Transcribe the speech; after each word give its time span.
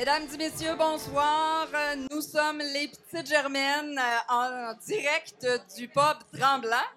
Mesdames 0.00 0.28
et 0.32 0.38
messieurs, 0.38 0.76
bonsoir. 0.78 1.68
Nous 2.10 2.22
sommes 2.22 2.60
les 2.60 2.88
Petites 2.88 3.26
Germaines 3.26 3.98
euh, 3.98 4.32
en 4.32 4.72
direct 4.86 5.46
du 5.76 5.88
pub 5.88 6.16
Tremblant. 6.32 6.88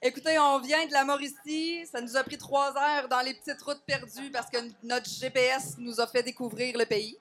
Écoutez, 0.00 0.38
on 0.38 0.60
vient 0.60 0.86
de 0.86 0.92
la 0.92 1.04
Mauricie. 1.04 1.84
Ça 1.84 2.00
nous 2.00 2.16
a 2.16 2.22
pris 2.22 2.38
trois 2.38 2.72
heures 2.76 3.08
dans 3.08 3.22
les 3.22 3.34
petites 3.34 3.60
routes 3.60 3.82
perdues 3.84 4.30
parce 4.30 4.48
que 4.48 4.58
notre 4.84 5.10
GPS 5.10 5.74
nous 5.78 6.00
a 6.00 6.06
fait 6.06 6.22
découvrir 6.22 6.78
le 6.78 6.86
pays. 6.86 7.18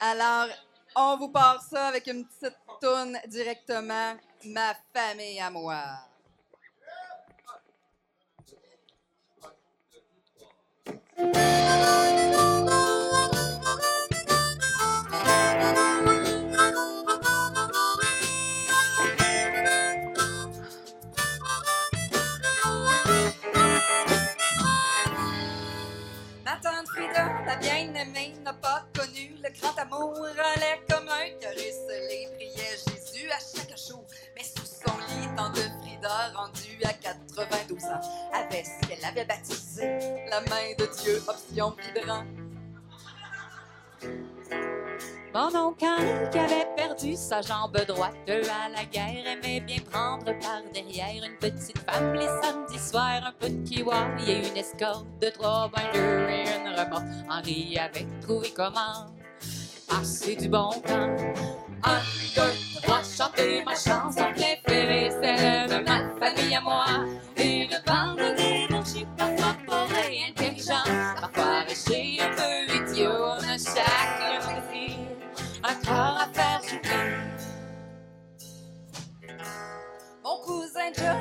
Alors, 0.00 0.48
on 0.96 1.16
vous 1.16 1.28
part 1.28 1.62
ça 1.62 1.86
avec 1.86 2.08
une 2.08 2.26
petite 2.26 2.58
toune 2.82 3.16
directement. 3.28 4.16
Ma 4.44 4.74
famille 4.92 5.38
à 5.38 5.50
moi. 5.50 6.00
Frida, 27.60 27.70
la 27.70 27.92
bien 27.92 27.94
aimée, 27.94 28.34
n'a 28.44 28.52
pas 28.52 28.84
connu 28.96 29.34
le 29.42 29.50
grand 29.60 29.76
amour. 29.78 30.26
Elle 30.56 30.62
est 30.62 30.92
comme 30.92 31.08
un 31.08 31.38
priait 32.36 32.76
Jésus 32.86 33.30
à 33.30 33.38
chaque 33.38 33.76
jour. 33.78 34.04
Mais 34.36 34.44
sous 34.44 34.66
son 34.66 34.96
lit, 34.98 35.28
tante 35.36 35.58
Frida, 35.82 36.30
rendue 36.34 36.80
à 36.84 36.92
92 36.92 37.84
ans, 37.84 38.00
avait 38.32 38.64
ce 38.64 38.88
qu'elle 38.88 39.04
avait 39.04 39.24
baptisé 39.24 39.86
la 40.30 40.40
main 40.42 40.74
de 40.78 40.86
Dieu, 41.02 41.22
option 41.26 41.74
vibrant. 41.94 42.24
Mon 45.34 45.54
oncle 45.54 45.84
qui 46.32 46.38
avait 46.38 46.66
perdu 46.76 47.14
sa 47.14 47.42
jambe 47.42 47.76
droite 47.86 48.16
à 48.28 48.68
la 48.70 48.84
guerre, 48.84 49.26
aimait 49.26 49.60
bien 49.60 49.78
prendre 49.90 50.24
par 50.24 50.62
derrière 50.72 51.22
une 51.22 51.36
petite 51.36 51.78
femme 51.86 52.14
les 52.14 52.26
samedis 52.26 52.78
soirs, 52.78 53.22
un 53.24 53.32
peu 53.38 53.48
de 53.50 53.68
kiwa 53.68 54.08
et 54.26 54.48
une 54.48 54.56
escorte 54.56 55.06
de 55.20 55.28
trois 55.28 55.70
binders 55.70 56.28
et 56.30 56.44
une 56.44 56.74
remorque. 56.74 57.04
Henri 57.30 57.78
avait 57.78 58.06
trouvé 58.22 58.52
comment 58.56 59.06
passer 59.88 60.36
du 60.36 60.48
bon 60.48 60.70
temps. 60.86 61.16
Un, 61.84 62.00
deux, 62.34 62.54
trois, 62.82 63.02
chanter 63.02 63.62
ma 63.64 63.74
chanson 63.74 64.32
préférée, 64.34 65.10
celle 65.10 65.68
de 65.68 65.84
ma 65.84 66.08
famille 66.18 66.54
à 66.56 66.60
moi. 66.60 66.86
Une 67.36 67.68
bande 67.86 68.34
d'énergie, 68.36 68.47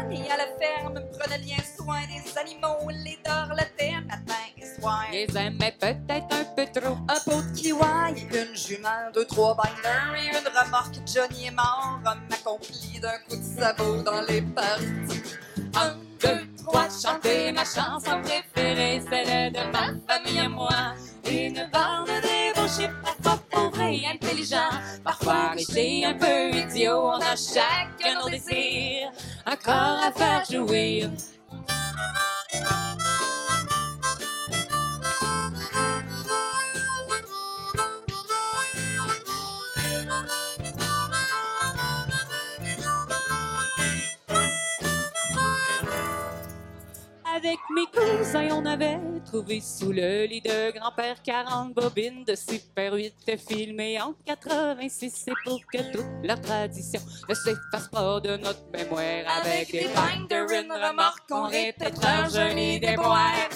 Johnny 0.10 0.30
à 0.30 0.38
la 0.38 0.46
ferme 0.58 1.02
prenait 1.18 1.40
bien 1.40 1.58
soin 1.78 2.00
des 2.08 2.38
animaux, 2.38 2.90
les 2.90 3.20
dorlotait 3.26 4.00
matin 4.08 4.42
et 4.58 4.80
soir. 4.80 5.04
Les 5.12 5.38
aimait 5.38 5.76
peut-être 5.80 6.34
un 6.34 6.46
peu 6.56 6.66
trop. 6.80 6.98
Un 7.10 7.20
pot 7.26 7.42
de 7.42 7.56
kiwi, 7.56 8.22
une 8.22 8.56
jument, 8.56 9.12
deux, 9.14 9.26
trois 9.26 9.56
binders 9.56 10.16
et 10.16 10.28
une 10.28 10.48
remorque. 10.48 10.96
Johnny 11.06 11.48
est 11.48 11.52
mort, 11.52 12.00
homme 12.06 12.22
accompli 12.32 13.00
d'un 13.02 13.18
coup 13.28 13.36
de 13.36 13.62
sabot 13.62 14.02
dans 14.04 14.22
les 14.22 14.42
parties. 14.42 15.24
Un, 15.76 15.98
deux, 16.22 16.48
trois, 16.64 16.88
chanter 16.90 17.52
ma 17.52 17.66
chanson 17.66 18.22
préférée, 18.22 19.02
celle 19.10 19.52
de 19.52 19.72
ma 19.72 19.88
famille 20.08 20.40
à 20.40 20.48
moi. 20.48 20.94
Une 21.30 21.70
bande 21.74 22.10
débauchée, 22.68 22.90
parfois 23.24 23.40
pauvre 23.50 23.82
et 23.82 24.06
intelligent, 24.06 24.70
parfois 25.04 25.52
riche 25.52 25.76
et 25.76 26.06
un 26.06 26.14
peu 26.14 26.50
idiot. 26.52 27.02
On 27.04 27.20
a 27.20 27.36
chacun 27.36 28.20
nos 28.22 28.30
désirs, 28.30 29.12
un 29.46 29.56
corps 29.56 30.00
à 30.04 30.12
faire 30.12 30.44
jouir. 30.50 31.10
Avec 47.38 47.60
mes 47.70 47.86
cousins, 47.86 48.50
on 48.52 48.66
avait 48.66 48.98
trouvé 49.24 49.62
sous 49.62 49.92
le 49.92 50.26
lit 50.26 50.42
de 50.42 50.76
grand-père 50.76 51.22
40 51.22 51.72
bobines 51.72 52.24
de 52.24 52.34
Super 52.34 52.94
8 52.94 53.14
filmées 53.48 54.02
en 54.02 54.16
86. 54.26 55.14
C'est 55.14 55.32
pour 55.46 55.60
que 55.72 55.78
toute 55.92 56.08
la 56.24 56.36
tradition 56.36 57.00
ne 57.30 57.36
s'efface 57.36 57.90
pas 57.90 58.20
de 58.22 58.38
notre 58.38 58.66
mémoire. 58.74 59.40
Avec, 59.40 59.72
des 59.72 59.88
binders, 59.94 60.50
une 60.50 60.72
remorque, 60.72 61.26
on 61.30 61.44
répète 61.44 62.04
un 62.04 62.28
joli 62.28 62.80
déboire. 62.80 63.50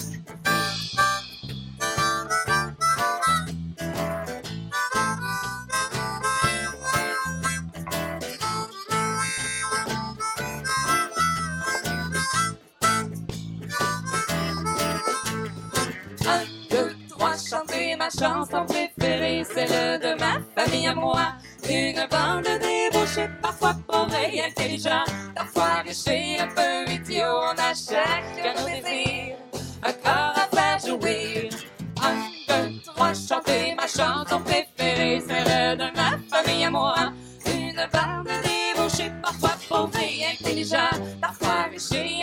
Ma 18.02 18.10
chanson 18.10 18.66
préférée, 18.66 19.44
celle 19.44 20.00
de 20.00 20.18
ma 20.18 20.40
famille 20.56 20.86
à 20.88 20.94
moi. 20.94 21.34
Une 21.68 22.06
bande 22.10 22.48
débauchée, 22.60 23.28
parfois 23.40 23.74
pauvre 23.86 24.14
et 24.16 24.42
intelligent, 24.42 25.04
parfois 25.34 25.82
riche 25.84 26.08
et 26.08 26.40
un 26.40 26.48
peu 26.48 26.90
idiot. 26.90 27.24
On 27.24 27.56
a 27.58 27.72
chacun 27.74 28.60
nos 28.60 28.66
désirs, 28.66 29.36
un 29.84 29.92
corps 29.92 30.34
à 30.36 30.48
faire 30.54 30.78
jouir. 30.84 31.50
Un, 32.02 32.14
deux, 32.48 32.80
trois, 32.84 33.14
chanter 33.14 33.76
ma 33.76 33.86
chanson 33.86 34.40
préférée, 34.40 35.20
celle 35.20 35.78
de 35.78 35.84
ma 35.96 36.18
famille 36.30 36.64
à 36.64 36.70
moi. 36.70 37.12
Une 37.46 37.86
bande 37.92 38.32
débauchée, 38.42 39.12
parfois 39.22 39.56
pauvre 39.68 39.98
et 40.00 40.24
intelligent, 40.32 40.90
parfois 41.20 41.68
riche 41.70 41.92
et 41.92 42.21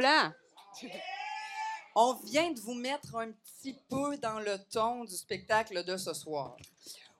Tremblant. 0.00 0.32
On 1.94 2.14
vient 2.24 2.50
de 2.52 2.60
vous 2.60 2.74
mettre 2.74 3.16
un 3.16 3.32
petit 3.32 3.76
peu 3.88 4.16
dans 4.16 4.40
le 4.40 4.58
ton 4.72 5.04
du 5.04 5.14
spectacle 5.14 5.84
de 5.84 5.96
ce 5.96 6.14
soir. 6.14 6.56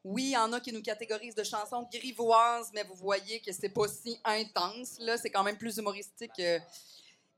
Oui, 0.03 0.25
il 0.25 0.31
y 0.31 0.37
en 0.37 0.53
a 0.53 0.61
qui 0.61 0.73
nous 0.73 0.81
catégorisent 0.81 1.35
de 1.35 1.45
chansons 1.45 1.87
grivoises, 1.93 2.71
mais 2.73 2.85
vous 2.85 2.95
voyez 2.95 3.41
que 3.41 3.53
c'est 3.53 3.69
pas 3.69 3.87
si 3.89 4.19
intense. 4.25 4.99
Là, 5.01 5.19
c'est 5.19 5.31
quand 5.31 5.43
même 5.43 5.59
plus 5.59 5.77
humoristique. 5.77 6.39
euh. 6.39 6.59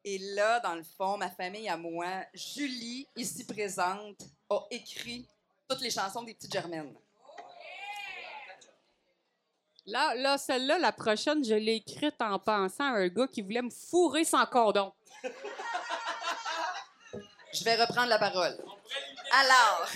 Et 0.04 0.18
là, 0.34 0.60
dans 0.60 0.74
le 0.74 0.82
fond, 0.82 1.16
ma 1.16 1.30
famille 1.30 1.68
à 1.68 1.76
moi, 1.76 2.24
Julie, 2.34 3.08
ici 3.16 3.44
présente, 3.44 4.20
a 4.50 4.60
écrit 4.70 5.26
toutes 5.68 5.80
les 5.80 5.90
chansons 5.90 6.22
des 6.22 6.34
petites 6.34 6.52
Germaines. 6.52 6.94
Là, 9.86 10.14
là 10.14 10.38
celle-là, 10.38 10.78
la 10.78 10.92
prochaine, 10.92 11.44
je 11.44 11.54
l'ai 11.54 11.76
écrite 11.76 12.20
en 12.20 12.38
pensant 12.38 12.84
à 12.84 12.98
un 12.98 13.08
gars 13.08 13.26
qui 13.26 13.42
voulait 13.42 13.62
me 13.62 13.70
fourrer 13.70 14.24
sans 14.24 14.46
cordon. 14.46 14.92
Je 17.52 17.64
vais 17.64 17.74
reprendre 17.76 18.08
la 18.08 18.18
parole. 18.18 18.56
Alors. 19.30 19.88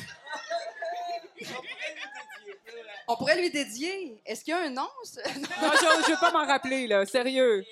On 3.08 3.16
pourrait 3.16 3.40
lui 3.40 3.50
dédier. 3.50 4.20
Est-ce 4.26 4.44
qu'il 4.44 4.52
y 4.52 4.56
a 4.56 4.60
un 4.60 4.70
nom? 4.70 4.82
Non, 4.82 5.72
je, 5.72 6.04
je 6.06 6.10
veux 6.10 6.20
pas 6.20 6.32
m'en 6.32 6.44
rappeler, 6.46 6.86
là, 6.86 7.06
sérieux. 7.06 7.64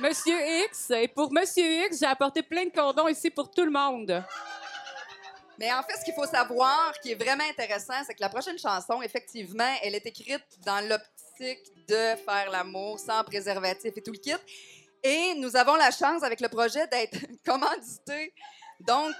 Monsieur 0.00 0.36
X, 0.64 0.90
et 0.90 1.08
pour 1.08 1.32
Monsieur 1.32 1.86
X, 1.86 2.00
j'ai 2.00 2.06
apporté 2.06 2.42
plein 2.42 2.64
de 2.64 2.70
cordons 2.70 3.06
ici 3.06 3.30
pour 3.30 3.50
tout 3.50 3.64
le 3.64 3.70
monde. 3.70 4.24
Mais 5.58 5.72
en 5.72 5.82
fait, 5.84 5.96
ce 5.98 6.04
qu'il 6.04 6.14
faut 6.14 6.26
savoir, 6.26 6.92
qui 7.00 7.12
est 7.12 7.14
vraiment 7.14 7.44
intéressant, 7.44 7.94
c'est 8.04 8.14
que 8.14 8.20
la 8.20 8.28
prochaine 8.28 8.58
chanson, 8.58 9.00
effectivement, 9.02 9.72
elle 9.82 9.94
est 9.94 10.04
écrite 10.04 10.44
dans 10.66 10.80
l'optique 10.88 11.86
de 11.86 12.16
faire 12.16 12.50
l'amour 12.50 12.98
sans 12.98 13.22
préservatif 13.22 13.92
et 13.96 14.02
tout 14.02 14.12
le 14.12 14.18
kit. 14.18 14.34
Et 15.06 15.34
nous 15.36 15.54
avons 15.54 15.74
la 15.76 15.90
chance, 15.90 16.22
avec 16.22 16.40
le 16.40 16.48
projet, 16.48 16.86
d'être 16.86 17.18
commandité. 17.46 18.32
Donc, 18.80 19.12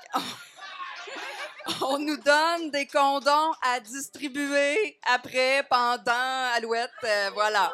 on 1.82 1.98
nous 1.98 2.16
donne 2.16 2.70
des 2.70 2.86
condoms 2.86 3.52
à 3.62 3.80
distribuer 3.80 4.98
après, 5.06 5.62
pendant, 5.68 6.52
Alouette. 6.56 6.90
euh, 7.04 7.30
voilà. 7.34 7.70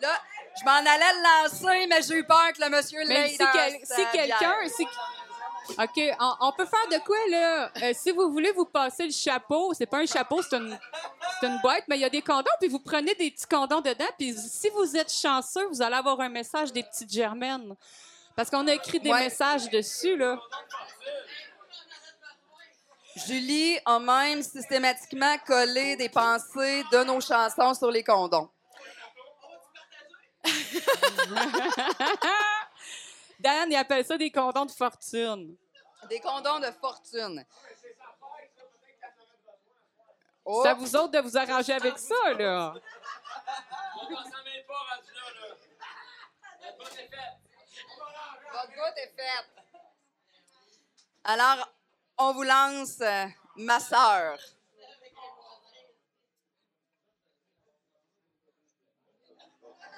Là, 0.00 0.12
je 0.58 0.64
m'en 0.64 0.76
allais 0.76 1.12
le 1.14 1.22
lancer, 1.42 1.86
mais 1.88 2.02
j'ai 2.02 2.14
eu 2.18 2.24
peur 2.24 2.52
que 2.56 2.62
le 2.62 2.70
monsieur 2.70 3.02
l'ait 3.04 3.28
si, 3.30 3.38
quel- 3.52 3.80
si 3.84 4.06
quelqu'un. 4.12 4.54
si- 4.68 4.86
OK, 5.78 6.16
on, 6.20 6.34
on 6.42 6.52
peut 6.52 6.66
faire 6.66 6.86
de 6.88 7.04
quoi, 7.04 7.16
là? 7.28 7.70
Euh, 7.82 7.92
si 7.94 8.12
vous 8.12 8.30
voulez 8.30 8.52
vous 8.52 8.66
passer 8.66 9.06
le 9.06 9.12
chapeau, 9.12 9.74
c'est 9.74 9.86
pas 9.86 9.98
un 9.98 10.06
chapeau, 10.06 10.40
c'est 10.42 10.56
une, 10.56 10.78
c'est 11.40 11.46
une 11.46 11.58
boîte, 11.60 11.84
mais 11.88 11.96
il 11.96 12.00
y 12.00 12.04
a 12.04 12.10
des 12.10 12.22
condoms, 12.22 12.50
puis 12.60 12.68
vous 12.68 12.80
prenez 12.80 13.14
des 13.14 13.30
petits 13.30 13.46
condoms 13.46 13.80
dedans, 13.80 14.08
puis 14.18 14.34
si 14.36 14.68
vous 14.70 14.96
êtes 14.96 15.12
chanceux, 15.12 15.66
vous 15.68 15.80
allez 15.82 15.96
avoir 15.96 16.20
un 16.20 16.28
message 16.28 16.72
des 16.72 16.82
petites 16.82 17.10
germaines. 17.12 17.74
Parce 18.34 18.50
qu'on 18.50 18.66
a 18.68 18.74
écrit 18.74 19.00
des 19.00 19.10
Ouais. 19.10 19.24
messages 19.24 19.68
dessus, 19.70 20.16
là. 20.16 20.38
Julie 23.26 23.78
a 23.86 23.98
même 23.98 24.42
systématiquement 24.42 25.38
collé 25.46 25.96
des 25.96 26.10
pensées 26.10 26.84
de 26.92 27.02
nos 27.04 27.18
chansons 27.20 27.72
sur 27.72 27.90
les 27.90 28.04
condoms. 28.04 28.50
Dan, 33.40 33.68
il 33.70 33.76
appelle 33.76 34.04
ça 34.04 34.16
des 34.16 34.30
condoms 34.30 34.66
de 34.66 34.70
fortune. 34.70 35.56
Des 36.08 36.20
condoms 36.20 36.60
de 36.60 36.70
fortune. 36.80 37.44
Oh, 40.48 40.64
à 40.64 40.74
vous 40.74 40.94
autres 40.94 41.10
de 41.10 41.18
vous 41.18 41.36
arranger 41.36 41.72
avec 41.72 41.98
ça, 41.98 42.32
là. 42.38 42.72
votre 48.52 48.68
goutte 48.68 48.96
est 48.96 49.12
faite. 49.16 49.50
Alors, 51.24 51.68
on 52.18 52.32
vous 52.32 52.44
lance 52.44 53.00
euh, 53.00 53.26
ma 53.56 53.80
sœur. 53.80 54.38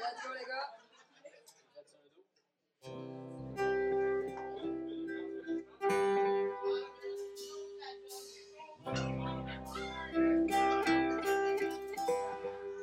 Let's 0.00 0.22
go, 0.22 0.32
les 0.32 0.44
gars. 0.46 0.77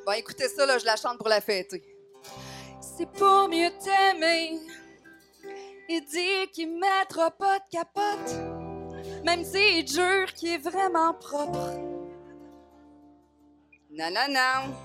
Bon, 0.06 0.12
écoutez 0.12 0.48
ça, 0.50 0.68
là, 0.68 0.78
je 0.78 0.86
la 0.86 0.96
chante 0.98 1.18
pour 1.18 1.28
la 1.28 1.42
fêter. 1.42 1.84
C'est 2.80 3.10
pour 3.12 3.50
mieux 3.50 3.72
t'aimer. 3.84 4.60
Il 5.90 6.06
dit 6.06 6.52
qu'il 6.54 6.80
mettra 6.80 7.31
pas 7.31 7.57
de 7.57 7.63
capote, 7.72 9.24
même 9.24 9.44
s'il 9.44 9.88
jure 9.88 10.31
qu'il 10.34 10.50
est 10.50 10.57
vraiment 10.60 11.13
propre. 11.16 11.72
Non, 13.90 14.12
non, 14.12 14.28
non. 14.30 14.75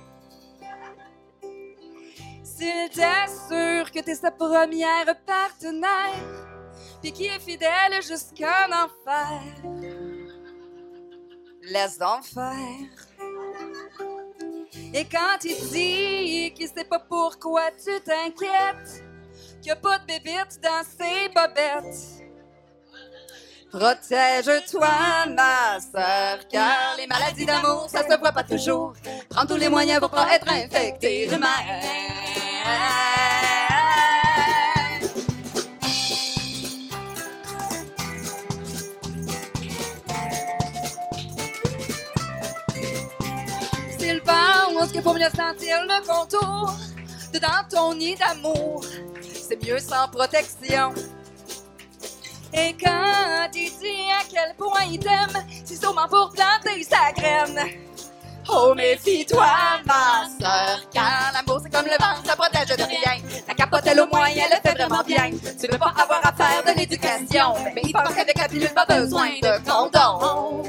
S'il 2.42 2.88
t'assure 2.88 3.90
que 3.90 4.00
t'es 4.00 4.14
sa 4.14 4.30
première 4.30 5.14
partenaire, 5.26 6.46
puis 7.02 7.12
qu'il 7.12 7.26
est 7.26 7.40
fidèle 7.40 8.00
jusqu'en 8.02 8.70
enfer, 8.72 9.42
laisse 11.62 11.98
donc 11.98 12.24
faire. 12.24 13.29
Et 14.92 15.04
quand 15.04 15.44
il 15.44 15.56
dit 15.70 16.52
qu'il 16.54 16.66
sait 16.66 16.84
pas 16.84 16.98
pourquoi 16.98 17.70
tu 17.72 17.92
t'inquiètes, 18.00 19.04
qu'il 19.62 19.66
n'y 19.66 19.70
a 19.70 19.76
pas 19.76 19.98
de 19.98 20.06
bébite 20.06 20.60
dans 20.62 20.82
ses 20.82 21.28
bobettes. 21.28 22.20
Protège-toi, 23.70 25.26
ma 25.28 25.78
sœur, 25.78 26.40
car 26.50 26.96
les 26.96 27.06
maladies 27.06 27.46
d'amour, 27.46 27.86
ça 27.88 28.02
se 28.02 28.18
voit 28.18 28.32
pas 28.32 28.42
toujours. 28.42 28.94
Prends 29.28 29.46
tous 29.46 29.56
les 29.56 29.68
moyens 29.68 30.00
pour 30.00 30.10
pas 30.10 30.34
être 30.34 30.48
infecté 30.50 31.28
de 31.28 31.36
pense 44.90 44.92
qu'il 44.92 45.02
faut 45.02 45.14
mieux 45.14 45.30
sentir 45.30 45.78
le 45.82 46.06
contour 46.06 46.74
de 47.32 47.38
dans 47.38 47.68
ton 47.70 47.94
nid 47.94 48.16
d'amour, 48.16 48.84
c'est 49.20 49.62
mieux 49.64 49.78
sans 49.78 50.08
protection. 50.08 50.92
Et 52.52 52.74
quand 52.82 53.50
il 53.54 53.70
dit 53.78 54.10
à 54.10 54.24
quel 54.28 54.54
point 54.56 54.82
il 54.90 54.98
t'aime, 54.98 55.44
c'est 55.64 55.80
sûrement 55.80 56.08
pour 56.08 56.32
planter 56.32 56.82
sa 56.82 57.12
graine. 57.12 57.70
Oh, 58.48 58.74
méfie-toi, 58.74 59.46
ma 59.86 60.26
sœur, 60.40 60.80
car 60.92 61.30
l'amour 61.34 61.60
c'est 61.62 61.70
comme 61.70 61.86
le 61.86 61.96
vent, 62.00 62.16
ça 62.24 62.34
protège 62.34 62.76
de 62.76 62.82
rien. 62.82 63.22
La 63.46 63.54
capote, 63.54 63.82
elle 63.86 64.00
au 64.00 64.06
moins, 64.06 64.26
elle 64.26 64.50
le 64.50 64.68
fait 64.68 64.74
vraiment 64.74 65.04
bien. 65.04 65.30
Tu 65.60 65.70
veux 65.70 65.78
pas 65.78 65.94
avoir 65.96 66.20
à 66.24 66.32
faire 66.32 66.64
de 66.66 66.76
l'éducation, 66.76 67.54
mais 67.74 67.82
il 67.84 67.92
pense 67.92 68.12
qu'avec 68.12 68.36
la 68.36 68.48
pilule, 68.48 68.74
pas 68.74 68.86
besoin 68.86 69.28
de 69.40 69.70
condom. 69.70 70.64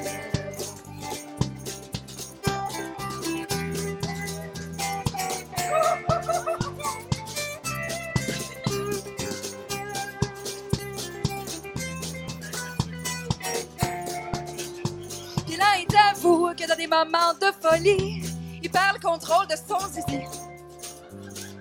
Que 16.21 16.67
dans 16.67 16.75
des 16.75 16.87
moments 16.87 17.33
de 17.33 17.47
folie, 17.61 18.21
il 18.61 18.69
perd 18.69 18.97
le 19.01 19.07
contrôle 19.07 19.47
de 19.47 19.55
son 19.55 19.79
zizi. 19.87 20.23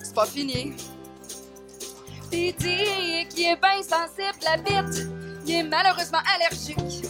C'est 0.02 0.14
pas 0.14 0.26
fini. 0.26 0.74
Puis 2.30 2.48
il 2.48 2.54
dit 2.56 3.28
qu'il 3.28 3.46
est 3.46 3.56
bien 3.56 3.82
sensible 3.82 4.46
à 4.46 4.56
bite, 4.58 5.08
il 5.46 5.54
est 5.54 5.62
malheureusement 5.62 6.18
allergique. 6.34 7.04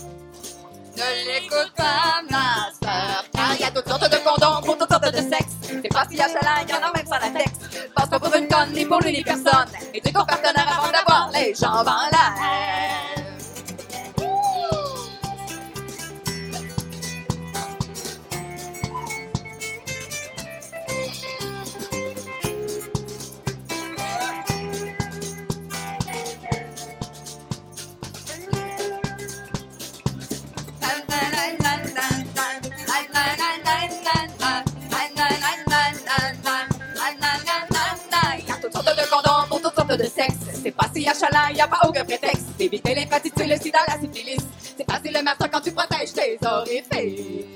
Ne 0.96 1.26
l'écoute 1.26 1.72
pas, 1.76 2.20
ma 2.30 2.70
sœur, 2.82 3.24
car 3.32 3.54
il 3.54 3.60
y 3.60 3.64
a 3.64 3.70
toutes 3.70 3.88
sortes 3.88 4.10
de 4.10 4.16
condoms 4.18 4.62
pour 4.64 4.78
toutes 4.78 4.90
sortes 4.90 5.12
de 5.12 5.18
sexes. 5.18 5.56
C'est 5.62 5.88
pas 5.88 6.06
si 6.08 6.16
chalant, 6.16 6.62
il 6.62 6.70
y 6.70 6.74
en 6.74 6.88
a 6.88 6.92
même 6.94 7.06
sans 7.06 7.18
latex. 7.18 7.50
Passe 7.94 8.08
pas 8.08 8.18
pour 8.20 8.34
une 8.34 8.48
conne, 8.48 8.72
ni 8.72 8.84
pour 8.84 9.00
lui, 9.00 9.12
ni 9.12 9.24
personne. 9.24 9.66
Et 9.92 10.00
tu 10.00 10.12
ton 10.12 10.24
partenaire 10.24 10.78
avant 10.78 10.92
d'avoir 10.92 11.30
les 11.32 11.54
jambes 11.54 11.88
en 11.88 12.10
l'air. 12.10 13.19
C'est 40.62 40.70
pas 40.70 40.86
si 40.94 41.08
achalant, 41.08 41.54
y 41.54 41.60
a 41.60 41.68
pas 41.68 41.80
aucun 41.88 42.04
prétexte. 42.04 42.46
Éviter 42.58 42.94
l'hépatite, 42.94 43.34
le 43.38 43.56
sida, 43.56 43.78
la 43.88 43.98
syphilis. 43.98 44.44
C'est 44.76 44.90
facile 44.90 45.12
le 45.14 45.22
matin 45.22 45.48
quand 45.50 45.60
tu 45.60 45.72
protèges 45.72 46.12
tes 46.12 46.38
orifices. 46.46 47.46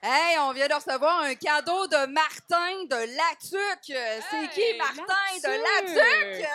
Hey, 0.00 0.38
on 0.38 0.52
vient 0.52 0.68
de 0.68 0.74
recevoir 0.74 1.22
un 1.22 1.34
cadeau 1.34 1.88
de 1.88 2.06
Martin 2.06 2.84
de 2.84 3.16
Latuc. 3.16 3.82
C'est 4.30 4.48
qui 4.50 4.74
Martin 4.78 5.38
de 5.42 5.50
Latuc! 6.38 6.48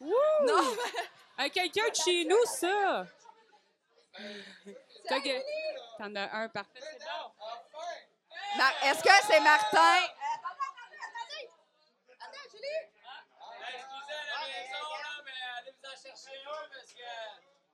Wouh! 0.00 0.46
Non, 0.46 0.76
À 1.38 1.48
quelqu'un 1.50 1.88
de 1.88 1.94
chez 1.96 2.24
nous, 2.24 2.44
ça! 2.44 3.06
T'en 5.98 6.14
as 6.14 6.32
un 6.32 6.48
parfait, 6.48 6.80
Est-ce 8.84 9.02
que 9.02 9.10
c'est 9.26 9.40
Martin? 9.40 9.76
Attendez, 9.76 10.68
attendez, 10.70 10.96
attendez! 11.02 11.50
Attends, 12.20 12.48
Julie! 12.52 12.82
Excusez 13.74 14.14
à 14.14 14.26
la 14.30 14.46
maison, 14.46 14.86
là, 15.02 15.22
mais 15.24 15.40
allez 15.58 15.72
vous 15.72 15.88
en 15.88 15.96
chercher 15.96 16.38
un 16.46 16.68
parce 16.72 16.92
que 16.92 17.08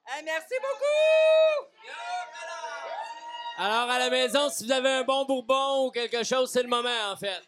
Hey, 0.08 0.22
merci 0.24 0.54
beaucoup! 0.60 1.68
Alors, 3.58 3.90
à 3.90 3.98
la 3.98 4.10
maison, 4.10 4.48
si 4.50 4.64
vous 4.64 4.72
avez 4.72 4.90
un 4.90 5.04
bon 5.04 5.24
bourbon 5.24 5.86
ou 5.86 5.90
quelque 5.90 6.22
chose, 6.24 6.50
c'est 6.50 6.62
le 6.62 6.68
moment, 6.68 7.10
en 7.12 7.16
fait. 7.16 7.42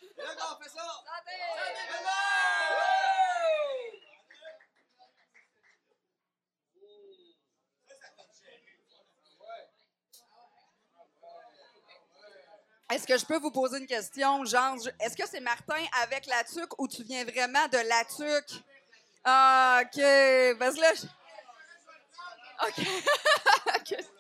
Est-ce 12.91 13.07
que 13.07 13.17
je 13.19 13.25
peux 13.25 13.39
vous 13.39 13.51
poser 13.51 13.79
une 13.79 13.87
question, 13.87 14.45
genre, 14.45 14.77
est-ce 15.01 15.17
que 15.17 15.27
c'est 15.27 15.41
Martin 15.41 15.83
avec 16.03 16.27
la 16.27 16.45
tuque 16.45 16.79
ou 16.79 16.87
tu 16.87 17.03
viens 17.03 17.25
vraiment 17.25 17.67
de 17.69 17.79
la 17.79 18.05
tuque? 18.05 18.63
Ah, 19.25 19.81
OK. 19.83 20.01
Parce 20.59 20.75
que 20.77 20.81
là, 20.81 20.93
je- 20.95 21.07
OK. 22.69 24.05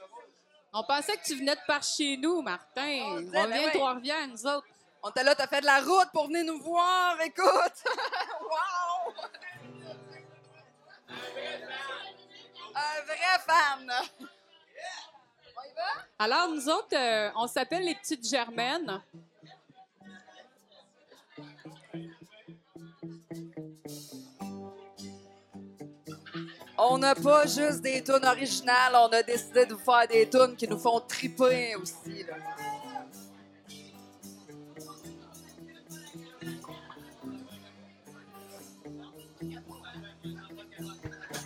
On 0.77 0.83
pensait 0.83 1.17
que 1.17 1.25
tu 1.25 1.37
venais 1.37 1.55
de 1.55 1.61
par 1.69 1.85
chez 1.85 2.17
nous, 2.17 2.43
Martin. 2.43 2.99
On 3.05 3.19
On, 3.19 3.21
ben 3.31 3.47
vient 3.47 3.59
ouais. 3.61 3.67
de 3.67 3.71
Trois-Rivières, 3.71 4.27
nous 4.27 4.45
autres. 4.47 4.67
On 5.05 5.11
t'a 5.11 5.23
là, 5.23 5.35
t'as 5.37 5.47
fait 5.47 5.61
de 5.61 5.67
la 5.67 5.81
route 5.81 6.09
pour 6.13 6.27
venir 6.27 6.45
nous 6.45 6.61
voir, 6.61 7.21
écoute! 7.21 7.85
wow! 8.41 9.13
Un 12.75 13.05
vrai 13.07 13.39
fan! 13.47 13.93
On 15.57 15.63
y 15.63 15.75
va? 15.77 16.05
Alors, 16.19 16.49
nous 16.49 16.69
autres, 16.69 16.97
euh, 16.97 17.31
on 17.37 17.47
s'appelle 17.47 17.85
les 17.85 17.95
Petites 17.95 18.29
Germaines. 18.29 19.01
On 26.87 26.99
n'a 26.99 27.15
pas 27.15 27.47
juste 27.47 27.81
des 27.81 28.03
tunes 28.03 28.25
originales, 28.25 28.93
on 28.95 29.09
a 29.09 29.23
décidé 29.23 29.65
de 29.65 29.75
vous 29.75 29.81
faire 29.81 30.07
des 30.09 30.29
tunes 30.29 30.55
qui 30.57 30.69
nous 30.69 30.79
font 30.79 31.01
triper 31.01 31.75
aussi. 31.77 32.25
Là. 32.25 32.37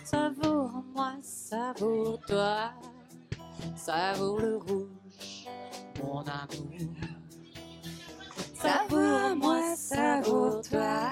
Savoure-moi, 0.03 1.13
savoure-toi, 1.21 2.71
savoure 3.75 4.39
le 4.39 4.57
rouge, 4.57 5.47
mon 6.03 6.21
amour. 6.21 6.89
Savoure-moi, 8.61 9.75
savoure-toi, 9.75 11.11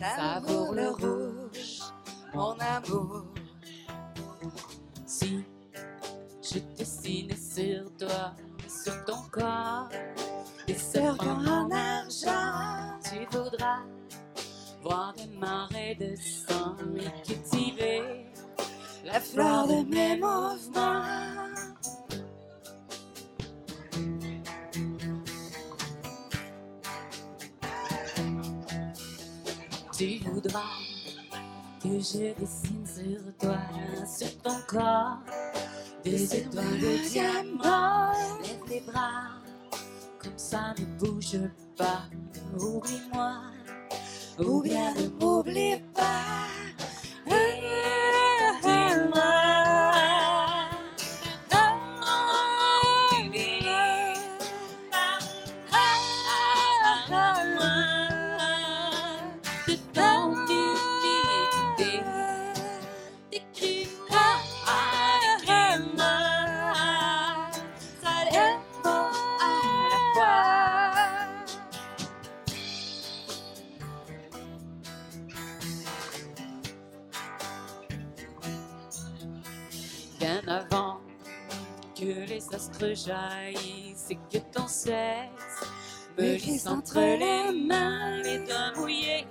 savoure 0.00 0.74
le 0.74 0.88
rouge, 0.90 1.27
mon 2.34 2.56
amour. 2.60 3.26
Si 5.06 5.44
je 6.42 6.58
dessine 6.76 7.34
sur 7.36 7.84
toi, 7.96 8.34
sur 8.68 9.04
ton 9.04 9.22
corps, 9.30 9.88
des 10.66 10.74
serpents 10.74 11.44
en 11.46 11.70
argent, 11.70 12.98
tu 13.02 13.26
voudras 13.36 13.82
voir 14.82 15.14
des 15.14 15.26
marées 15.38 15.96
de 15.98 16.14
sang 16.16 16.76
et 16.96 17.26
cultiver 17.26 18.26
la 19.04 19.20
fleur 19.20 19.66
de 19.66 19.84
mes 19.88 20.16
mouvements. 20.16 21.02
Tu 29.96 30.18
voudras 30.18 30.87
que 31.82 32.00
je 32.00 32.34
dessine 32.38 32.84
sur 32.84 33.20
toi, 33.38 33.58
sur 34.06 34.36
ton 34.42 34.56
corps, 34.66 35.18
des 36.04 36.34
étoiles 36.34 36.80
de 36.80 37.08
diamant. 37.08 38.12
Lève 38.42 38.68
les 38.68 38.80
bras, 38.80 39.40
comme 40.18 40.36
ça 40.36 40.74
ne 40.78 40.84
bouge 40.98 41.38
pas. 41.76 42.02
Oublie-moi, 42.58 43.34
ou 44.38 44.62
bien 44.62 44.94
ne 44.94 45.08
m'oublie 45.20 45.80
pas. 45.94 46.67
Astres 82.58 83.06
jaillissent 83.06 84.10
et 84.10 84.18
que 84.30 84.38
ton 84.52 84.66
sexe 84.66 85.62
me 86.18 86.36
glisse 86.36 86.66
entre 86.66 86.98
les 86.98 87.52
mains, 87.52 88.20
les 88.20 88.38
doigts 88.38 88.72
mouillés, 88.76 89.28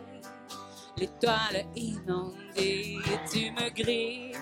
l'étoile 0.97 1.65
inondée, 1.75 2.95
et 2.95 3.29
tu 3.29 3.51
me 3.51 3.69
griffes 3.69 4.39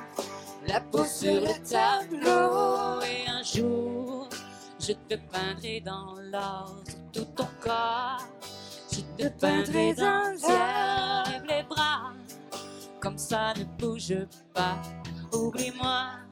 la 0.68 0.80
peau 0.82 1.04
sur 1.04 1.42
le 1.42 1.56
tableau. 1.68 3.01
Et 3.01 3.27
un 3.27 3.42
jour, 3.42 4.30
je 4.80 4.94
te 4.94 5.15
peindrai 5.32 5.82
dans 5.82 6.13
l'or 6.32 6.75
tout 7.12 7.25
ton 7.36 7.48
corps. 7.60 8.24
Je 8.92 9.01
te 9.18 9.27
peindrai 9.30 9.96
dans 9.96 10.32
le 10.32 10.38
ciel, 10.38 11.44
les 11.50 11.63
bras, 11.63 12.13
comme 13.00 13.18
ça 13.18 13.51
ne 13.58 13.63
bouge 13.80 14.27
pas. 14.54 14.80
Oublie-moi, 15.34 16.25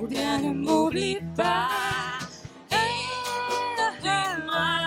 ou 0.00 0.06
bien 0.06 0.38
ne 0.40 0.52
m'oublie 0.52 1.18
pas. 1.36 1.68
Aide-moi, 2.70 3.84
envoie 4.02 4.83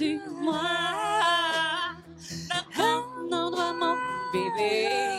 conduis-moi 0.00 0.54
vers 2.48 2.86
un 2.86 3.32
endroit, 3.32 3.72
mon 3.74 3.96
bébé. 4.32 5.09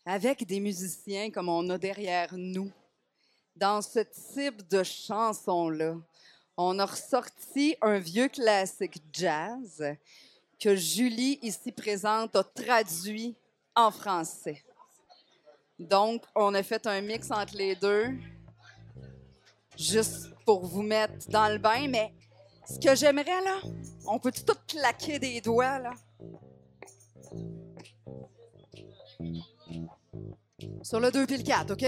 avec 0.06 0.46
des 0.46 0.60
musiciens 0.60 1.32
comme 1.32 1.50
on 1.50 1.70
a 1.70 1.78
derrière 1.78 2.34
nous, 2.36 2.72
dans 3.56 3.82
ce 3.82 4.00
type 4.00 4.68
de 4.68 4.84
chanson-là, 4.84 5.96
on 6.58 6.78
a 6.80 6.86
ressorti 6.86 7.76
un 7.82 8.00
vieux 8.00 8.28
classique 8.28 9.02
jazz 9.12 9.84
que 10.60 10.76
Julie, 10.76 11.40
ici 11.42 11.72
présente, 11.72 12.36
a 12.36 12.44
traduit 12.44 13.36
en 13.76 13.92
français. 13.92 14.64
Donc, 15.80 16.24
on 16.36 16.54
a 16.54 16.64
fait 16.64 16.86
un 16.88 17.02
mix 17.02 17.32
entre 17.32 17.58
les 17.58 17.76
deux, 17.76 18.12
juste 19.78 20.30
pour 20.46 20.66
vous 20.66 20.84
mettre 20.84 21.28
dans 21.30 21.52
le 21.52 21.58
bain. 21.58 21.88
Mais 21.88 22.14
ce 22.70 22.80
que 22.80 22.96
j'aimerais, 22.96 23.42
là, 23.44 23.60
on 24.06 24.20
peut 24.20 24.32
tout 24.32 24.58
claquer 24.68 25.20
des 25.20 25.42
doigts, 25.42 25.80
là? 25.80 25.94
Sur 30.82 31.00
le 31.00 31.12
2 31.12 31.26
puis 31.26 31.38
le 31.38 31.44
4, 31.44 31.72
OK? 31.72 31.86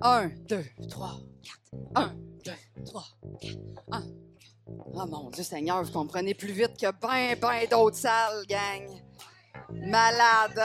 1, 0.00 0.28
2, 0.48 0.64
3, 0.88 1.20
4. 1.42 1.58
1, 1.94 2.14
2, 2.44 2.52
3, 2.84 3.04
4. 3.40 3.58
1. 3.92 4.02
Oh 4.68 5.06
mon 5.06 5.30
Dieu 5.30 5.44
Seigneur, 5.44 5.82
vous 5.82 5.92
comprenez 5.92 6.34
plus 6.34 6.52
vite 6.52 6.76
que 6.80 6.90
ben, 7.00 7.36
ben 7.40 7.66
d'autres 7.70 7.96
salles, 7.96 8.44
gang. 8.46 8.88
Malade. 9.72 10.60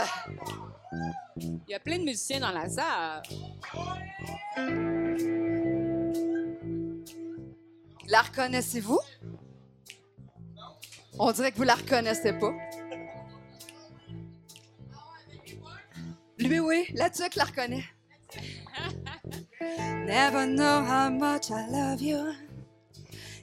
Il 1.37 1.69
y 1.69 1.73
a 1.73 1.79
plein 1.79 1.99
de 1.99 2.03
musiciens 2.03 2.39
dans 2.39 2.51
la 2.51 2.69
salle. 2.69 3.21
La 8.07 8.21
reconnaissez-vous? 8.21 8.99
On 11.17 11.31
dirait 11.31 11.51
que 11.51 11.57
vous 11.57 11.63
la 11.63 11.75
reconnaissez 11.75 12.33
pas. 12.33 12.53
Oui, 16.59 16.85
la 16.93 17.09
tuque 17.09 17.35
la 17.35 17.45
reconnaît. 17.45 17.85
Never 20.05 20.45
know 20.45 20.83
how 20.83 21.09
much 21.09 21.49
I 21.51 21.67
love 21.69 22.01
you. 22.01 22.33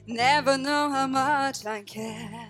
Never 0.05 0.57
know 0.57 0.89
how 0.89 1.07
much 1.07 1.65
I 1.65 1.81
care. 1.81 2.49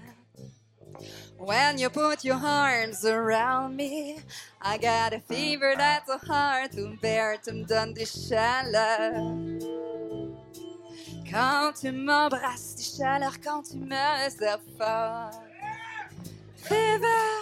When 1.37 1.77
you 1.77 1.89
put 1.89 2.25
your 2.25 2.35
arms 2.35 3.05
around 3.05 3.77
me, 3.77 4.19
I 4.61 4.77
got 4.77 5.13
a 5.13 5.19
fever 5.19 5.73
that's 5.77 6.11
hard 6.25 6.71
to 6.73 6.97
bear. 7.01 7.37
Tu 7.37 7.53
me 7.53 7.63
donnes 7.63 7.93
des 7.93 8.05
chaleurs. 8.05 9.37
Quand 11.29 11.73
tu 11.79 11.91
m'embrasses, 11.91 12.75
des 12.75 12.83
chaleurs 12.83 13.39
quand 13.41 13.63
tu 13.63 13.77
me 13.77 14.29
serres 14.29 14.59
fort. 14.77 15.31
Fever. 16.57 17.38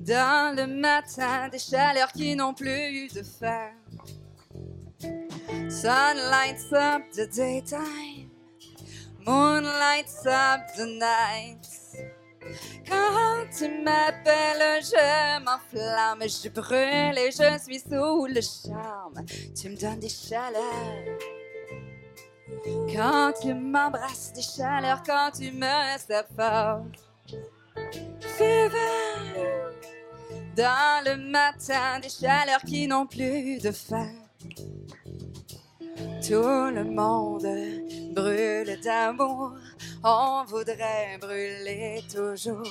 Dans 0.00 0.56
le 0.56 0.66
matin, 0.66 1.48
des 1.50 1.58
chaleurs 1.58 2.10
qui 2.12 2.34
n'ont 2.34 2.54
plus 2.54 3.08
de 3.12 3.22
fin. 3.22 3.70
Sun 5.68 6.16
lights 6.30 6.72
up 6.72 7.02
the 7.12 7.28
daytime, 7.28 8.30
moon 9.26 9.62
lights 9.62 10.26
up 10.26 10.62
the 10.76 10.86
night. 10.86 11.66
Quand 12.88 13.46
tu 13.56 13.68
m'appelles, 13.82 14.82
je 14.82 15.44
m'enflamme, 15.44 16.22
je 16.22 16.48
brûle 16.48 17.18
et 17.18 17.30
je 17.30 17.58
suis 17.62 17.80
sous 17.80 18.26
le 18.26 18.40
charme. 18.40 19.24
Tu 19.54 19.68
me 19.68 19.76
donnes 19.76 20.00
des 20.00 20.08
chaleurs. 20.08 21.18
Quand 22.92 23.32
tu 23.40 23.52
m'embrasses, 23.52 24.32
des 24.32 24.42
chaleurs, 24.42 25.02
quand 25.04 25.30
tu 25.38 25.52
me 25.52 25.98
fort. 26.36 26.86
Fever. 28.38 29.69
Dans 30.60 31.02
le 31.06 31.16
matin, 31.16 32.00
des 32.02 32.10
chaleurs 32.10 32.60
qui 32.60 32.86
n'ont 32.86 33.06
plus 33.06 33.58
de 33.60 33.70
fin. 33.70 34.10
Tout 36.20 36.68
le 36.76 36.84
monde 36.84 37.46
brûle 38.14 38.78
d'amour, 38.84 39.54
on 40.04 40.44
voudrait 40.46 41.16
brûler 41.18 42.04
toujours. 42.14 42.68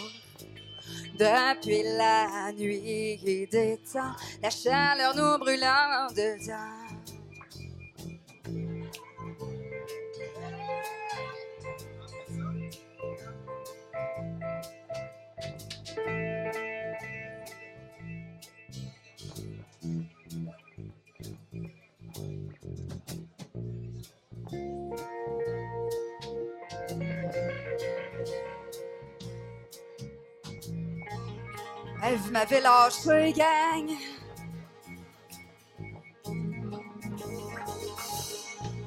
Depuis 1.18 1.82
la 1.98 2.52
nuit 2.52 3.48
des 3.52 3.80
temps, 3.92 4.14
la 4.44 4.52
chaleur 4.52 5.16
nous 5.16 5.40
brûlant 5.40 6.10
dedans. 6.12 6.89
Vous 32.18 32.32
m'avez 32.32 32.62
lâché, 32.62 33.34
gang. 33.34 33.90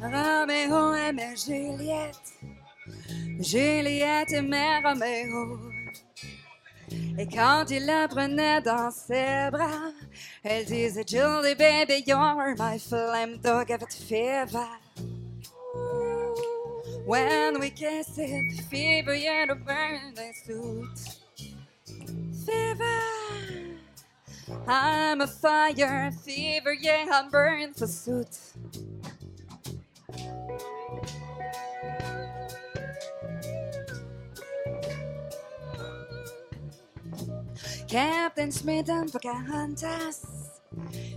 Roméo 0.00 0.94
aimait 0.94 1.36
Juliette. 1.36 2.16
Juliette 3.38 4.32
aimait 4.32 4.80
Roméo. 4.84 5.58
Et 7.18 7.28
quand 7.28 7.66
il 7.70 7.86
la 7.86 8.08
prenait 8.08 8.60
dans 8.62 8.90
ses 8.90 9.50
bras, 9.50 9.92
elle 10.42 10.64
disait 10.64 11.04
Julie, 11.06 11.54
baby, 11.54 12.02
you're 12.06 12.54
my 12.58 12.78
flame 12.78 13.38
dog 13.42 13.70
of 13.70 13.88
fever. 13.88 14.66
When 17.06 17.58
we 17.58 17.70
kiss 17.70 18.18
it, 18.18 18.56
the 18.56 18.62
fever, 18.70 19.14
yeah, 19.14 19.46
the 19.46 19.54
burning 19.54 20.32
suit. 20.44 21.21
Fever, 22.46 23.00
I'm 24.66 25.20
a 25.20 25.26
fire, 25.26 26.10
fever, 26.24 26.72
yeah, 26.72 27.06
I'm 27.12 27.30
burning 27.30 27.72
for 27.72 27.86
suit. 27.86 28.38
Captain 37.88 38.50
Smith 38.50 38.88
and 38.88 39.12
Pocahontas 39.12 40.22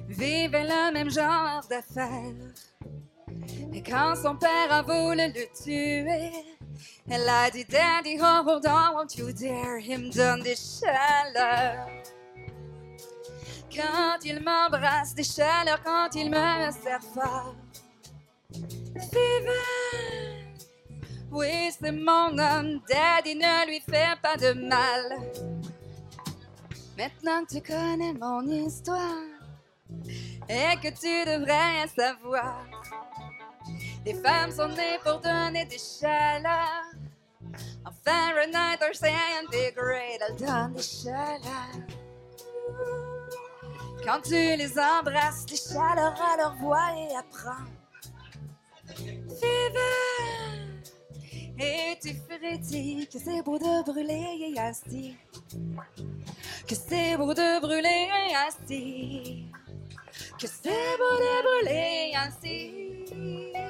vivaient 0.08 0.64
le 0.64 0.92
même 0.92 1.10
genre 1.10 1.66
d'affaires. 1.70 2.34
Mais 3.70 3.82
quand 3.82 4.16
son 4.22 4.36
père 4.36 4.72
a 4.72 4.82
voulu 4.82 5.22
le 5.34 5.64
tuer, 5.64 6.32
elle 7.10 7.28
a 7.30 7.50
dit 7.50 7.66
Daddy, 7.66 8.18
hold 8.18 8.66
on, 8.66 8.96
won't 8.96 9.18
you 9.18 9.32
dare 9.32 9.80
him 9.80 10.10
donne 10.10 10.42
des 10.42 10.56
chaleurs. 10.56 11.88
Quand 13.74 14.24
il 14.24 14.42
m'embrasse, 14.42 15.14
des 15.14 15.24
chaleurs 15.24 15.82
quand 15.84 16.16
il 16.16 16.30
me 16.30 16.72
serre 16.72 17.02
fort. 17.14 17.56
Oui, 21.32 21.70
c'est 21.78 21.92
mon 21.92 22.38
homme, 22.38 22.80
Daddy, 22.90 23.36
ne 23.36 23.68
lui 23.68 23.82
fait 23.82 24.18
pas 24.22 24.38
de 24.38 24.54
mal. 24.54 25.20
Maintenant 26.98 27.44
que 27.44 27.56
tu 27.56 27.62
connais 27.62 28.14
mon 28.14 28.48
histoire 28.48 29.36
et 30.48 30.78
que 30.82 30.88
tu 30.88 31.30
devrais 31.30 31.88
savoir, 31.94 32.66
les 34.06 34.14
femmes 34.14 34.52
sont 34.52 34.68
nées 34.70 35.00
pour 35.04 35.20
donner 35.20 35.66
des 35.66 35.80
chaleurs. 35.80 36.92
En 37.86 37.92
Fahrenheit 38.04 38.80
or 38.82 38.94
centigrade, 38.94 40.22
elles 40.28 40.36
donnent 40.36 40.74
des 40.74 40.84
chaleurs. 40.84 41.82
Quand 44.04 44.22
tu 44.22 44.34
les 44.34 44.74
embrasses, 44.78 45.46
des 45.46 45.56
chaleurs 45.56 46.22
à 46.22 46.38
leur 46.38 46.56
voix 46.56 46.92
et 46.98 47.16
apprends. 47.16 47.66
Fever, 48.96 50.56
et 51.58 51.98
tu 52.02 52.14
frétilles 52.14 53.08
que 53.08 53.18
c'est 53.18 53.42
beau 53.42 53.58
de 53.58 53.84
brûler 53.84 54.54
ainsi. 54.60 55.16
Que 56.68 56.76
c'est 56.76 57.18
beau 57.18 57.34
de 57.34 57.60
brûler 57.62 58.10
ainsi. 58.46 59.46
Que 60.40 60.48
c'est 60.48 60.98
beau 60.98 61.16
de 61.18 61.42
brûler 61.44 62.14
ainsi. 62.16 63.65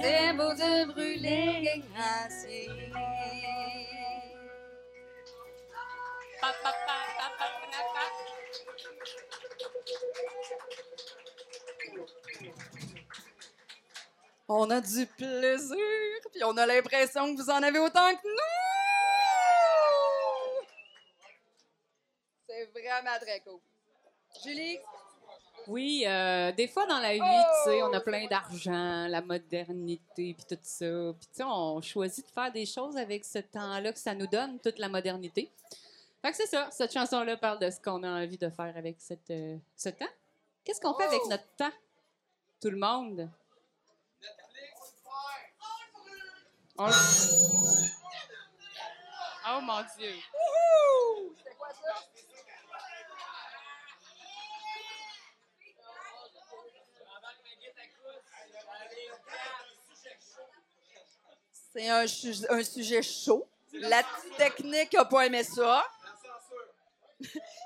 C'est 0.00 0.32
beau 0.32 0.52
de 0.52 0.92
brûler 0.92 1.82
pa. 6.40 7.04
On 14.48 14.70
a 14.70 14.80
du 14.80 15.06
plaisir, 15.06 15.76
puis 16.32 16.44
on 16.44 16.56
a 16.56 16.66
l'impression 16.66 17.34
que 17.34 17.40
vous 17.40 17.50
en 17.50 17.62
avez 17.62 17.78
autant 17.78 18.14
que 18.16 18.28
nous. 18.28 18.38
C'est 22.48 22.66
vraiment 22.66 23.18
très 23.20 23.40
cool. 23.40 23.60
Julie, 24.42 24.78
Oui, 25.66 26.04
euh, 26.06 26.52
des 26.52 26.68
fois 26.68 26.86
dans 26.86 26.98
la 26.98 27.14
vie, 27.14 27.20
tu 27.20 27.70
sais, 27.70 27.82
on 27.82 27.92
a 27.92 28.00
plein 28.00 28.26
d'argent, 28.26 29.06
la 29.08 29.22
modernité, 29.22 30.34
puis 30.34 30.44
tout 30.48 30.58
ça. 30.62 30.84
Puis 31.18 31.26
tu 31.28 31.34
sais, 31.36 31.44
on 31.44 31.80
choisit 31.80 32.26
de 32.26 32.30
faire 32.30 32.52
des 32.52 32.66
choses 32.66 32.96
avec 32.96 33.24
ce 33.24 33.38
temps-là 33.38 33.92
que 33.92 33.98
ça 33.98 34.14
nous 34.14 34.26
donne, 34.26 34.58
toute 34.60 34.78
la 34.78 34.88
modernité. 34.88 35.50
Fait 36.22 36.30
que 36.30 36.36
c'est 36.36 36.46
ça, 36.46 36.68
cette 36.70 36.92
chanson-là 36.92 37.36
parle 37.36 37.58
de 37.58 37.70
ce 37.70 37.80
qu'on 37.80 38.02
a 38.02 38.08
envie 38.22 38.38
de 38.38 38.48
faire 38.50 38.74
avec 38.76 38.96
cette, 38.98 39.30
euh, 39.30 39.56
ce 39.76 39.88
temps. 39.90 40.04
Qu'est-ce 40.64 40.80
qu'on 40.80 40.94
fait 40.94 41.04
avec 41.04 41.24
notre 41.28 41.46
temps? 41.56 41.72
Tout 42.60 42.70
le 42.70 42.78
monde? 42.78 43.28
On- 46.78 46.88
Oh 49.46 49.60
mon 49.60 49.80
Dieu! 49.98 50.14
c'est 51.44 51.54
quoi 51.58 51.68
ça? 51.70 51.94
C'est 61.74 61.88
un, 61.88 62.06
su- 62.06 62.46
un 62.48 62.62
sujet 62.62 63.02
chaud. 63.02 63.46
La 63.72 64.02
technique 64.36 64.92
n'a 64.92 65.04
pas 65.04 65.26
aimé 65.26 65.42
ça. 65.42 65.84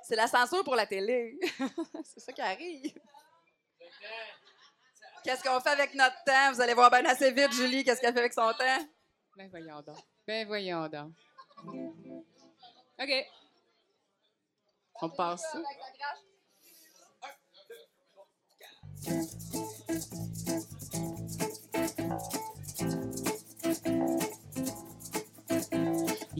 C'est 0.04 0.16
la 0.16 0.26
censure 0.26 0.64
pour 0.64 0.74
la 0.76 0.86
télé. 0.86 1.38
C'est 2.04 2.20
ça 2.20 2.32
qui 2.32 2.40
arrive. 2.40 2.98
Qu'est-ce 5.24 5.42
qu'on 5.42 5.60
fait 5.60 5.70
avec 5.70 5.94
notre 5.94 6.16
temps? 6.24 6.52
Vous 6.52 6.60
allez 6.60 6.72
voir 6.74 6.90
bien 6.90 7.04
assez 7.04 7.30
vite, 7.32 7.52
Julie, 7.52 7.84
qu'est-ce 7.84 8.00
qu'elle 8.00 8.14
fait 8.14 8.20
avec 8.20 8.32
son 8.32 8.50
temps? 8.52 8.88
Ben 9.36 9.48
voyons 9.50 9.82
donc. 9.82 9.98
Ben 10.26 10.46
voyons 10.46 10.88
donc. 10.88 11.12
OK. 13.00 13.26
On 15.00 15.10
passe 15.10 15.42
ça. 15.52 15.58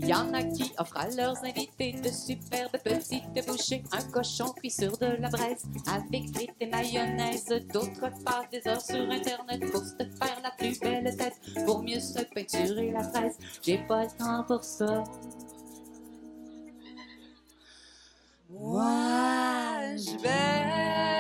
Il 0.01 0.07
y 0.07 0.15
en 0.15 0.33
a 0.33 0.45
qui 0.45 0.73
offrent 0.79 0.97
à 0.97 1.09
leurs 1.09 1.45
invités 1.45 1.91
de 1.91 2.09
superbes 2.09 2.79
petites 2.85 3.25
bouchées, 3.45 3.83
un 3.91 4.03
cochon 4.13 4.53
cuit 4.53 4.71
sur 4.71 4.97
de 4.97 5.07
la 5.19 5.29
braise 5.29 5.65
avec 5.89 6.33
frites 6.33 6.55
et 6.61 6.67
mayonnaise. 6.67 7.47
D'autres 7.73 8.09
passent 8.25 8.49
des 8.53 8.63
heures 8.69 8.81
sur 8.81 9.11
Internet 9.11 9.61
pour 9.73 9.83
se 9.83 9.97
faire 9.97 10.41
la 10.41 10.53
plus 10.57 10.79
belle 10.79 11.17
tête, 11.17 11.41
pour 11.67 11.83
mieux 11.83 11.99
se 11.99 12.23
peinturer 12.33 12.93
la 12.93 13.03
fraise. 13.03 13.37
J'ai 13.61 13.79
pas 13.79 14.05
le 14.05 14.11
temps 14.17 14.45
pour 14.45 14.63
ça. 14.63 15.03
Moi, 18.51 19.97
je 19.97 20.23
baisse. 20.23 21.18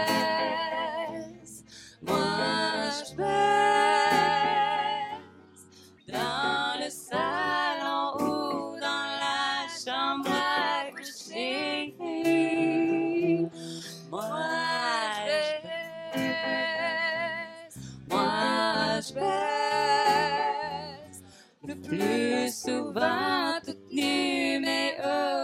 Souvent 22.98 23.60
toute 23.64 23.92
nue, 23.92 24.60
mais 24.60 24.96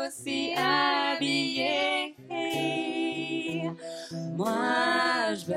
aussi 0.07 0.53
habillée. 0.57 2.17
Moi, 4.37 5.35
je 5.35 5.47
baisse. 5.47 5.57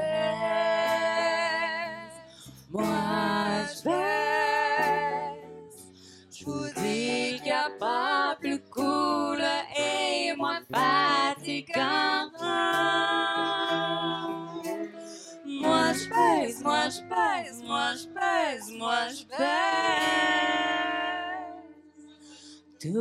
Moi, 2.69 2.85
je 3.67 3.83
baisse. 3.83 3.97
Je 6.31 6.45
vous 6.45 6.67
dis 6.75 7.35
qu'il 7.37 7.43
n'y 7.43 7.51
a 7.51 7.69
pas 7.79 8.37
plus 8.39 8.59
cool 8.71 9.41
et 9.75 10.35
moins 10.37 10.61
fatigant. 10.71 12.31
Moi, 15.45 15.93
je 15.93 16.09
baisse, 16.09 16.61
moi, 16.63 16.89
je 16.89 17.01
baisse, 17.01 17.63
moi, 17.65 17.93
je 17.95 18.07
baisse, 18.07 18.71
moi, 18.77 19.07
je 19.09 19.25
baisse. 19.25 20.86
Il 22.87 22.93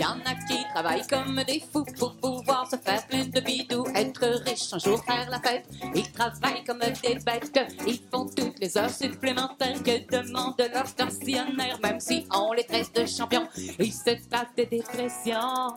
y 0.00 0.04
en 0.04 0.20
a 0.20 0.34
qui 0.48 0.64
travaillent 0.72 1.06
comme 1.06 1.42
des 1.46 1.60
fous 1.60 1.84
pour 1.98 2.16
pouvoir 2.16 2.66
se 2.70 2.76
faire 2.76 3.06
plein 3.06 3.26
de 3.26 3.40
bidous, 3.40 3.86
être 3.94 4.24
riche 4.46 4.72
un 4.72 4.78
jour 4.78 5.04
faire 5.04 5.28
la 5.28 5.38
fête. 5.40 5.68
Ils 5.94 6.10
travaillent 6.12 6.64
comme 6.64 6.78
des 6.78 7.16
bêtes, 7.16 7.60
ils 7.86 8.00
font 8.10 8.26
toutes 8.26 8.58
les 8.58 8.78
heures 8.78 8.88
supplémentaires 8.88 9.82
que 9.82 9.98
demande 10.10 10.54
leur 10.72 10.86
stationnaire, 10.86 11.78
même 11.82 12.00
si 12.00 12.26
on 12.34 12.54
les 12.54 12.64
traite 12.64 12.94
de 12.94 13.04
champions, 13.04 13.46
ils 13.78 13.92
se 13.92 14.16
tapent 14.30 14.56
des 14.56 14.64
dépressions. 14.66 15.74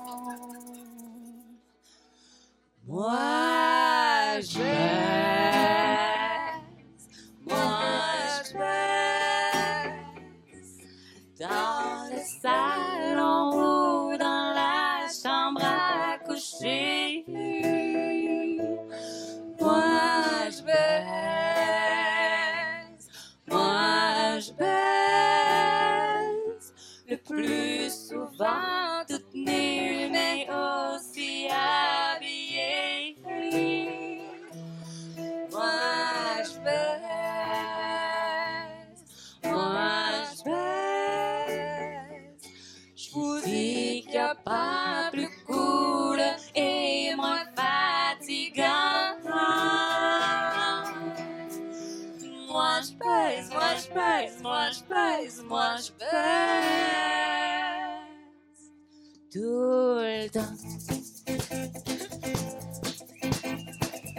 Moi, 2.87 4.39
je. 4.41 4.59
Moi, 7.45 7.79
je. 8.51 8.88
Dans 11.39 12.09
le 12.09 12.19
moi, 55.47 55.75
je 55.77 55.91
baisse. 55.99 56.09
Tout 59.31 59.39
le 59.39 60.27
temps. 60.29 60.55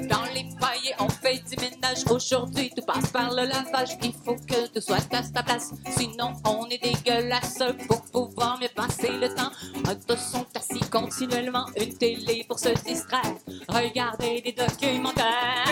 Dans 0.08 0.24
les 0.34 0.46
pailles, 0.60 0.94
on 0.98 1.08
fait 1.08 1.42
du 1.48 1.56
ménage. 1.56 2.04
Aujourd'hui, 2.10 2.70
tout 2.76 2.84
passe 2.84 3.10
par 3.10 3.30
le 3.30 3.46
lavage. 3.46 3.96
Il 4.02 4.12
faut 4.12 4.36
que 4.36 4.68
tout 4.68 4.80
soit 4.80 5.12
à 5.12 5.22
sa 5.22 5.42
place. 5.42 5.72
Sinon, 5.96 6.34
on 6.44 6.66
est 6.68 6.82
dégueulasse 6.82 7.62
pour 7.88 8.02
pouvoir 8.02 8.58
mieux 8.60 8.68
passer 8.74 9.10
le 9.10 9.34
temps. 9.34 9.50
D'autres 9.84 10.18
sont 10.18 10.46
assis 10.54 10.80
continuellement. 10.90 11.66
Une 11.76 11.96
télé 11.96 12.44
pour 12.46 12.58
se 12.58 12.68
distraire. 12.84 13.34
Regarder 13.68 14.42
des 14.42 14.52
documentaires. 14.52 15.64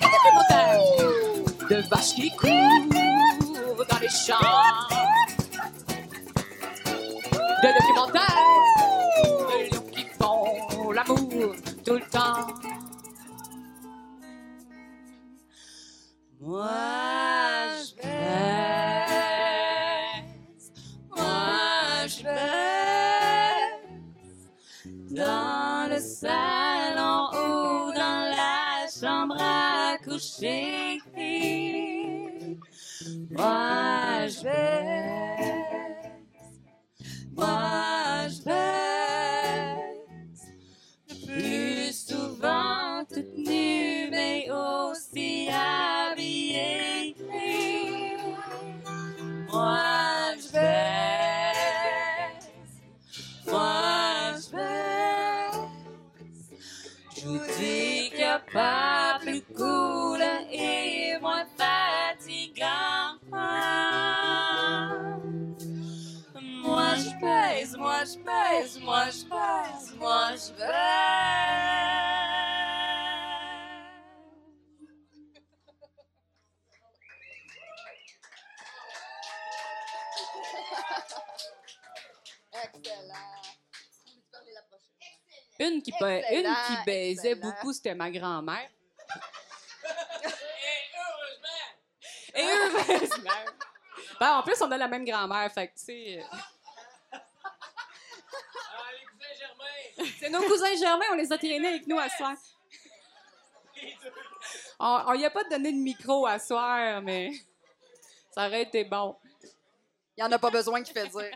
Des 0.00 0.06
documentaires 0.06 0.80
de 1.68 1.88
vaches 1.88 2.14
qui 2.14 2.30
courent 2.36 3.19
champs. 4.10 4.88
Des 7.62 7.72
documentaires 7.78 8.36
de 9.22 9.30
lions 9.70 9.86
qui 9.92 10.04
font 10.18 10.90
l'amour 10.90 11.54
tout 11.84 11.94
le 11.94 12.06
temps. 12.10 12.46
Moi, 16.40 16.68
je 17.84 17.94
baisse. 17.96 18.10
Moi, 21.16 22.06
je 22.08 22.22
baisse. 22.24 22.50
Dans 25.10 25.88
le 25.90 25.98
salon 26.00 27.28
ou 27.32 27.92
dans 27.92 28.22
la 28.30 28.70
à 29.38 29.98
coucher. 30.04 31.00
Moi, 33.30 34.26
je 34.28 34.42
baisse. 34.42 36.10
Moi, 37.36 38.28
je 38.28 38.42
baisse. 38.44 40.44
Le 41.08 41.14
plus 41.26 41.92
souvent 41.92 43.04
toute 43.12 43.36
nue, 43.36 44.08
mais 44.10 44.48
aussi 44.50 45.48
habillée. 45.48 47.16
Moi, 49.52 49.78
je 50.36 50.48
baisse. 50.52 52.48
Moi, 53.46 54.34
je 54.36 54.50
baisse. 54.56 55.60
Je 57.16 57.22
vous 57.26 57.40
dis 57.58 58.22
a 58.22 58.24
pas 58.52 58.89
je 68.12 68.18
baise, 68.18 68.78
moi, 68.80 69.04
je 69.10 69.24
baise, 69.24 69.94
moi, 69.96 70.30
je 70.36 70.52
baise. 70.52 71.80
Excellent. 82.52 83.14
Une 85.58 85.82
qui, 85.82 85.92
ba- 86.00 86.30
une 86.32 86.54
qui 86.66 86.84
baisait 86.86 87.32
excellent. 87.32 87.50
beaucoup, 87.50 87.72
c'était 87.72 87.94
ma 87.94 88.10
grand-mère. 88.10 88.68
Et 92.34 92.40
Et 92.40 92.44
heureusement. 92.44 93.30
Ben, 94.18 94.36
en 94.38 94.42
plus, 94.42 94.60
on 94.62 94.70
a 94.70 94.76
la 94.78 94.88
même 94.88 95.04
grand-mère, 95.04 95.50
fait 95.52 95.68
que, 95.68 95.78
tu 95.78 95.84
sais... 95.84 96.24
Ah, 96.32 97.18
les 98.92 99.06
cousins 99.06 99.34
Germain! 99.38 100.12
C'est 100.18 100.19
nos 100.30 100.42
cousins 100.42 100.74
germains, 100.76 101.06
on 101.12 101.16
les 101.16 101.32
a 101.32 101.38
traînés 101.38 101.68
avec 101.68 101.86
nous 101.86 101.98
à 101.98 102.08
soir. 102.08 102.34
On, 104.78 105.02
on 105.08 105.14
y 105.14 105.24
a 105.24 105.30
pas 105.30 105.44
donné 105.44 105.72
de 105.72 105.78
micro 105.78 106.26
à 106.26 106.38
soir, 106.38 107.02
mais 107.02 107.30
ça 108.30 108.46
aurait 108.46 108.62
été 108.62 108.84
bon. 108.84 109.16
Il 110.16 110.22
n'y 110.22 110.28
en 110.28 110.32
a 110.32 110.38
pas 110.38 110.50
besoin 110.50 110.82
qui 110.82 110.92
fait 110.92 111.08
dire. 111.08 111.30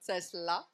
C'est 0.00 0.20
cela. 0.20 0.66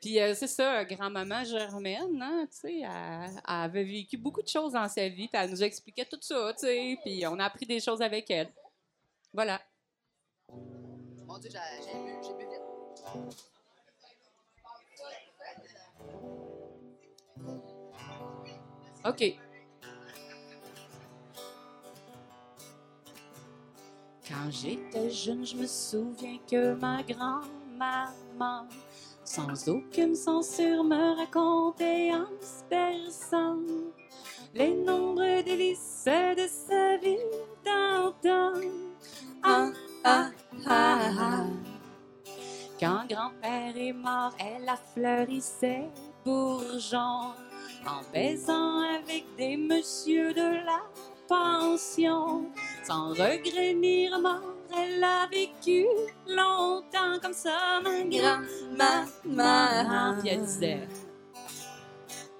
Puis 0.00 0.20
euh, 0.20 0.34
c'est 0.34 0.46
ça, 0.46 0.84
grand-maman 0.84 1.44
Germaine, 1.44 2.22
hein, 2.22 2.46
tu 2.50 2.58
sais, 2.58 2.80
elle, 2.80 3.30
elle 3.34 3.40
avait 3.46 3.84
vécu 3.84 4.16
beaucoup 4.16 4.42
de 4.42 4.48
choses 4.48 4.72
dans 4.72 4.88
sa 4.88 5.08
vie, 5.08 5.26
puis 5.26 5.40
elle 5.42 5.50
nous 5.50 5.62
expliquait 5.62 6.04
tout 6.04 6.18
ça, 6.20 6.52
tu 6.52 6.66
sais, 6.66 6.98
puis 7.02 7.26
on 7.26 7.38
a 7.38 7.46
appris 7.46 7.66
des 7.66 7.80
choses 7.80 8.00
avec 8.00 8.30
elle. 8.30 8.52
Voilà. 9.32 9.60
Mon 10.48 11.38
Dieu, 11.38 11.50
j'ai 11.50 11.58
j'ai 11.82 11.98
bu, 11.98 12.12
j'ai 12.22 12.34
bu 12.34 12.44
vite. 12.48 13.46
OK. 19.08 19.38
Quand 24.28 24.50
j'étais 24.50 25.10
jeune, 25.10 25.46
je 25.46 25.56
me 25.56 25.66
souviens 25.66 26.38
que 26.50 26.74
ma 26.74 27.02
grand-maman, 27.04 28.66
sans 29.24 29.68
aucune 29.68 30.16
censure, 30.16 30.82
me 30.82 31.16
racontait 31.16 32.10
en 32.12 32.26
se 32.40 32.64
les 34.54 34.74
nombreux 34.74 35.42
délices 35.42 36.04
de 36.06 36.48
sa 36.48 36.96
vie 36.96 37.16
d'antan. 37.64 38.60
Ah, 39.42 39.70
ah, 40.04 40.30
ah, 40.66 40.98
ah. 41.18 41.44
Quand 42.80 43.06
grand-père 43.08 43.76
est 43.76 43.92
mort, 43.92 44.34
elle 44.40 44.68
a 44.68 44.76
fleuri 44.76 45.40
ses 45.40 45.84
en 47.86 48.02
baisant 48.12 48.82
avec 48.98 49.24
des 49.36 49.56
messieurs 49.56 50.34
de 50.34 50.64
la 50.64 50.82
pension. 51.28 52.50
Sans 52.84 53.10
regret 53.10 53.74
ni 53.74 54.08
remords, 54.08 54.54
elle 54.76 55.02
a 55.02 55.26
vécu 55.26 55.86
longtemps 56.26 57.18
comme 57.22 57.32
ça, 57.32 57.80
ma 57.82 58.02
grand-maman. 58.02 60.16
Puis 60.20 60.28
elle 60.30 60.44
disait, 60.44 60.88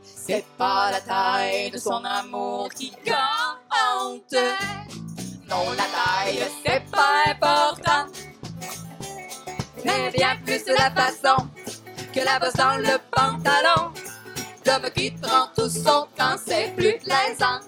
c'est 0.03 0.45
pas 0.59 0.91
la 0.91 1.01
taille 1.01 1.71
de 1.71 1.79
son 1.79 2.05
amour 2.05 2.69
qui 2.75 2.91
compte. 2.91 4.35
Non, 5.49 5.71
la 5.71 5.77
taille, 5.77 6.45
c'est 6.65 6.83
pas 6.91 7.31
important. 7.31 8.07
Mais 9.85 10.11
bien 10.11 10.37
plus 10.45 10.65
de 10.65 10.73
la 10.73 10.91
façon 10.91 11.37
que 12.13 12.19
la 12.21 12.41
bosse 12.41 12.55
dans 12.55 12.79
le 12.79 12.99
pantalon. 13.11 13.93
L'homme 14.67 14.91
qui 14.95 15.13
prend 15.13 15.47
tout 15.57 15.69
son 15.69 16.09
temps, 16.17 16.37
c'est 16.45 16.75
plus 16.77 16.99
plaisant. 16.99 17.61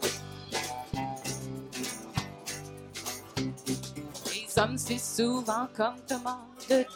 Les 4.27 4.59
hommes, 4.59 4.77
c'est 4.77 4.99
souvent 4.99 5.69
comme 5.77 5.95
Thomas 6.09 6.39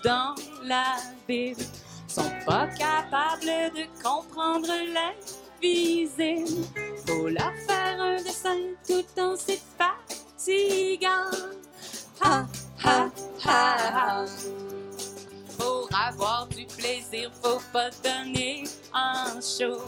dans 0.04 0.34
la 0.64 0.96
Bible, 1.26 1.62
sont 2.08 2.30
pas 2.44 2.66
capables 2.66 3.72
de 3.74 4.02
comprendre 4.02 4.68
l'invisible. 4.92 6.66
Faut 7.06 7.28
leur 7.28 7.52
faire 7.66 8.00
un 8.00 8.16
dessin 8.16 8.58
tout 8.86 9.04
en 9.20 9.36
s'y 9.36 9.60
fatigant. 9.78 11.30
Ha, 12.20 12.46
ha, 12.84 13.10
ha, 13.44 13.76
ha. 13.94 14.71
Pour 15.62 15.88
avoir 15.94 16.48
du 16.48 16.64
plaisir, 16.66 17.31
faut 17.40 17.62
pas 17.72 17.90
donner 18.03 18.64
en 18.92 19.40
show. 19.40 19.79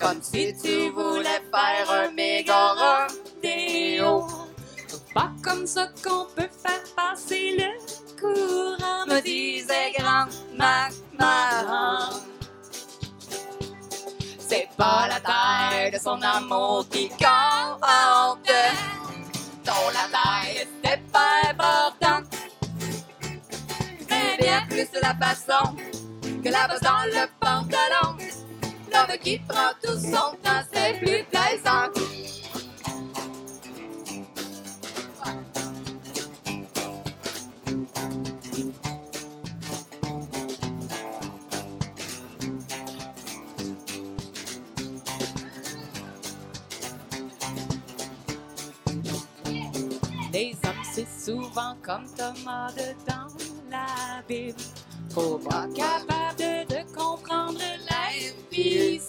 Comme 0.00 0.22
si 0.22 0.54
tu 0.62 0.90
voulais 0.90 1.42
faire 1.52 1.90
un 1.90 2.10
méga 2.12 2.74
rodéo. 2.74 4.28
C'est 4.86 5.12
pas 5.12 5.32
comme 5.42 5.66
ça 5.66 5.88
qu'on 6.04 6.26
peut 6.36 6.48
faire 6.62 6.84
passer 6.94 7.56
le 7.58 7.70
courant, 8.20 9.06
me 9.06 9.20
disait 9.20 9.92
grand-maman. 9.98 10.88
C'est 14.38 14.68
pas 14.76 15.08
la 15.08 15.20
taille 15.20 15.90
de 15.90 15.98
son 15.98 16.22
amour 16.22 16.86
qui 16.90 17.08
compte. 17.08 18.52
Non, 19.66 19.90
la 19.92 20.06
taille, 20.16 20.68
c'est 20.84 21.02
pas 21.12 21.47
plus 24.78 25.00
la 25.00 25.14
façon 25.14 25.74
que 26.22 26.48
la 26.50 26.68
dans 26.68 27.04
le 27.06 27.26
pantalon. 27.40 28.16
L'homme 28.92 29.18
qui 29.20 29.38
prend 29.40 29.72
tout 29.82 29.98
son 29.98 30.36
temps, 30.42 30.62
c'est 30.72 30.98
plus 30.98 31.24
plaisant. 31.24 31.88
Les 50.32 50.52
hommes, 50.64 50.84
c'est 50.92 51.08
souvent 51.08 51.74
comme 51.82 52.04
Thomas 52.16 52.70
de 52.72 52.94
dans 53.10 53.37
la 53.70 54.22
Bible. 54.28 54.58
Faut 55.10 55.38
pas 55.38 55.66
capable 55.74 56.66
de 56.68 56.96
comprendre 56.96 57.58
l'invisible. 57.88 59.00
Faut 59.00 59.07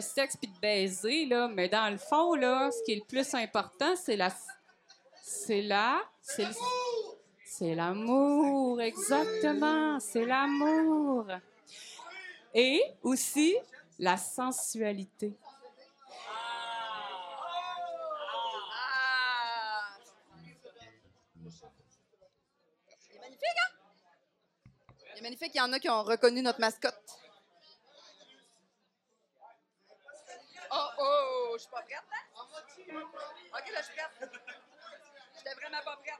sexe 0.00 0.36
puis 0.36 0.50
de 0.50 0.58
baiser, 0.58 1.26
là, 1.26 1.48
mais 1.48 1.68
dans 1.68 1.90
le 1.90 1.98
fond, 1.98 2.34
là, 2.34 2.70
ce 2.70 2.82
qui 2.84 2.92
est 2.92 2.96
le 2.96 3.04
plus 3.04 3.34
important, 3.34 3.94
c'est 3.96 4.16
la. 4.16 4.32
C'est 5.22 5.62
la. 5.62 6.02
C'est 7.44 7.74
l'amour, 7.74 8.80
exactement. 8.80 10.00
C'est 10.00 10.24
l'amour. 10.24 11.26
Et 12.54 12.82
aussi 13.02 13.56
la 13.98 14.16
sensualité. 14.16 15.36
Il 23.10 23.16
est 23.16 23.20
magnifique, 23.20 23.44
hein? 23.56 23.70
Il 25.14 25.18
est 25.18 25.22
magnifique. 25.22 25.52
Il 25.54 25.58
y 25.58 25.60
en 25.60 25.72
a 25.72 25.78
qui 25.78 25.90
ont 25.90 26.02
reconnu 26.02 26.42
notre 26.42 26.60
mascotte. 26.60 27.19
Oh, 30.72 30.88
oh, 30.98 31.52
je 31.54 31.60
suis 31.62 31.70
pas 31.70 31.82
prête, 31.82 32.04
hein? 32.12 32.42
OK, 33.52 33.72
là, 33.72 33.80
je 33.80 33.84
suis 33.84 33.94
prête. 33.94 34.30
J'étais 35.36 35.54
vraiment 35.54 35.82
pas 35.84 35.96
prête. 35.96 36.14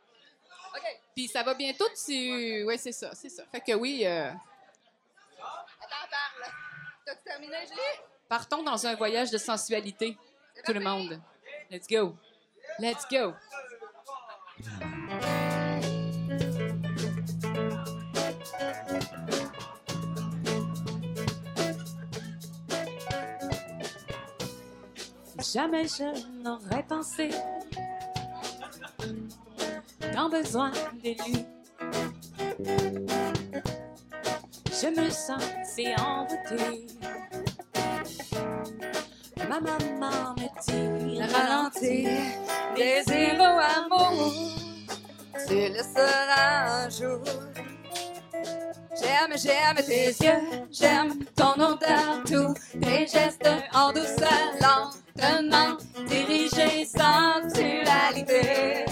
OK. 0.76 1.00
Puis 1.14 1.28
ça 1.28 1.42
va 1.42 1.54
bientôt, 1.54 1.88
tu. 1.88 2.64
Oui, 2.64 2.78
c'est 2.78 2.92
ça, 2.92 3.14
c'est 3.14 3.28
ça. 3.28 3.44
Fait 3.50 3.60
que 3.60 3.72
oui, 3.72 4.06
euh, 4.06 4.30
Attends, 4.30 6.08
parle. 6.10 6.52
T'as-tu 7.04 7.22
terminé, 7.24 7.66
Julie? 7.66 8.10
partons 8.30 8.62
dans 8.62 8.86
un 8.86 8.94
voyage 8.94 9.30
de 9.32 9.38
sensualité, 9.38 10.16
tout 10.64 10.72
le 10.72 10.80
monde. 10.80 11.20
Let's 11.70 11.88
go. 11.88 12.16
Let's 12.78 13.04
go. 13.10 13.34
Jamais 25.52 25.88
je 25.88 26.04
n'aurais 26.44 26.84
pensé. 26.86 27.30
Qu'en 30.14 30.28
besoin 30.28 30.70
de 31.02 31.08
lui, 31.08 31.44
je 34.70 35.00
me 35.00 35.10
sens 35.10 35.42
si 35.64 35.88
envoûtée. 35.98 36.86
Ma 39.48 39.60
maman 39.60 40.34
me 40.36 40.48
dit 40.62 41.20
Ralentir, 41.20 42.10
désir 42.76 43.34
ou 43.40 43.58
amour, 43.76 44.32
tu 45.48 45.54
le 45.54 45.82
seras 45.82 46.84
un 46.84 46.90
jour. 46.90 47.24
J'aime, 49.00 49.36
j'aime 49.36 49.84
tes 49.84 50.10
yeux, 50.24 50.66
j'aime 50.70 51.24
ton 51.34 51.54
odeur, 51.54 52.22
tous 52.24 52.54
tes 52.80 53.06
gestes 53.06 53.50
en 53.74 53.92
douceur, 53.92 54.60
lentement 55.20 55.76
dirigés, 56.08 56.84
sensualité. 56.84 58.84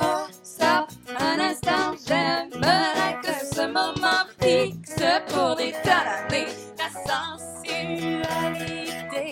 Oh, 0.00 0.26
stop, 0.42 0.88
un 1.18 1.40
instant, 1.40 1.94
j'aimerais 2.06 3.18
que 3.22 3.32
ce 3.54 3.66
moment 3.66 4.24
fixe 4.40 5.02
pour 5.28 5.56
des 5.56 5.72
tas 5.82 6.04
d'années 6.28 6.46
la 6.78 6.88
sensualité. 7.10 9.26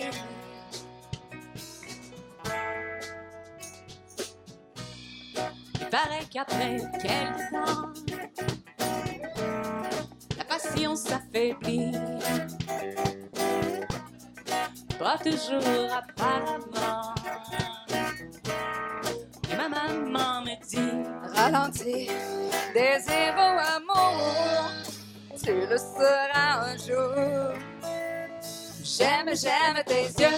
Il 5.79 5.87
paraît 5.89 6.25
qu'après 6.29 6.77
quelque 7.01 7.51
temps, 7.51 7.89
la 10.37 10.43
passion 10.43 10.95
s'affaiblit. 10.95 11.93
Pas 14.99 15.17
toujours 15.19 15.93
apparemment. 15.93 16.16
J'aime, 29.39 29.83
tes 29.85 30.23
yeux, 30.23 30.37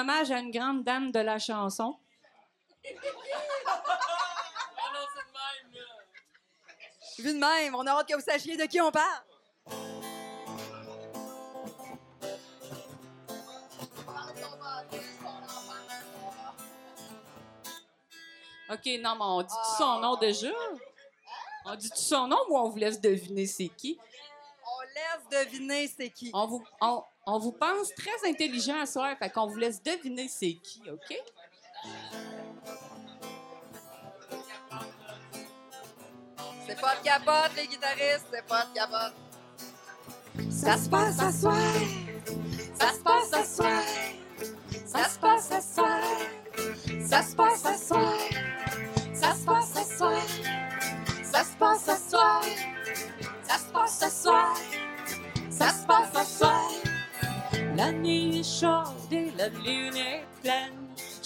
hommage 0.00 0.30
à 0.30 0.38
une 0.38 0.50
grande 0.50 0.82
dame 0.82 1.12
de 1.12 1.20
la 1.20 1.38
chanson. 1.38 1.96
Vu 7.18 7.34
de 7.34 7.38
même, 7.38 7.74
on 7.74 7.86
a 7.86 7.90
hâte 7.90 8.08
que 8.08 8.14
vous 8.14 8.22
sachiez 8.22 8.56
de 8.56 8.64
qui 8.64 8.80
on 8.80 8.90
parle. 8.90 9.24
OK, 18.72 18.86
non, 19.00 19.16
mais 19.16 19.24
on 19.24 19.42
dit 19.42 19.48
tout 19.48 19.76
son 19.78 19.98
nom 19.98 20.16
déjà? 20.16 20.48
On 21.66 21.74
dit 21.74 21.90
tout 21.90 21.96
son 21.96 22.28
nom 22.28 22.38
ou 22.48 22.56
on 22.56 22.70
vous 22.70 22.76
laisse 22.76 23.00
deviner 23.00 23.46
c'est 23.46 23.68
qui? 23.68 23.98
On 24.64 24.80
laisse 24.82 25.44
deviner 25.44 25.88
c'est 25.88 26.10
qui. 26.10 26.30
On 26.32 26.46
vous, 26.46 26.64
on, 26.80 27.02
on 27.26 27.38
vous 27.38 27.52
pense 27.52 27.94
très 27.94 28.28
intelligent 28.28 28.80
à 28.80 28.86
soir, 28.86 29.16
fait 29.18 29.30
qu'on 29.30 29.46
vous 29.46 29.58
laisse 29.58 29.82
deviner 29.82 30.28
c'est 30.28 30.54
qui, 30.54 30.82
OK? 30.90 31.16
C'est 36.66 36.80
pas 36.80 36.96
de 36.96 37.02
capote, 37.02 37.50
les 37.56 37.66
guitaristes, 37.66 38.26
c'est 38.32 38.46
pas 38.46 38.64
de 38.66 38.74
capote. 38.74 39.14
Ça 40.50 40.76
se 40.76 40.88
passe 40.88 41.20
à 41.20 41.32
soir, 41.32 41.56
ça 42.78 42.92
se 42.92 43.00
passe 43.00 43.32
à 43.32 43.44
soir, 43.44 43.82
ça 44.86 45.08
se 45.08 45.18
passe 45.18 45.50
à 45.52 45.60
soir, 45.60 46.00
ça 47.04 47.22
se 47.22 47.34
passe 47.36 47.66
à 47.66 47.76
soir, 47.76 48.14
ça 49.12 49.34
se 49.34 49.44
passe 49.44 49.76
à 49.76 49.84
soir, 49.84 50.22
ça 51.22 51.44
se 51.44 51.56
passe 51.56 51.88
à 51.88 51.96
soir, 51.96 52.44
ça 53.42 53.58
se 53.58 53.72
passe 53.72 54.02
à 54.02 54.10
soir, 54.10 54.56
ça 55.50 55.68
se 55.70 55.86
la 57.80 57.92
nuit 57.92 58.40
est 58.40 58.60
chaude 58.60 59.10
et 59.10 59.30
la 59.38 59.48
lune 59.48 59.96
est 59.96 60.26
pleine. 60.42 60.74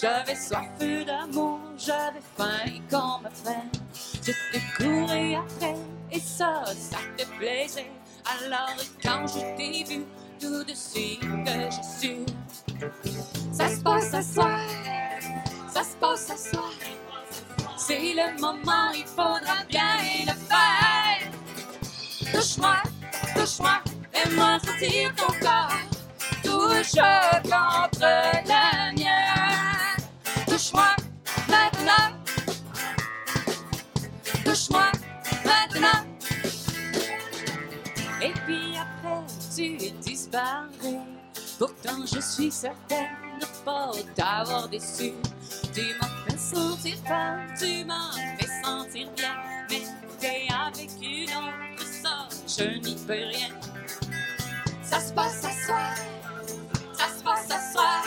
J'avais 0.01 0.35
soif 0.35 0.69
d'amour, 0.79 1.59
j'avais 1.77 2.21
faim 2.37 2.79
qu'on 2.89 3.19
me 3.19 3.29
freine. 3.29 3.69
Je 4.23 4.31
te 4.31 4.77
courais 4.77 5.35
après 5.35 5.75
et 6.13 6.19
ça, 6.21 6.63
ça 6.73 6.99
te 7.17 7.25
plaisait. 7.37 7.91
Alors 8.23 8.77
quand 9.03 9.27
je 9.27 9.41
t'ai 9.57 9.83
vu, 9.83 10.05
tout 10.39 10.63
de 10.63 10.73
suite 10.73 11.19
que 11.19 11.69
j'ai 11.71 11.99
su. 11.99 12.15
Ça 13.51 13.67
se 13.67 13.81
passe 13.81 14.13
à 14.13 14.21
soir. 14.21 14.61
Ça 15.73 15.83
se 15.83 15.97
passe 15.97 16.29
à 16.29 16.37
soir. 16.37 16.71
C'est 17.75 18.13
le 18.13 18.39
moment, 18.39 18.91
il 18.95 19.05
faudra 19.05 19.65
bien 19.67 19.97
le 20.25 20.31
faire. 20.31 21.31
Touche-moi, 22.31 22.77
touche-moi, 23.35 23.81
Fais-moi 24.15 24.59
sentir 24.59 25.13
ton 25.15 25.33
corps, 25.41 25.73
touche 26.65 27.01
contre 27.43 27.99
la 28.47 28.91
mienne. 28.93 30.45
touche-moi 30.47 30.95
maintenant. 31.47 32.15
Touche-moi 34.43 34.91
maintenant. 35.45 36.01
Et 38.21 38.33
puis 38.45 38.77
après, 38.77 39.25
tu 39.55 39.91
disparu. 40.01 40.97
Pourtant, 41.59 42.05
je 42.05 42.19
suis 42.19 42.51
certaine 42.51 43.07
de 43.39 43.45
pas 43.63 43.91
t'avoir 44.15 44.67
déçu. 44.67 45.13
Tu 45.73 45.81
m'as 45.99 46.07
fait 46.27 46.37
sentir 46.37 46.95
tu 47.59 47.85
m'as 47.85 48.11
fait 48.37 48.49
sentir 48.63 49.07
bien. 49.15 49.35
Mais 49.69 49.81
t'es 50.19 50.47
avec 50.49 50.89
une 51.01 51.29
autre, 51.29 51.85
ça, 52.03 52.27
je 52.47 52.77
n'y 52.79 52.95
peux 52.95 53.13
rien. 53.13 53.49
Ça 54.83 54.99
se 54.99 55.13
passe 55.13 55.43
à 55.45 55.51
soir. 55.65 56.34
Ça 57.47 57.59
se 57.59 57.73
passe 57.73 57.73
ce 57.73 57.73
soir. 57.73 58.03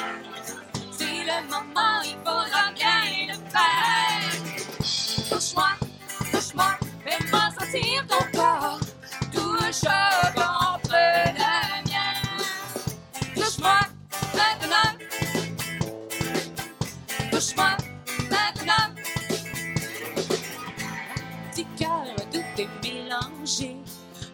C'est 0.90 1.24
le 1.24 1.38
moment, 1.48 2.00
il 2.04 2.16
faudra 2.24 2.72
bien 2.74 3.28
le 3.28 3.34
faire. 3.50 4.32
Touche-moi, 5.30 5.70
touche-moi. 6.32 6.70
Fais-moi 7.04 7.44
sentir 7.58 8.06
ton 8.08 8.24
corps, 8.38 8.80
touche 9.32 9.84
contre 10.34 10.92
le 10.92 11.42
mien. 11.88 12.12
Touche-moi 13.34 13.78
maintenant. 14.34 14.90
Touche-moi 17.30 17.70
maintenant. 18.30 18.88
Petit 21.52 21.66
cœur, 21.78 22.06
tout 22.32 22.60
est 22.60 22.68
mélangé. 22.82 23.76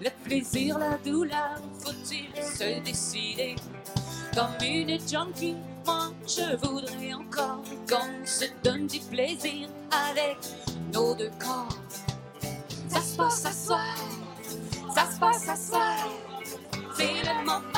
Le 0.01 0.11
plaisir, 0.25 0.79
la 0.79 0.97
douleur, 0.99 1.61
faut-il 1.83 2.31
se 2.43 2.81
décider? 2.81 3.57
Comme 4.35 4.67
une 4.67 4.99
junkie, 5.09 5.55
moi 5.87 6.11
je 6.27 6.57
voudrais 6.57 7.15
encore 7.15 7.63
qu'on 7.89 8.27
se 8.27 8.47
donne 8.65 8.89
du 8.89 8.99
plaisir 8.99 9.69
avec 9.93 10.39
nos 10.93 11.15
deux 11.15 11.31
corps. 11.39 11.69
Ça 12.89 13.01
se 13.01 13.17
passe 13.17 13.47
à 13.47 13.53
soir. 13.53 13.95
Ça 14.93 15.09
se 15.13 15.21
passe 15.21 15.49
à 15.49 15.57
soir. 15.57 16.09
C'est 16.97 17.05
le 17.05 17.45
moment, 17.45 17.74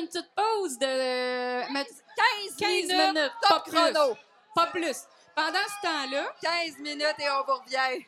une 0.00 0.06
petite 0.08 0.30
pause 0.34 0.78
de 0.78 1.72
mettre 1.72 1.90
15, 2.48 2.56
15 2.58 2.68
minutes, 2.70 2.96
minutes, 2.96 3.32
top 3.42 3.50
pas 3.50 3.60
plus. 3.60 3.98
Pas 4.54 4.66
plus. 4.66 4.96
Pendant 5.34 5.58
ce 5.58 5.86
temps-là, 5.86 6.34
15 6.42 6.78
minutes 6.78 7.14
et 7.18 7.30
on 7.30 7.44
vous 7.44 7.60
revient. 7.60 8.04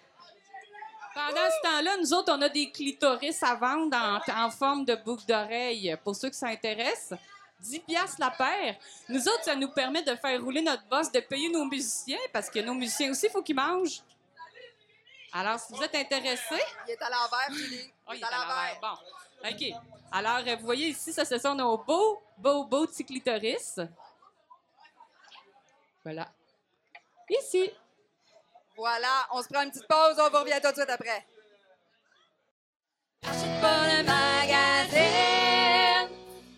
pendant 1.15 1.51
ce 1.51 1.69
temps-là, 1.69 1.97
nous 1.99 2.13
autres, 2.13 2.33
on 2.37 2.43
a 2.43 2.49
des 2.49 2.71
clitoris 2.71 3.43
à 3.43 3.55
vendre 3.55 3.97
en, 3.97 4.45
en 4.45 4.51
forme 4.51 4.85
de 4.85 4.95
boucle 4.97 5.25
d'oreille. 5.27 5.97
Pour 6.03 6.17
ceux 6.17 6.31
que 6.31 6.37
ça 6.37 6.49
intéresse, 6.49 7.13
10 7.63 7.81
piastres 7.81 8.21
la 8.21 8.31
paire. 8.31 8.77
Nous 9.09 9.29
autres, 9.29 9.45
ça 9.45 9.55
nous 9.55 9.71
permet 9.71 10.03
de 10.03 10.15
faire 10.17 10.43
rouler 10.43 10.63
notre 10.63 10.85
boss, 10.87 11.11
de 11.13 11.21
payer 11.21 11.49
nos 11.49 11.65
musiciens, 11.65 12.19
parce 12.33 12.51
que 12.51 12.59
nos 12.59 12.75
musiciens 12.75 13.11
aussi, 13.11 13.27
il 13.27 13.31
faut 13.31 13.43
qu'ils 13.43 13.57
mangent. 13.57 14.03
Alors, 15.33 15.59
si 15.59 15.73
vous 15.73 15.83
êtes 15.83 15.95
intéressés, 15.95 16.63
Il 16.87 16.91
est 16.91 17.03
à 17.03 17.09
l'envers, 17.09 17.53
Julie. 17.53 17.91
Oh, 18.07 18.13
il 18.15 18.21
est 18.21 18.25
à 18.25 18.31
l'envers. 18.31 18.79
Bon. 18.83 18.99
OK. 19.45 19.73
Alors, 20.13 20.41
euh, 20.47 20.57
vous 20.57 20.67
voyez 20.67 20.89
ici, 20.89 21.13
ça, 21.13 21.25
ce 21.25 21.39
sont 21.39 21.55
nos 21.55 21.79
beaux, 21.79 22.23
beaux, 22.39 22.65
beaux 22.65 22.87
petits 22.87 23.05
clitoris. 23.05 23.81
Voilà. 26.05 26.29
Ici. 27.31 27.71
Voilà, 28.77 29.27
on 29.33 29.43
se 29.43 29.49
prend 29.49 29.63
une 29.63 29.71
petite 29.71 29.87
pause, 29.87 30.19
on 30.19 30.31
vous 30.31 30.39
revient 30.39 30.61
tout 30.63 30.71
de 30.71 30.75
suite 30.75 30.91
après. 30.91 31.25
Achète 33.23 33.61
pas 33.61 33.87
le 33.87 34.03
magazine, 34.03 35.39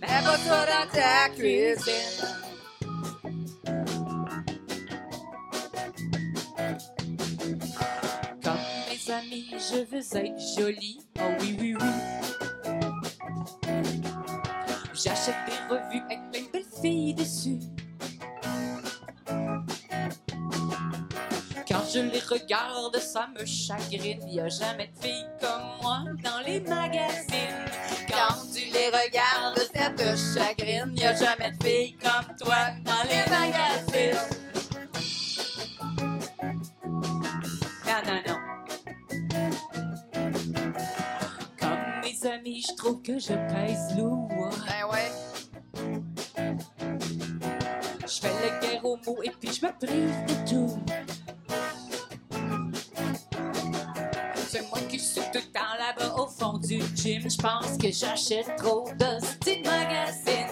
mets 0.01 0.07
pas 0.07 0.39
ça 0.39 0.67
dans 0.67 0.91
ta 0.91 1.29
cuisine. 1.31 2.29
Comme 8.43 8.65
mes 8.89 9.11
amis, 9.11 9.51
je 9.51 9.85
veux 9.85 10.17
être 10.17 10.41
jolie. 10.57 11.01
Oh 11.19 11.23
oui, 11.41 11.57
oui, 11.61 11.77
oui. 11.79 12.44
J'achète 15.05 15.35
des 15.47 15.75
revues 15.75 16.03
avec 16.07 16.19
plein 16.31 16.41
de 16.41 16.51
belles 16.51 16.65
fille 16.81 17.13
déçue. 17.13 17.59
Quand 21.69 21.83
je 21.93 22.01
les 22.01 22.21
regarde, 22.21 22.97
ça 22.97 23.29
me 23.39 23.45
chagrine. 23.45 24.27
Y 24.27 24.41
a 24.41 24.49
jamais 24.49 24.91
de 24.97 25.07
filles 25.07 25.27
comme 25.39 25.83
moi 25.83 26.05
dans 26.23 26.41
les 26.47 26.61
magazines. 26.61 27.67
Quand 28.09 28.35
tu 28.51 28.65
les 28.73 28.89
regardes, 28.89 29.59
ça 29.75 29.91
te 29.91 30.17
chagrine. 30.17 30.97
Y 30.97 31.05
a 31.05 31.15
jamais 31.15 31.51
de 31.51 31.63
filles 31.63 31.97
comme 32.03 32.37
toi 32.39 32.71
dans 32.83 33.03
les 33.07 33.31
magazines. 33.31 34.44
Je 42.47 42.75
trouve 42.77 43.01
que 43.01 43.19
je 43.19 43.33
pèse 43.33 43.97
lourd. 43.97 44.29
Ben 44.29 44.85
ouais. 44.93 45.11
Je 48.07 48.21
fais 48.21 48.29
la 48.29 48.59
guerre 48.61 48.85
aux 48.85 48.99
mots 49.07 49.23
et 49.23 49.31
puis 49.31 49.51
je 49.51 49.65
me 49.65 49.73
prive 49.73 50.25
de 50.27 50.51
tout. 50.51 50.79
C'est 54.47 54.69
moi 54.69 54.79
qui 54.91 54.99
suis 54.99 55.23
tout 55.33 55.39
le 55.39 55.53
temps 55.53 55.75
là-bas 55.79 56.15
au 56.17 56.27
fond 56.27 56.59
du 56.59 56.83
gym. 56.95 57.23
Je 57.31 57.39
pense 57.39 57.79
que 57.79 57.91
j'achète 57.91 58.55
trop 58.57 58.91
de 58.93 59.25
style 59.25 59.63
magazine. 59.65 60.47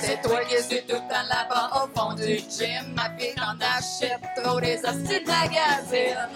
C'est 0.00 0.20
toi 0.22 0.44
qui 0.46 0.60
suis 0.62 0.84
tout 0.84 0.96
le 0.96 1.08
temps 1.08 1.28
là-bas 1.28 1.84
au 1.84 1.98
fond 1.98 2.12
du 2.14 2.38
gym. 2.38 2.92
Ma 2.96 3.16
fille 3.16 3.34
t'en 3.36 3.56
achète 3.60 4.20
trop 4.42 4.60
des 4.60 4.78
hosties 4.78 5.20
de 5.20 5.26
magazine. 5.26 6.28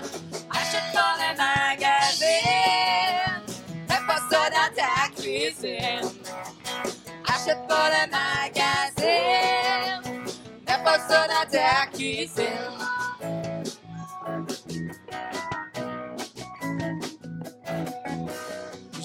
Achète 0.50 0.92
pas 0.94 1.16
le 1.18 1.36
magazine. 1.36 2.09
Cuisine. 5.40 6.10
Achète 7.26 7.66
pas 7.68 7.88
le 7.90 8.10
magazine. 8.10 10.02
Fais 10.66 10.84
pas 10.84 10.98
ça 11.08 11.26
dans 11.28 11.50
ta 11.50 11.86
cuisine. 11.86 12.46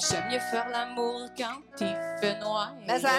J'aime 0.09 0.27
mieux 0.31 0.39
faire 0.51 0.67
l'amour 0.71 1.29
quand 1.37 1.61
il 1.81 1.95
fait 2.19 2.39
noir. 2.39 2.75
Mais 2.87 2.99
ça- 2.99 3.09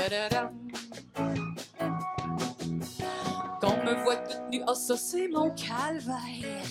me 3.87 3.95
voit 4.03 4.17
toute 4.17 4.51
nue, 4.51 4.63
oh 4.67 4.75
ça 4.75 4.97
c'est 4.97 5.29
mon 5.29 5.51
calvaire. 5.51 6.67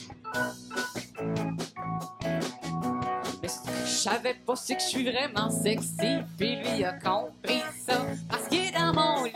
Mais 3.41 3.49
je 3.86 3.89
savais 3.89 4.34
pas, 4.34 4.55
c'est 4.55 4.76
que 4.76 4.82
je 4.82 4.88
suis 4.88 5.09
vraiment 5.09 5.49
sexy. 5.49 6.20
Puis 6.38 6.57
lui 6.57 6.84
a 6.84 6.93
compris 6.93 7.63
ça 7.86 8.05
parce 8.30 8.47
qu'il 8.47 8.66
est 8.66 8.72
dans 8.72 8.93
mon 8.93 9.24
lit. 9.24 9.32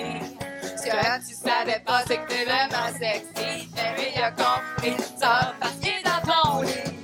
Ce 0.62 1.28
tu 1.28 1.36
savais 1.36 1.82
pas, 1.86 2.02
c'est 2.06 2.18
que 2.18 2.28
t'es 2.28 2.44
vraiment 2.44 2.98
sexy. 2.98 3.70
Mais 3.76 3.96
lui 3.96 4.22
a 4.22 4.32
compris 4.32 5.02
ça 5.18 5.54
parce 5.60 5.76
qu'il 5.76 5.90
est 5.90 6.04
dans 6.04 6.32
ton 6.32 6.62
lit. 6.62 6.99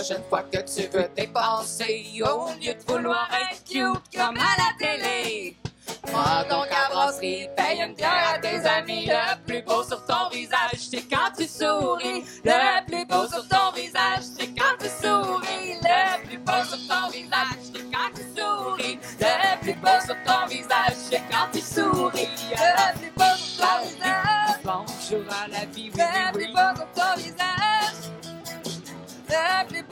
Prochaine 0.00 0.22
fois 0.30 0.42
que 0.44 0.56
tu 0.62 0.88
veux 0.88 1.08
dépenser, 1.14 2.22
au 2.22 2.48
lieu 2.58 2.72
de 2.72 2.82
vouloir 2.86 3.28
être 3.34 3.62
cute 3.64 4.16
comme 4.16 4.34
à 4.34 4.56
la 4.56 4.72
télé, 4.78 5.56
prends 6.04 6.42
donc 6.48 6.68
à 6.72 6.88
brasserie, 6.90 7.48
paye 7.54 7.82
une 7.82 7.94
bière 7.94 8.32
à 8.34 8.38
tes 8.38 8.64
amis. 8.66 9.06
Le 9.06 9.44
plus 9.46 9.60
beau 9.60 9.82
sur 9.82 10.02
ton 10.06 10.30
visage, 10.32 10.88
c'est 10.90 11.02
quand 11.02 11.30
tu 11.36 11.46
souris. 11.46 12.24
Le 12.42 12.86
plus 12.86 13.04
beau 13.04 13.26
sur 13.28 13.46
ton 13.46 13.72
visage, 13.74 14.22
c'est 14.38 14.46
quand 14.46 14.78
tu 14.80 14.88
souris. 14.88 15.74
Le 15.82 16.26
plus 16.26 16.38
beau 16.38 16.64
sur 16.64 16.78
ton 16.88 17.10
visage, 17.10 17.60
c'est 17.62 17.90
quand 17.92 18.10
tu 18.14 18.40
souris. 18.40 18.98
Le 19.20 19.60
plus 19.60 19.74
beau 19.74 20.00
sur 20.02 20.16
ton 20.24 20.46
visage, 20.48 20.96
c'est 21.10 21.22
quand 21.30 21.50
tu 21.52 21.60
souris. 21.60 22.28
Le 22.52 22.98
plus 22.98 23.10
beau 23.10 23.36
sur 23.36 23.66
ton 23.66 23.86
visage. 23.86 24.60
Bonjour 24.64 25.24
à 25.30 25.48
la 25.48 25.66
vie, 25.66 25.90
oui, 25.94 26.02
oui, 26.36 26.46
oui. 26.54 26.99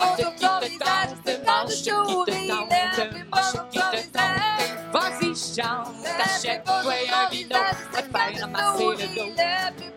Le 0.00 0.14
plus 0.14 0.24
beau 0.24 0.36
sur 0.36 0.36
ton 0.36 0.58
visage, 0.60 1.10
c'est 1.24 1.44
quand 1.44 1.66
tu 1.66 1.76
souris. 1.76 2.48
Le 2.48 3.10
plus 3.10 3.24
beau 3.24 3.42
sur 3.42 3.68
ton 3.68 3.90
visage. 3.90 4.68
Vas-y, 4.92 5.34
chante, 5.36 5.94
achète-toi 6.18 6.74
un 6.76 7.28
vino, 7.30 7.56
va 7.92 8.02
te 8.02 8.08
faire 8.08 8.40
ramasser 8.40 8.84
le 8.84 9.06
dos. 9.14 9.32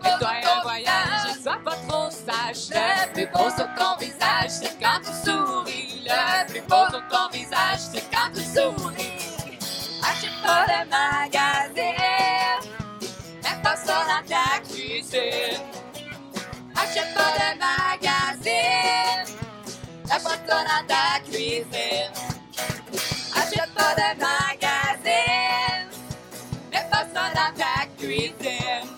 Fais-toi 0.01 0.29
un 0.29 0.61
voyage, 0.63 1.41
sois 1.41 1.59
pas 1.63 1.77
trop 1.87 2.09
sage. 2.09 2.69
Le 2.71 3.13
plus 3.13 3.27
beau 3.27 3.49
sur 3.49 3.67
ton 3.77 3.95
visage, 3.99 4.49
c'est 4.49 4.77
quand 4.79 4.99
tu 4.99 5.13
souris. 5.29 6.03
Le 6.05 6.47
plus 6.51 6.61
beau 6.61 6.85
sur 6.89 7.03
ton 7.07 7.29
visage, 7.31 7.79
c'est 7.93 8.03
quand 8.11 8.31
tu 8.33 8.41
souris. 8.41 9.13
Achète 10.03 10.37
pas 10.43 10.65
de 10.65 10.89
magazine. 10.89 11.93
Mets 13.43 13.61
pas 13.63 13.75
ça 13.75 14.03
dans 14.07 14.23
ta 14.27 14.59
cuisine. 14.67 15.61
Achète 16.75 17.13
pas 17.13 17.31
de 17.37 17.59
magazine. 17.59 18.20
Mets 20.11 20.19
pas 20.19 20.29
ça 20.45 20.63
dans 20.65 20.87
ta 20.87 21.19
cuisine. 21.23 22.11
Achète 23.33 23.73
pas 23.73 23.95
de 23.95 24.19
magazine. 24.19 25.89
Mets 26.69 26.87
pas 26.91 27.05
ça 27.13 27.31
dans 27.33 27.53
ta 27.57 27.85
cuisine. 27.97 28.89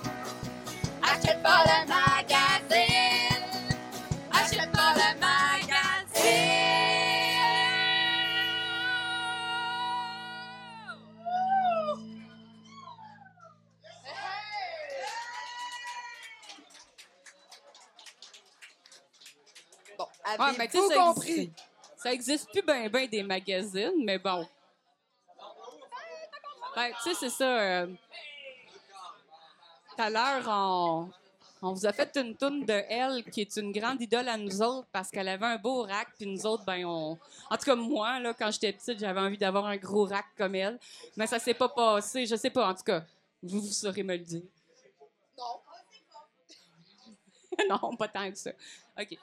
Achète 1.04 1.44
pas 1.44 1.64
de 1.66 1.88
magazine. 1.88 2.13
Ah, 20.40 20.52
mais 20.58 20.68
tu 20.68 20.74
sais, 20.74 20.78
avez-vous 20.80 20.94
ça 20.94 21.14
compris? 21.14 21.32
existe- 21.32 21.52
Ça 21.98 22.12
existe 22.14 22.50
plus 22.52 22.62
ben 22.62 22.90
ben 22.90 23.08
des 23.08 23.24
magazines, 23.24 24.04
mais 24.04 24.18
bon. 24.20 24.48
Ben, 26.76 26.92
tu 27.04 27.10
sais, 27.10 27.16
c'est 27.20 27.30
ça. 27.30 27.46
euh, 27.60 27.88
Tout 29.96 30.02
à 30.02 30.10
l'heure, 30.10 30.44
on, 30.48 31.10
on 31.62 31.74
vous 31.74 31.86
a 31.86 31.94
fait 31.94 32.16
une 32.18 32.36
toune 32.36 32.66
de 32.66 32.74
Elle, 32.90 33.24
qui 33.26 33.42
est 33.42 33.56
une 33.58 33.72
grande 33.72 34.02
idole 34.02 34.28
à 34.28 34.38
nous 34.38 34.62
autres, 34.62 34.88
parce 34.92 35.10
qu'elle 35.12 35.28
avait 35.28 35.46
un 35.46 35.58
beau 35.58 35.84
rack, 35.84 36.08
puis 36.18 36.26
nous 36.26 36.46
autres, 36.48 36.66
ben, 36.66 36.84
on. 36.86 37.18
En 37.52 37.58
tout 37.58 37.66
cas, 37.66 37.76
moi, 37.76 38.20
là, 38.20 38.34
quand 38.34 38.50
j'étais 38.52 38.74
petite, 38.74 39.00
j'avais 39.00 39.20
envie 39.20 39.38
d'avoir 39.38 39.66
un 39.68 39.78
gros 39.78 40.06
rack 40.06 40.26
comme 40.38 40.56
elle. 40.56 40.80
Mais 41.16 41.28
ça 41.28 41.38
s'est 41.40 41.54
pas 41.54 41.70
passé, 41.70 42.26
je 42.26 42.36
sais 42.36 42.50
pas, 42.50 42.68
en 42.70 42.74
tout 42.74 42.84
cas. 42.84 43.04
Vous, 43.44 43.62
vous 43.62 43.72
saurez 43.72 44.02
me 44.04 44.14
le 44.14 44.24
dire. 44.24 44.42
Non. 45.38 45.60
non, 47.70 47.96
pas 47.96 48.08
tant 48.08 48.30
que 48.32 48.38
ça. 48.38 48.52
OK. 49.00 49.18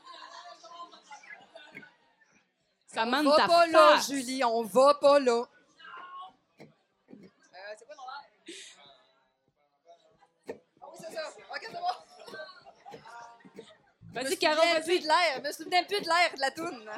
Ça 2.93 3.05
On 3.07 3.23
va 3.23 3.37
ta 3.37 3.47
pas 3.47 3.67
là, 3.69 3.97
face. 3.97 4.09
Julie, 4.11 4.43
on 4.45 4.63
va 4.63 4.95
pas 4.95 5.19
là. 5.21 5.43
Euh, 5.43 5.45
c'est 7.79 7.87
quoi 7.87 7.95
ton 7.95 8.03
air? 8.03 8.25
Ah 10.83 10.87
oui, 10.93 10.99
c'est 11.01 11.15
ça. 11.15 11.23
Ok, 11.29 11.61
c'est 11.63 11.73
bon. 11.73 11.95
Vas-y, 14.13 14.25
Je 14.25 14.31
me 14.31 14.35
Caro, 14.37 14.57
souviens 14.61 14.75
vas-y. 14.75 14.85
plus 14.85 14.99
de 15.01 15.07
l'air. 15.07 15.37
Je 15.37 15.41
me 15.41 15.53
souviens 15.53 15.85
plus 15.85 16.01
de 16.01 16.07
l'air 16.07 16.35
de 16.35 16.41
la 16.41 16.51
toune. 16.51 16.91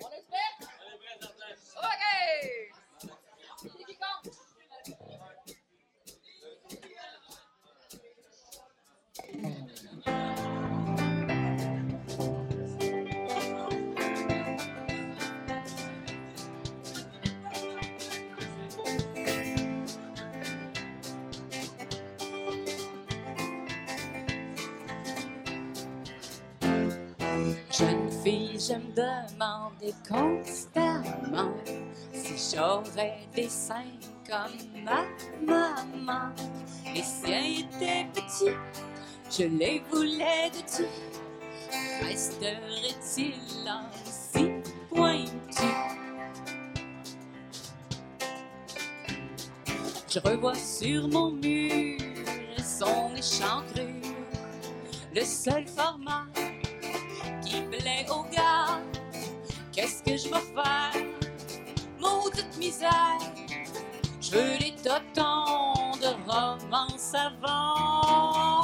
On 0.00 0.10
est 0.10 0.24
prêt? 0.28 0.66
OK! 1.76 2.04
Je 28.68 28.74
me 28.74 28.92
demandais 28.94 29.94
constamment 30.08 31.52
si 32.12 32.56
j'aurais 32.56 33.26
des 33.34 33.48
seins 33.48 33.98
comme 34.24 34.84
ma 34.84 35.04
maman. 35.44 36.32
Les 36.94 37.02
siens 37.02 37.42
étaient 37.42 38.06
petits, 38.14 38.54
je 39.30 39.44
les 39.44 39.82
voulais 39.90 40.50
de 40.50 40.60
tout. 40.76 40.88
Resterait-il 42.02 43.34
ainsi 43.66 44.50
pointu? 44.90 45.72
Je 50.08 50.18
revois 50.20 50.54
sur 50.54 51.08
mon 51.08 51.32
mur 51.32 51.98
son 52.62 53.12
échancrure, 53.16 54.14
le 55.14 55.24
seul 55.24 55.66
format 55.66 56.26
je 60.16 60.28
vais 60.28 60.40
faire? 60.54 60.92
Maudite 61.98 62.58
misère, 62.58 63.18
je 64.20 64.30
veux 64.32 64.56
les 64.58 64.74
totons 64.76 65.92
de 66.00 66.30
romance 66.30 67.14
avant. 67.14 68.62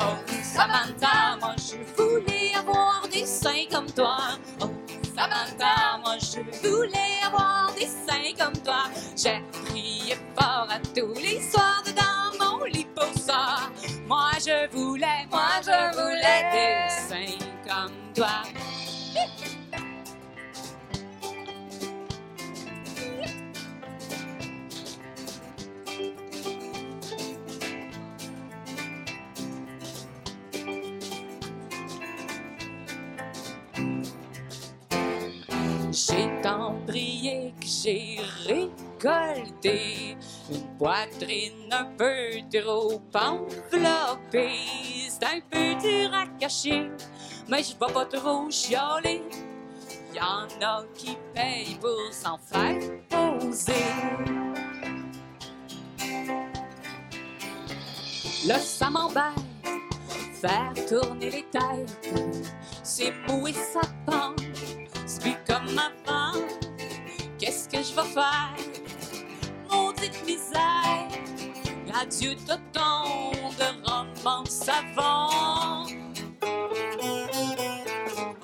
Oh, 0.00 0.16
Samantha, 0.42 1.36
moi 1.40 1.54
je 1.56 1.76
voulais 1.96 2.54
avoir 2.54 3.08
des 3.10 3.26
seins 3.26 3.66
comme 3.70 3.90
toi. 3.90 4.18
Oh, 4.60 4.70
Samantha, 5.16 5.98
moi 6.04 6.16
je 6.18 6.40
voulais 6.68 7.18
avoir 7.24 7.72
des 7.74 7.86
seins 7.86 8.34
comme 8.38 8.56
toi. 8.62 8.84
J'ai 9.16 9.42
prié 9.64 10.16
fort 10.38 10.68
à 10.70 10.78
tous 10.94 11.14
les 11.14 11.40
soirs 11.50 11.82
dans 11.96 12.38
mon 12.38 12.64
lit 12.64 12.86
pour 12.94 13.12
ça. 13.20 13.70
Moi 14.06 14.30
je 14.38 14.70
voulais, 14.70 15.26
moi 15.30 15.47
tant 36.42 36.74
prié 36.86 37.54
que 37.60 37.66
j'ai 37.66 38.20
récolté 38.46 40.16
une 40.50 40.76
poitrine 40.78 41.72
un 41.72 41.84
peu 41.96 42.40
trop 42.50 43.00
enveloppée. 43.14 44.50
C'est 45.08 45.24
un 45.24 45.40
peu 45.50 45.74
dur 45.80 46.14
à 46.14 46.26
cacher, 46.38 46.90
mais 47.48 47.62
je 47.62 47.72
vais 47.72 47.92
pas 47.92 48.04
trop 48.04 48.50
chialer. 48.50 49.22
Y 50.14 50.20
en 50.20 50.48
a 50.64 50.84
qui 50.94 51.16
payent 51.34 51.78
pour 51.80 52.12
s'en 52.12 52.38
faire 52.38 52.78
poser. 53.08 53.72
Là, 58.46 58.58
ça 58.58 58.88
m'embête, 58.88 59.22
faire 60.40 60.72
tourner 60.88 61.30
les 61.30 61.44
têtes. 61.50 62.52
C'est 62.82 63.12
mou 63.28 63.46
et 63.48 63.52
ça 63.52 63.80
pend, 64.06 64.34
c'est 65.06 65.20
plus 65.20 65.36
comme 65.46 65.78
avant. 65.78 66.27
Qu'est-ce 67.48 67.66
que 67.66 67.82
je 67.82 67.94
vais 67.94 68.08
faire? 68.08 68.54
Maudite 69.70 70.22
misère, 70.26 71.08
adieu 71.98 72.34
tonton 72.46 73.32
de 73.58 73.88
romance 73.88 74.68
avant. 74.68 75.86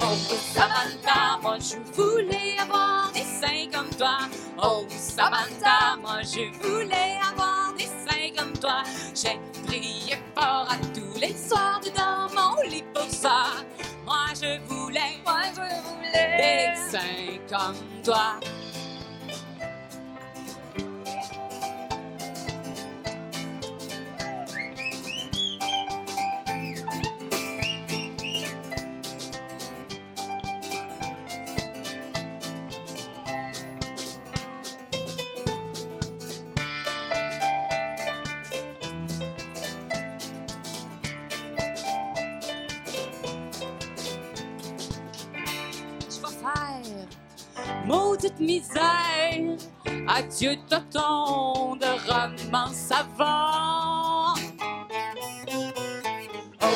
Oh, 0.00 0.16
Samantha, 0.54 1.38
moi 1.42 1.58
je 1.58 1.76
voulais 1.92 2.56
avoir 2.58 3.12
des 3.12 3.20
seins 3.20 3.68
comme 3.70 3.90
toi. 3.90 4.20
Oh, 4.62 4.86
Samantha, 4.88 5.98
moi 6.00 6.22
je 6.22 6.50
voulais 6.66 7.18
avoir 7.30 7.74
des 7.76 7.84
seins 7.84 8.32
comme 8.34 8.54
toi. 8.54 8.84
J'ai 9.14 9.38
prié 9.66 10.16
fort 10.34 10.66
à 10.70 10.78
tous 10.94 11.20
les 11.20 11.36
soirs 11.36 11.82
dans 11.94 12.34
mon 12.34 12.56
lit 12.70 12.84
pour 12.94 13.10
ça. 13.10 13.48
Moi 14.06 14.28
je 14.32 14.58
voulais, 14.66 15.20
moi 15.26 15.42
je 15.54 15.60
voulais 15.90 16.38
des 16.38 16.90
seins 16.90 17.38
comme 17.50 18.02
toi. 18.02 18.40
Maudite 48.24 48.40
misère, 48.40 49.58
adieu 50.08 50.56
tonton 50.70 51.76
de 51.76 52.10
romance 52.10 52.90
avant. 52.90 54.32
Oh, 56.62 56.66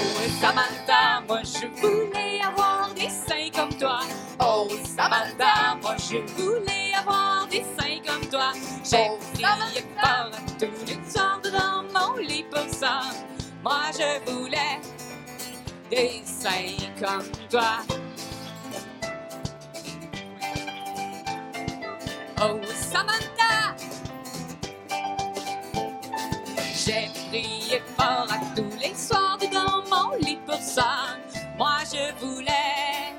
Samantha, 0.41 1.23
moi 1.27 1.41
je 1.45 1.67
voulais 1.81 2.41
avoir 2.43 2.93
des 2.95 3.09
seins 3.09 3.49
comme 3.55 3.75
toi. 3.79 4.01
Oh, 4.41 4.69
Samantha, 4.85 5.77
moi 5.81 5.97
je 5.97 6.19
voulais 6.35 6.93
avoir 6.99 7.47
des 7.51 7.65
seins 7.79 8.01
comme 8.07 8.29
toi. 8.29 8.53
J'ai 8.85 9.09
prié 9.33 9.85
fort 9.97 10.31
à 10.31 10.51
tous 10.59 10.87
les 10.87 11.11
soirs 11.11 11.41
dans 11.45 11.83
mon 11.99 12.17
lit 12.19 12.45
pour 12.51 12.69
ça. 12.69 13.01
Moi 13.63 13.85
je 13.95 14.31
voulais 14.31 14.81
des 15.91 16.21
seins 16.27 16.77
comme 17.01 17.31
toi. 17.49 17.79
Oh, 22.41 22.61
Samantha! 22.73 23.75
J'ai 26.73 27.11
prié 27.29 27.83
fort 27.97 28.29
à 28.31 28.39
tous 28.55 28.77
les 28.81 28.95
soirs 28.95 29.39
dans 29.53 29.83
mon 29.91 30.17
lit 30.19 30.39
pour 30.47 30.61
ça. 30.61 31.17
Moi, 31.59 31.79
je 31.93 32.25
voulais 32.25 33.13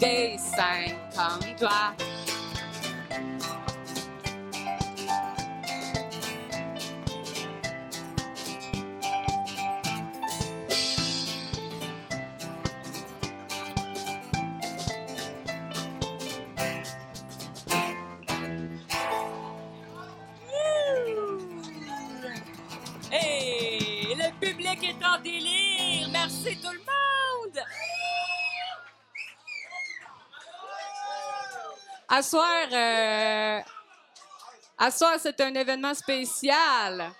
des 0.00 0.36
seins 0.36 0.96
comme 1.14 1.54
toi. 1.56 1.94
À 32.12 32.22
soir, 32.22 32.66
euh, 32.72 33.60
à 34.76 34.90
soir, 34.90 35.12
c'est 35.20 35.40
un 35.42 35.54
événement 35.54 35.94
spécial. 35.94 37.12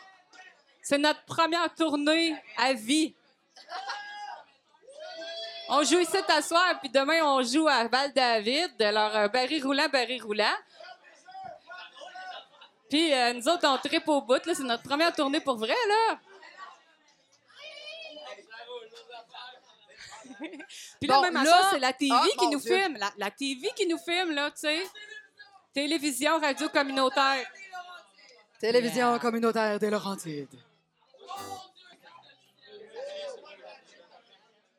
C'est 0.82 0.98
notre 0.98 1.24
première 1.24 1.72
tournée 1.76 2.34
à 2.56 2.72
vie. 2.72 3.14
On 5.68 5.84
joue 5.84 6.00
ici 6.00 6.16
à 6.28 6.42
soir, 6.42 6.80
puis 6.80 6.90
demain, 6.90 7.22
on 7.22 7.40
joue 7.40 7.68
à 7.68 7.86
Val-David. 7.86 8.82
Alors, 8.82 9.14
euh, 9.14 9.28
Barry 9.28 9.62
roulant, 9.62 9.88
Barry 9.88 10.18
roulant. 10.18 10.56
Puis 12.88 13.14
euh, 13.14 13.32
nous 13.34 13.48
autres, 13.48 13.68
on 13.68 13.78
tripe 13.78 14.08
au 14.08 14.22
bout. 14.22 14.42
C'est 14.44 14.58
notre 14.64 14.82
première 14.82 15.12
tournée 15.12 15.40
pour 15.40 15.56
vrai, 15.56 15.76
là. 15.88 16.18
Puis 20.40 21.08
là, 21.08 21.16
Bon, 21.16 21.22
même 21.22 21.36
à 21.36 21.44
là- 21.44 21.68
c'est 21.72 21.78
la 21.78 21.92
TV 21.92 22.12
Ah, 22.14 22.26
qui 22.38 22.48
nous 22.48 22.60
Dieu. 22.60 22.74
filme. 22.76 22.96
La, 22.98 23.10
la 23.18 23.30
TV 23.30 23.68
qui 23.76 23.86
nous 23.86 23.98
filme, 23.98 24.30
là, 24.32 24.50
tu 24.50 24.58
sais. 24.60 24.82
Télévision, 25.72 26.38
radio 26.40 26.68
communautaire. 26.68 27.46
Télévision 28.60 29.18
communautaire 29.18 29.78
des 29.78 29.90
Laurentides. 29.90 30.48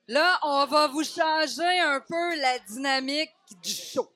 Là, 0.08 0.40
on 0.44 0.66
va 0.66 0.88
vous 0.88 1.04
changer 1.04 1.80
un 1.80 2.00
peu 2.02 2.36
la 2.36 2.60
dynamique 2.60 3.32
du 3.64 3.72
show. 3.72 4.12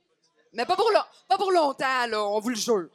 Mais 0.54 0.66
pas 0.66 0.76
pour, 0.76 0.90
lo- 0.92 1.00
pas 1.28 1.38
pour 1.38 1.52
longtemps, 1.52 2.08
là, 2.08 2.22
on 2.24 2.40
vous 2.40 2.50
le 2.50 2.56
jure. 2.56 2.90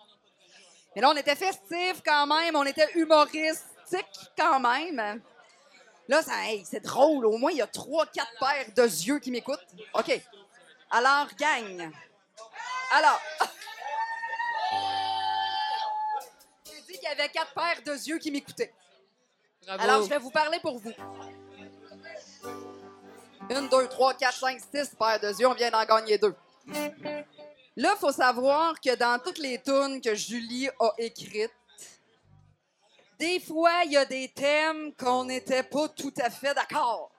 Mais 0.94 1.02
là, 1.02 1.10
on 1.10 1.16
était 1.16 1.36
festif 1.36 2.02
quand 2.04 2.26
même, 2.26 2.56
on 2.56 2.64
était 2.64 2.88
humoristique 2.94 4.06
quand 4.36 4.60
même. 4.60 5.22
Là, 6.10 6.22
ça, 6.22 6.32
hey, 6.44 6.64
c'est 6.68 6.80
drôle. 6.80 7.24
Au 7.24 7.38
moins, 7.38 7.52
il 7.52 7.58
y 7.58 7.62
a 7.62 7.68
trois, 7.68 8.04
quatre 8.04 8.32
paires 8.40 8.66
de 8.74 8.82
yeux 8.82 9.20
qui 9.20 9.30
m'écoutent. 9.30 9.64
OK. 9.94 10.20
Alors, 10.90 11.28
gang. 11.38 11.92
Alors. 12.90 13.20
il 16.66 17.00
y 17.00 17.06
avait 17.06 17.28
quatre 17.28 17.54
paires 17.54 17.80
de 17.86 17.92
yeux 17.92 18.18
qui 18.18 18.32
m'écoutaient. 18.32 18.74
Bravo. 19.64 19.82
Alors, 19.84 20.02
je 20.02 20.08
vais 20.08 20.18
vous 20.18 20.32
parler 20.32 20.58
pour 20.58 20.80
vous. 20.80 20.92
Une, 23.48 23.68
deux, 23.68 23.86
trois, 23.86 24.12
quatre, 24.14 24.36
cinq, 24.36 24.58
six 24.58 24.90
paires 24.98 25.20
de 25.20 25.28
yeux. 25.28 25.46
On 25.46 25.54
vient 25.54 25.70
d'en 25.70 25.84
gagner 25.84 26.18
deux. 26.18 26.34
Là, 27.76 27.94
il 27.94 27.98
faut 28.00 28.10
savoir 28.10 28.80
que 28.80 28.96
dans 28.96 29.20
toutes 29.22 29.38
les 29.38 29.62
tunes 29.62 30.00
que 30.00 30.16
Julie 30.16 30.70
a 30.80 30.90
écrites, 30.98 31.52
des 33.20 33.38
fois, 33.38 33.84
il 33.84 33.92
y 33.92 33.96
a 33.98 34.06
des 34.06 34.28
thèmes 34.28 34.94
qu'on 34.94 35.24
n'était 35.26 35.62
pas 35.62 35.88
tout 35.90 36.12
à 36.20 36.30
fait 36.30 36.54
d'accord. 36.54 37.12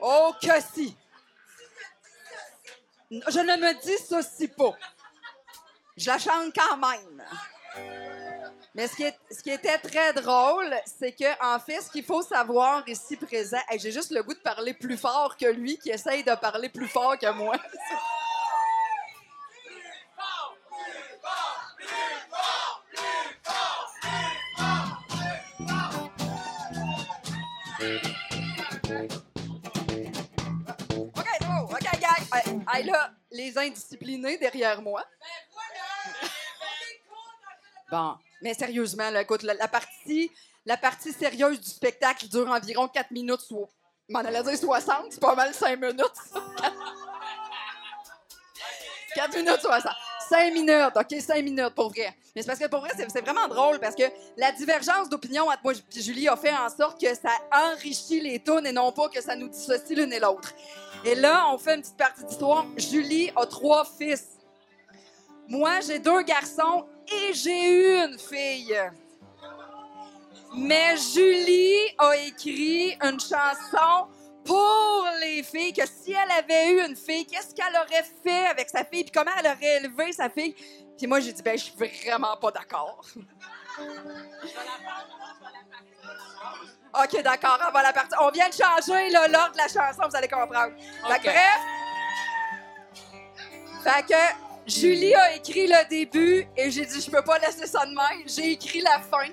Oh 0.00 0.32
que 0.42 0.60
si! 0.74 0.96
Je 3.10 3.38
ne 3.38 3.56
me 3.56 3.80
dissocie 3.80 4.48
pas. 4.48 4.76
Je 5.96 6.10
la 6.10 6.18
chante 6.18 6.52
quand 6.54 6.76
même. 6.76 7.24
Mais 8.74 8.88
ce 8.88 8.96
qui, 9.42 9.50
était 9.50 9.78
très 9.78 10.12
drôle, 10.12 10.74
c'est 10.84 11.12
que 11.12 11.54
en 11.54 11.58
fait, 11.60 11.80
ce 11.80 11.90
qu'il 11.90 12.04
faut 12.04 12.22
savoir 12.22 12.86
ici 12.88 13.16
présent, 13.16 13.58
j'ai 13.76 13.92
juste 13.92 14.10
le 14.10 14.22
goût 14.22 14.34
de 14.34 14.40
parler 14.40 14.74
plus 14.74 14.96
fort 14.96 15.36
que 15.36 15.46
lui 15.46 15.78
qui 15.78 15.90
essaye 15.90 16.24
de 16.24 16.34
parler 16.34 16.68
plus 16.68 16.88
fort 16.88 17.16
que 17.16 17.30
moi. 17.30 17.54
Hey, 32.78 32.84
là, 32.84 33.10
les 33.30 33.58
indisciplinés 33.58 34.38
derrière 34.38 34.80
moi. 34.80 35.04
Bon, 37.90 38.16
mais 38.42 38.54
sérieusement, 38.54 39.10
là, 39.10 39.22
écoute, 39.22 39.42
la, 39.42 39.54
la 39.54 39.68
partie, 39.68 40.30
la 40.64 40.76
partie 40.76 41.12
sérieuse 41.12 41.60
du 41.60 41.68
spectacle 41.70 42.28
dure 42.28 42.48
environ 42.48 42.86
4 42.86 43.10
minutes, 43.10 43.40
soit. 43.40 43.68
M'en 44.08 44.20
allais 44.20 44.42
dire 44.42 44.56
60, 44.56 45.06
c'est 45.10 45.20
pas 45.20 45.34
mal 45.34 45.52
5 45.52 45.80
minutes. 45.80 46.04
ça. 46.30 46.42
4 49.14 49.36
minutes 49.36 49.60
60. 49.60 49.92
5 50.28 50.52
minutes, 50.52 50.92
OK, 50.94 51.20
5 51.20 51.42
minutes 51.42 51.74
pour 51.74 51.88
vrai. 51.90 52.14
Mais 52.36 52.42
c'est 52.42 52.46
parce 52.46 52.58
que 52.58 52.66
pour 52.66 52.80
vrai, 52.80 52.90
c'est 52.94 53.20
vraiment 53.20 53.48
drôle 53.48 53.78
parce 53.80 53.94
que 53.94 54.02
la 54.36 54.52
divergence 54.52 55.08
d'opinion 55.08 55.48
entre 55.48 55.60
moi 55.64 55.72
et 55.72 56.00
Julie 56.00 56.28
a 56.28 56.36
fait 56.36 56.52
en 56.52 56.68
sorte 56.68 57.00
que 57.00 57.14
ça 57.14 57.32
enrichit 57.50 58.20
les 58.20 58.38
tunes 58.42 58.66
et 58.66 58.72
non 58.72 58.92
pas 58.92 59.08
que 59.08 59.20
ça 59.20 59.34
nous 59.34 59.48
dissocie 59.48 59.96
l'une 59.96 60.12
et 60.12 60.20
l'autre. 60.20 60.52
Et 61.04 61.14
là, 61.14 61.46
on 61.52 61.58
fait 61.58 61.74
une 61.74 61.82
petite 61.82 61.96
partie 61.96 62.24
d'histoire. 62.24 62.66
Julie 62.76 63.30
a 63.36 63.46
trois 63.46 63.84
fils. 63.84 64.38
Moi, 65.48 65.80
j'ai 65.80 65.98
deux 65.98 66.22
garçons 66.22 66.86
et 67.06 67.32
j'ai 67.32 67.70
eu 67.70 68.04
une 68.04 68.18
fille. 68.18 68.78
Mais 70.54 70.96
Julie 70.96 71.94
a 71.98 72.16
écrit 72.16 72.96
une 73.02 73.20
chanson 73.20 74.08
pour 74.44 75.06
les 75.20 75.42
filles, 75.42 75.74
que 75.74 75.86
si 75.86 76.12
elle 76.12 76.30
avait 76.30 76.72
eu 76.72 76.86
une 76.86 76.96
fille, 76.96 77.26
qu'est-ce 77.26 77.54
qu'elle 77.54 77.74
aurait 77.74 78.04
fait 78.24 78.46
avec 78.46 78.70
sa 78.70 78.82
fille, 78.82 79.04
puis 79.04 79.12
comment 79.12 79.30
elle 79.38 79.46
aurait 79.46 79.76
élevé 79.76 80.10
sa 80.12 80.30
fille? 80.30 80.54
Puis 80.96 81.06
moi, 81.06 81.20
j'ai 81.20 81.32
dit, 81.34 81.42
ben, 81.42 81.58
je 81.58 81.64
suis 81.64 81.74
vraiment 81.76 82.34
pas 82.38 82.50
d'accord. 82.50 83.04
OK, 86.94 87.22
d'accord, 87.22 87.58
va 87.72 87.82
la 87.82 87.92
partir. 87.92 88.18
On 88.20 88.30
vient 88.30 88.48
de 88.48 88.54
changer 88.54 89.10
l'ordre 89.10 89.52
de 89.52 89.58
la 89.58 89.68
chanson, 89.68 90.08
vous 90.08 90.16
allez 90.16 90.28
comprendre. 90.28 90.72
Fait 91.06 91.18
que, 91.18 91.24
bref, 91.24 91.60
fait 93.84 94.02
que 94.06 94.70
Julie 94.70 95.14
a 95.14 95.34
écrit 95.34 95.66
le 95.66 95.88
début 95.88 96.46
et 96.56 96.70
j'ai 96.70 96.86
dit, 96.86 97.00
je 97.00 97.10
peux 97.10 97.22
pas 97.22 97.38
laisser 97.38 97.66
ça 97.66 97.86
de 97.86 97.90
même. 97.90 98.26
J'ai 98.26 98.52
écrit 98.52 98.80
la 98.80 99.00
fin. 99.00 99.28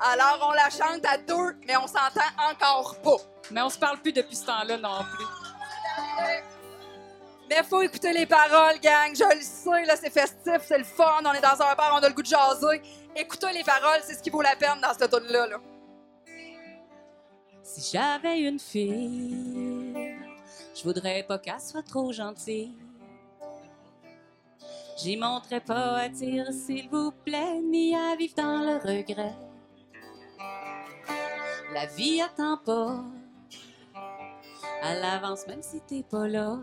Alors, 0.00 0.48
on 0.48 0.52
la 0.52 0.70
chante 0.70 1.04
à 1.06 1.18
deux, 1.18 1.56
mais 1.66 1.76
on 1.76 1.86
s'entend 1.86 2.20
encore 2.50 2.96
pas. 3.02 3.16
Mais 3.50 3.62
on 3.62 3.68
se 3.68 3.78
parle 3.78 3.98
plus 3.98 4.12
depuis 4.12 4.36
ce 4.36 4.46
temps-là 4.46 4.76
non 4.78 5.04
plus. 5.04 5.26
Mais 7.50 7.64
faut 7.64 7.82
écouter 7.82 8.12
les 8.12 8.26
paroles, 8.26 8.78
gang. 8.80 9.12
Je 9.12 9.36
le 9.36 9.42
sais, 9.42 9.84
là, 9.84 9.96
c'est 9.96 10.10
festif, 10.10 10.60
c'est 10.62 10.78
le 10.78 10.84
fun. 10.84 11.20
On 11.24 11.32
est 11.32 11.40
dans 11.40 11.60
un 11.60 11.74
bar, 11.74 11.98
on 12.00 12.04
a 12.04 12.08
le 12.08 12.14
goût 12.14 12.22
de 12.22 12.28
jaser. 12.28 12.80
Écoutez 13.16 13.52
les 13.52 13.64
paroles, 13.64 14.00
c'est 14.04 14.14
ce 14.14 14.22
qui 14.22 14.30
vaut 14.30 14.40
la 14.40 14.54
peine 14.54 14.80
dans 14.80 14.94
cette 14.96 15.10
tune 15.10 15.32
là. 15.32 15.58
Si 17.64 17.92
j'avais 17.92 18.40
une 18.42 18.60
fille, 18.60 20.16
je 20.76 20.84
voudrais 20.84 21.24
pas 21.24 21.38
qu'elle 21.38 21.60
soit 21.60 21.82
trop 21.82 22.12
gentille. 22.12 22.72
J'y 24.96 25.16
montrerais 25.16 25.60
pas 25.60 25.96
à 25.96 26.08
dire 26.08 26.46
s'il 26.52 26.88
vous 26.88 27.10
plaît, 27.10 27.60
ni 27.62 27.96
à 27.96 28.14
vivre 28.14 28.34
dans 28.36 28.60
le 28.60 28.76
regret. 28.76 29.34
La 31.74 31.86
vie 31.86 32.20
attend 32.20 32.58
pas 32.58 33.02
à 34.82 34.94
l'avance, 34.94 35.48
même 35.48 35.62
si 35.62 35.80
t'es 35.80 36.04
pas 36.04 36.28
là. 36.28 36.58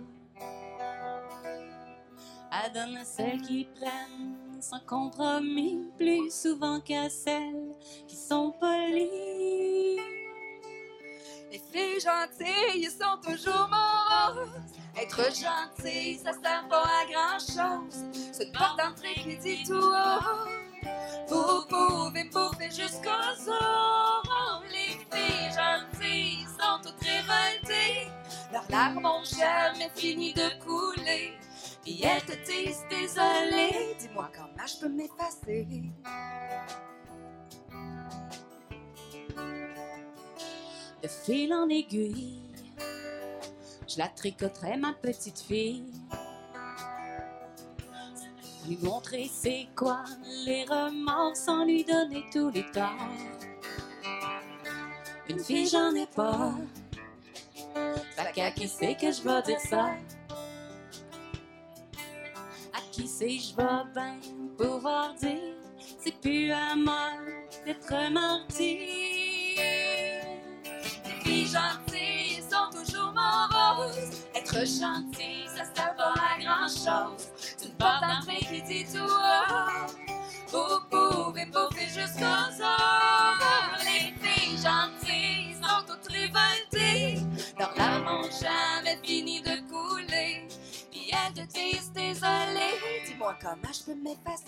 À 2.49 2.69
celles 3.03 3.41
qui 3.41 3.67
prennent 3.75 4.61
sans 4.61 4.79
compromis 4.79 5.79
plus 5.97 6.31
souvent 6.31 6.79
qu'à 6.79 7.09
celles 7.09 7.75
qui 8.07 8.15
sont 8.15 8.53
polies. 8.59 9.99
Les 11.51 11.59
filles 11.71 11.99
gentilles 11.99 12.89
sont 12.89 13.17
toujours 13.21 13.69
moroses. 13.69 14.49
Être 14.95 15.23
gentil, 15.33 16.15
ça 16.17 16.31
sert 16.33 16.67
pas 16.69 16.83
à 16.83 17.05
grand 17.11 17.39
chose. 17.39 18.05
C'est 18.31 18.45
une 18.45 18.51
porte 18.53 18.77
d'entrée 18.79 19.13
qui 19.15 19.37
dit 19.37 19.63
tout 19.63 19.73
haut. 19.73 20.47
Vous 21.27 21.65
pouvez 21.67 22.23
bouffer 22.25 22.69
jusqu'aux 22.69 23.49
os. 23.49 24.23
Les 24.71 24.97
filles 25.11 25.51
gentilles 25.51 26.45
sont 26.57 26.81
toutes 26.81 27.03
révoltées. 27.03 28.07
Leurs 28.51 28.69
larmes 28.69 29.05
ont 29.05 29.23
jamais 29.23 29.89
fini 29.95 30.33
de 30.33 30.63
couler. 30.63 31.33
Puis 31.87 32.03
elles 32.03 32.21
te 32.25 32.33
disent 32.45 32.83
désolé. 32.89 33.95
Dis-moi 33.97 34.29
comment 34.35 34.67
je 34.67 34.77
peux 34.77 34.89
m'effacer? 34.89 35.65
De 41.01 41.07
fil 41.07 41.53
en 41.53 41.69
aiguille, 41.69 42.41
je 43.87 43.99
la 43.99 44.09
tricoterai 44.09 44.75
ma 44.75 44.91
petite 44.91 45.39
fille. 45.39 45.85
Lui 48.67 48.77
montrer 48.81 49.31
c'est 49.33 49.69
quoi 49.73 50.03
les 50.45 50.65
remords 50.65 51.37
sans 51.37 51.63
lui 51.63 51.85
donner 51.85 52.25
tous 52.33 52.49
les 52.49 52.65
torts. 52.69 52.91
Une 55.29 55.39
fille, 55.39 55.69
j'en 55.69 55.95
ai 55.95 56.07
pas. 56.07 56.53
Fait 58.13 58.33
qu'à 58.33 58.51
qui 58.51 58.67
c'est 58.67 58.95
que 58.95 59.09
je 59.09 59.21
vais 59.21 59.41
dire 59.43 59.61
ça? 59.61 59.91
Qui 62.97 63.07
c'est 63.07 63.37
je 63.37 63.55
vais 63.55 63.83
bien 63.93 64.17
pouvoir 64.57 65.13
dire? 65.13 65.53
C'est 65.99 66.19
plus 66.19 66.51
à 66.51 66.75
moi 66.75 67.11
d'être 67.63 68.11
martyr. 68.11 68.79
Les 71.05 71.21
filles 71.23 71.45
gentilles 71.45 72.41
sont 72.41 72.71
toujours 72.75 73.13
moroses. 73.13 74.25
Être 74.33 74.65
gentil, 74.65 75.45
ça 75.45 75.63
sert 75.75 75.95
pas 75.95 76.15
à 76.15 76.39
grand 76.41 76.67
chose. 76.67 77.29
C'est 77.35 77.67
une 77.67 77.73
porte 77.73 78.01
d'entrée 78.01 78.39
qui 78.39 78.63
dit 78.63 78.85
tout 78.91 79.03
haut. 79.03 79.85
Vous 80.47 80.79
pouvez 80.89 81.45
bouffer 81.45 81.85
jusqu'aux 81.85 82.23
os. 82.25 83.83
Les 83.83 84.11
filles 84.27 84.57
gentilles 84.57 85.55
sont 85.61 85.83
toutes 85.85 86.11
révoltées. 86.11 87.21
Leurs 87.59 87.75
larmes 87.77 88.07
ont 88.07 88.31
jamais 88.41 88.97
fini 89.03 89.41
de 89.41 89.55
couler. 89.69 89.86
Te 91.37 91.43
disent 91.53 91.91
désolé. 91.91 92.71
Dis-moi 93.05 93.37
comment 93.39 93.71
je 93.71 93.83
peux 93.83 93.93
m'effacer. 93.93 94.43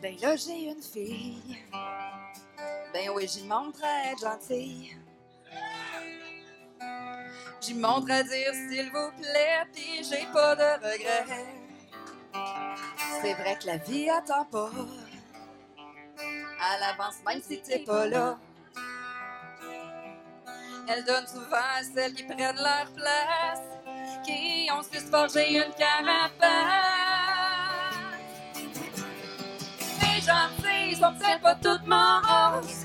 Ben 0.00 0.16
là, 0.22 0.36
j'ai 0.36 0.70
une 0.70 0.80
fille. 0.80 1.58
Ben 2.98 3.10
oui, 3.14 3.28
j'y 3.32 3.44
montre 3.44 3.78
à 3.84 4.10
être 4.10 4.18
gentille. 4.18 4.96
J'y 7.60 7.74
montre 7.74 8.10
à 8.10 8.24
dire 8.24 8.52
s'il 8.52 8.90
vous 8.90 9.12
plaît, 9.16 9.62
pis 9.72 10.02
j'ai 10.02 10.26
pas 10.32 10.56
de 10.56 10.64
regrets. 10.84 11.46
C'est 13.22 13.34
vrai 13.34 13.56
que 13.56 13.66
la 13.66 13.76
vie 13.76 14.10
attend 14.10 14.46
pas. 14.46 14.70
À 16.60 16.78
l'avance, 16.80 17.18
même 17.24 17.40
si 17.40 17.62
t'es 17.62 17.78
pas 17.78 18.04
là. 18.06 18.36
Elle 20.88 21.04
donne 21.04 21.28
souvent 21.28 21.68
à 21.78 21.84
celles 21.84 22.14
qui 22.14 22.24
prennent 22.24 22.56
leur 22.56 22.92
place. 22.96 23.62
qui 24.24 24.68
ont 24.72 24.82
su 24.82 24.98
se 24.98 25.06
forger 25.06 25.54
une 25.54 25.72
carapace. 25.74 26.40
Les 30.02 30.20
gentilles 30.20 30.96
sont 30.96 31.14
peut-être 31.14 31.42
pas 31.42 31.54
toutes 31.54 31.86
moroses. 31.86 32.77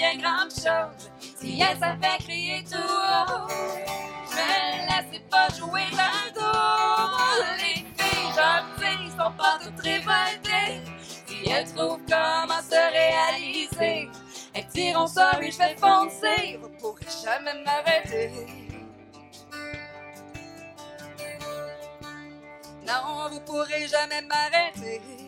Bien 0.00 0.16
grandes 0.16 0.50
choses 0.50 1.10
si 1.36 1.60
elles 1.60 1.78
savaient 1.78 2.18
crier 2.20 2.64
tout 2.64 2.78
haut. 2.78 3.48
Mais 4.34 4.86
laissez 4.88 5.22
pas 5.30 5.48
jouer 5.50 5.84
leur 5.92 6.32
tour. 6.32 7.44
Les 7.58 7.84
filles 7.98 8.32
gentilles 8.34 9.10
sont 9.10 9.32
pas 9.36 9.58
toutes 9.62 9.80
révoltées. 9.80 10.80
Si 11.26 11.50
elles 11.50 11.70
trouvent 11.74 12.00
comment 12.08 12.62
se 12.62 12.92
réaliser, 12.92 14.08
elles 14.54 14.66
diront 14.72 15.06
ça, 15.06 15.32
oui, 15.38 15.52
je 15.52 15.58
vais 15.58 15.76
foncer. 15.76 16.58
Vous 16.62 16.70
pourrez 16.80 17.06
jamais 17.22 17.62
m'arrêter. 17.62 18.30
Non, 22.86 23.28
vous 23.30 23.40
pourrez 23.40 23.86
jamais 23.86 24.22
m'arrêter. 24.22 25.19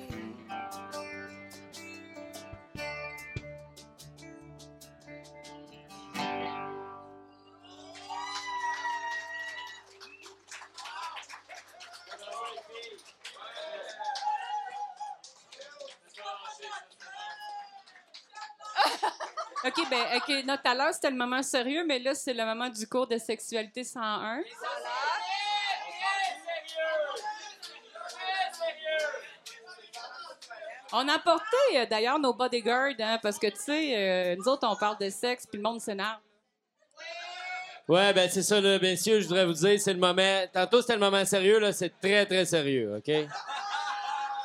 Ben, 19.92 20.16
OK, 20.16 20.44
non, 20.46 20.56
tout 20.56 20.70
à 20.70 20.74
l'heure, 20.74 20.94
c'était 20.94 21.10
le 21.10 21.16
moment 21.16 21.42
sérieux, 21.42 21.84
mais 21.86 21.98
là, 21.98 22.14
c'est 22.14 22.32
le 22.32 22.44
moment 22.44 22.68
du 22.70 22.86
cours 22.86 23.06
de 23.06 23.18
sexualité 23.18 23.84
101. 23.84 24.40
On 30.94 31.08
a 31.08 31.14
apporté, 31.14 31.56
euh, 31.76 31.86
d'ailleurs, 31.86 32.18
nos 32.18 32.34
bodyguards, 32.34 32.94
hein, 33.00 33.18
parce 33.22 33.38
que, 33.38 33.46
tu 33.48 33.56
sais, 33.56 33.96
euh, 33.96 34.36
nous 34.36 34.48
autres, 34.48 34.66
on 34.70 34.76
parle 34.76 34.98
de 34.98 35.08
sexe, 35.10 35.46
puis 35.46 35.58
le 35.58 35.62
monde 35.62 35.80
s'énerve. 35.80 36.20
Ouais, 37.88 38.12
ben 38.12 38.30
c'est 38.30 38.42
ça, 38.42 38.60
là, 38.60 38.78
messieurs, 38.78 39.20
je 39.20 39.26
voudrais 39.26 39.44
vous 39.44 39.54
dire, 39.54 39.78
c'est 39.80 39.92
le 39.92 39.98
moment. 39.98 40.44
Tantôt, 40.52 40.80
c'était 40.80 40.94
le 40.94 41.00
moment 41.00 41.24
sérieux, 41.24 41.58
là, 41.58 41.72
c'est 41.72 41.92
très, 42.00 42.24
très 42.26 42.44
sérieux, 42.44 42.96
OK? 42.96 43.12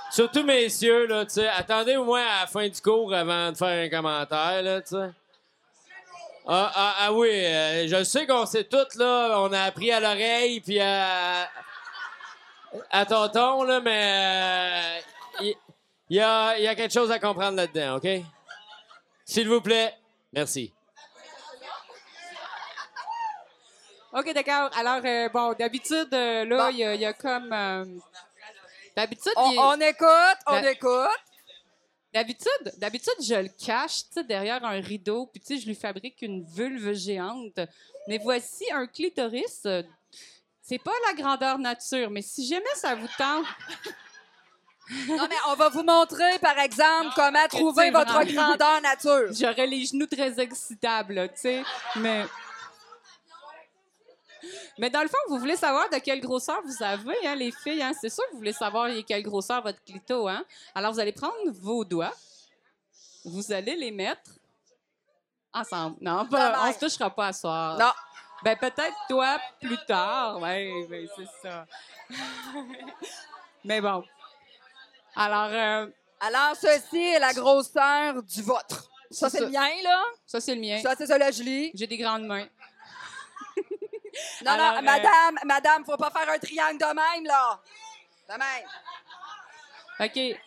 Surtout, 0.10 0.44
messieurs, 0.44 1.06
là, 1.06 1.26
tu 1.26 1.36
sais, 1.36 1.48
attendez 1.48 1.96
au 1.96 2.06
moins 2.06 2.26
à 2.26 2.42
la 2.42 2.48
fin 2.48 2.68
du 2.68 2.82
cours 2.82 3.14
avant 3.14 3.52
de 3.52 3.58
faire 3.58 3.86
un 3.86 3.90
commentaire, 3.90 4.62
là, 4.62 4.82
tu 4.82 4.96
sais. 4.96 5.12
Ah, 6.50 6.72
ah, 6.76 6.96
ah 7.00 7.14
oui, 7.14 7.30
euh, 7.30 7.88
je 7.90 8.04
sais 8.06 8.26
qu'on 8.26 8.46
sait 8.46 8.64
tout, 8.64 8.78
là, 8.96 9.36
on 9.42 9.52
a 9.52 9.64
appris 9.64 9.92
à 9.92 10.00
l'oreille, 10.00 10.62
puis 10.62 10.80
à, 10.80 11.50
à 12.90 13.06
tonton, 13.06 13.64
là, 13.64 13.82
mais 13.82 15.04
il 15.42 15.56
y, 16.10 16.20
a, 16.22 16.58
y 16.58 16.68
a 16.68 16.74
quelque 16.76 16.94
chose 16.94 17.12
à 17.12 17.20
comprendre 17.20 17.58
là-dedans, 17.58 17.98
OK? 17.98 18.08
S'il 19.26 19.50
vous 19.50 19.60
plaît, 19.60 19.94
merci. 20.32 20.74
OK, 24.14 24.34
d'accord. 24.34 24.70
Alors, 24.78 25.02
euh, 25.04 25.28
bon, 25.30 25.54
d'habitude, 25.54 26.08
euh, 26.14 26.46
là, 26.46 26.70
il 26.72 26.78
y, 26.78 26.84
a- 26.86 26.96
il 26.96 27.02
y 27.02 27.06
a 27.06 27.12
comme... 27.14 27.52
euh, 27.52 27.84
d'habitude, 28.96 29.34
on 29.36 29.82
écoute, 29.82 30.38
on 30.48 30.54
Ben- 30.62 30.66
écoute. 30.68 31.10
D'habitude, 32.14 32.74
d'habitude, 32.78 33.14
je 33.22 33.36
le 33.36 33.50
cache, 33.50 34.04
derrière 34.28 34.64
un 34.64 34.80
rideau, 34.80 35.28
puis 35.28 35.60
je 35.60 35.66
lui 35.66 35.76
fabrique 35.76 36.22
une 36.22 36.44
vulve 36.44 36.94
géante. 36.94 37.60
Mais 38.08 38.18
voici 38.18 38.64
un 38.72 38.88
clitoris. 38.88 39.68
C'est 40.62 40.80
pas 40.80 40.94
la 41.08 41.22
grandeur 41.22 41.60
nature, 41.60 42.10
mais 42.10 42.22
si 42.22 42.48
jamais 42.48 42.66
ça 42.76 42.96
vous 42.96 43.08
tente, 43.18 43.46
Non, 45.08 45.28
mais 45.30 45.36
on 45.50 45.56
va 45.56 45.70
vous 45.70 45.84
montrer, 45.84 46.40
par 46.40 46.58
exemple, 46.60 47.12
comment 47.16 47.46
trouver 47.50 47.92
votre 47.92 48.24
grandeur 48.24 48.82
nature. 48.82 49.34
j'aurais 49.34 49.68
les 49.68 49.86
genoux 49.86 50.06
très 50.06 50.40
excitables, 50.40 51.30
tu 51.34 51.42
sais. 51.42 51.64
Mais. 51.98 52.26
Mais 54.78 54.90
dans 54.90 55.02
le 55.02 55.08
fond, 55.08 55.18
vous 55.30 55.40
voulez 55.40 55.56
savoir 55.56 55.90
de 55.90 55.98
quelle 55.98 56.20
grosseur 56.22 56.62
vous 56.64 56.84
avez, 56.84 57.16
hein, 57.28 57.36
les 57.36 57.52
filles, 57.52 57.82
hein? 57.82 57.92
C'est 58.00 58.10
sûr 58.10 58.24
que 58.28 58.32
vous 58.34 58.38
voulez 58.38 58.54
savoir 58.54 58.90
de 58.90 59.02
quelle 59.02 59.24
grosseur 59.24 59.62
votre 59.64 59.84
clito, 59.84 60.28
hein? 60.28 60.44
Alors, 60.76 60.94
vous 60.94 61.00
allez 61.00 61.12
prendre 61.12 61.34
vos 61.52 61.84
doigts, 61.84 62.14
vous 63.26 63.52
allez 63.52 63.76
les 63.76 63.92
mettre 63.92 64.32
ensemble. 65.54 65.98
Non, 66.02 66.26
pas, 66.28 66.68
on 66.68 66.74
se 66.74 66.80
touchera 66.80 67.10
pas 67.10 67.28
à 67.28 67.34
soir. 67.34 67.78
Non. 67.78 67.92
Ben, 68.44 68.56
peut-être 68.56 68.96
toi 69.10 69.40
plus 69.60 69.78
tard. 69.88 70.38
Oui, 70.42 70.86
ben, 70.88 71.08
c'est 71.16 71.28
ça. 71.42 71.66
Mais 73.64 73.82
bon. 73.82 74.04
Alors, 75.16 75.50
euh, 75.52 75.88
Alors, 76.20 76.56
ceci 76.56 77.00
est 77.00 77.20
la 77.20 77.34
grosseur 77.34 78.22
du 78.22 78.42
vôtre. 78.44 78.90
Ça, 79.10 79.30
C'est 79.30 79.40
le 79.40 79.50
mien, 79.50 79.70
là? 79.84 80.04
ça, 80.26 80.40
c'est 80.40 80.54
le 80.54 80.62
mien. 80.62 80.80
Ça, 80.82 80.94
c'est 80.96 81.08
ça, 81.08 81.18
la 81.18 81.32
Julie? 81.32 81.72
J'ai 81.74 81.88
des 81.88 81.98
grandes 81.98 82.26
mains. 82.26 82.46
Non, 84.44 84.52
Alors, 84.52 84.74
non, 84.74 84.78
euh, 84.80 84.82
madame, 84.82 85.40
madame, 85.46 85.86
faut 85.86 85.98
pas 85.98 86.12
faire 86.12 86.30
un 86.30 86.40
triangle 86.40 86.78
de 86.80 86.86
même, 86.86 87.26
là. 87.26 87.60
De 88.30 88.34
même. 88.34 88.68
OK. 90.00 90.40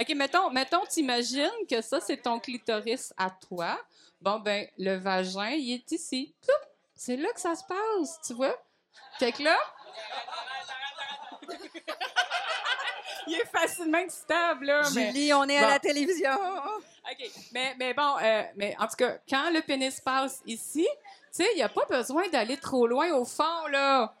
OK, 0.00 0.08
mettons, 0.16 0.50
mettons 0.50 0.86
t'imagines 0.86 1.50
que 1.68 1.80
ça, 1.82 2.00
c'est 2.00 2.18
ton 2.18 2.38
clitoris 2.40 3.12
à 3.18 3.30
toi. 3.30 3.78
Bon, 4.20 4.38
ben, 4.38 4.66
le 4.78 4.96
vagin, 4.96 5.50
il 5.50 5.74
est 5.74 5.92
ici. 5.92 6.34
C'est 6.94 7.16
là 7.16 7.28
que 7.32 7.40
ça 7.40 7.54
se 7.54 7.64
passe, 7.64 8.20
tu 8.26 8.34
vois? 8.34 8.56
Fait 9.18 9.32
que 9.32 9.42
là... 9.42 9.58
il 13.26 13.34
est 13.34 13.46
facilement 13.46 13.98
excitable, 13.98 14.66
là, 14.66 14.82
mais... 14.94 15.06
Julie, 15.08 15.32
on 15.34 15.44
est 15.44 15.58
Bon. 15.58 15.66
à 15.66 15.70
la 15.70 15.78
télévision. 15.78 16.38
OK. 17.10 17.30
Mais, 17.52 17.74
mais 17.78 17.94
bon, 17.94 18.16
euh, 18.22 18.42
mais 18.56 18.76
en 18.78 18.86
tout 18.86 18.96
cas, 18.96 19.18
quand 19.28 19.50
le 19.50 19.60
pénis 19.62 20.00
passe 20.00 20.40
ici, 20.46 20.86
tu 21.32 21.44
sais, 21.44 21.48
il 21.52 21.56
n'y 21.56 21.62
a 21.62 21.68
pas 21.68 21.84
besoin 21.86 22.28
d'aller 22.28 22.56
trop 22.56 22.86
loin 22.86 23.12
au 23.12 23.24
fond, 23.24 23.66
là. 23.68 24.14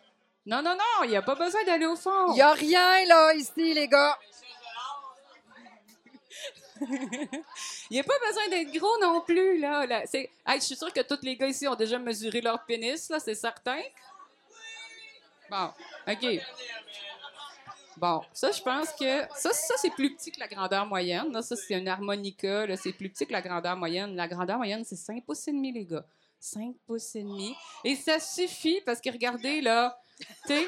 Non, 0.46 0.62
non, 0.62 0.74
non, 0.74 1.04
il 1.04 1.10
n'y 1.10 1.16
a 1.16 1.22
pas 1.22 1.34
besoin 1.34 1.62
d'aller 1.64 1.86
au 1.86 1.96
fond. 1.96 2.32
Il 2.32 2.38
y 2.38 2.42
a 2.42 2.52
rien, 2.52 3.04
là, 3.06 3.34
ici, 3.34 3.74
les 3.74 3.88
gars. 3.88 4.18
Il 6.80 7.92
n'y 7.92 8.00
a 8.00 8.04
pas 8.04 8.18
besoin 8.26 8.48
d'être 8.48 8.72
gros 8.72 8.98
non 9.02 9.20
plus, 9.20 9.58
là. 9.58 9.84
là. 9.84 10.02
C'est... 10.06 10.30
Hey, 10.46 10.60
je 10.60 10.64
suis 10.64 10.76
sûre 10.76 10.90
que 10.92 11.02
tous 11.02 11.18
les 11.22 11.36
gars 11.36 11.46
ici 11.46 11.68
ont 11.68 11.74
déjà 11.74 11.98
mesuré 11.98 12.40
leur 12.40 12.64
pénis, 12.64 13.10
là, 13.10 13.20
c'est 13.20 13.34
certain. 13.34 13.82
Bon, 15.50 15.70
OK. 16.08 16.40
Bon, 18.00 18.22
ça, 18.32 18.50
je 18.50 18.62
pense 18.62 18.92
que... 18.92 19.20
Ça, 19.36 19.52
ça 19.52 19.74
c'est 19.76 19.90
plus 19.90 20.16
petit 20.16 20.32
que 20.32 20.40
la 20.40 20.48
grandeur 20.48 20.86
moyenne. 20.86 21.30
Là, 21.32 21.42
ça, 21.42 21.54
c'est 21.54 21.74
une 21.74 21.86
harmonica. 21.86 22.66
Là, 22.66 22.74
c'est 22.78 22.94
plus 22.94 23.10
petit 23.10 23.26
que 23.26 23.32
la 23.32 23.42
grandeur 23.42 23.76
moyenne. 23.76 24.16
La 24.16 24.26
grandeur 24.26 24.56
moyenne, 24.56 24.82
c'est 24.86 24.96
5 24.96 25.22
pouces 25.26 25.46
et 25.48 25.52
demi, 25.52 25.70
les 25.70 25.84
gars. 25.84 26.06
5 26.38 26.76
pouces 26.86 27.14
et 27.16 27.22
demi. 27.22 27.54
Et 27.84 27.96
ça 27.96 28.18
suffit 28.18 28.80
parce 28.86 29.02
que, 29.02 29.10
regardez, 29.10 29.60
là, 29.60 29.98
tu 30.46 30.54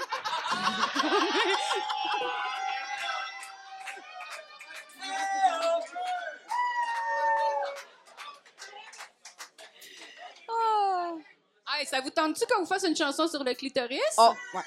Hey, 11.74 11.87
ça 11.87 12.03
vous 12.03 12.11
tente-tu 12.11 12.45
qu'on 12.45 12.61
vous 12.61 12.66
fasse 12.66 12.85
une 12.85 12.95
chanson 12.95 13.26
sur 13.26 13.43
le 13.43 13.55
clitoris? 13.55 13.99
oh 14.18 14.35
ouais. 14.55 14.61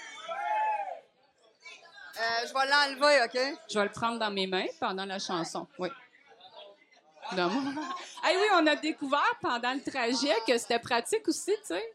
Euh, 2.18 2.48
je 2.48 2.54
vais 2.54 2.68
l'enlever, 2.70 3.24
OK? 3.26 3.58
Je 3.70 3.80
vais 3.80 3.86
le 3.86 3.92
prendre 3.92 4.20
dans 4.20 4.32
mes 4.32 4.48
mains 4.48 4.68
pendant 4.80 5.06
la 5.06 5.20
chanson. 5.20 5.68
Oui. 5.78 5.90
Non, 7.36 7.50
Hey, 8.24 8.38
oui, 8.38 8.48
on 8.54 8.68
a 8.68 8.76
découvert 8.76 9.34
pendant 9.42 9.74
le 9.74 9.82
trajet 9.82 10.36
que 10.48 10.58
c'était 10.58 10.80
pratique 10.80 11.28
aussi, 11.28 11.52
tu 11.62 11.66
sais. 11.66 11.94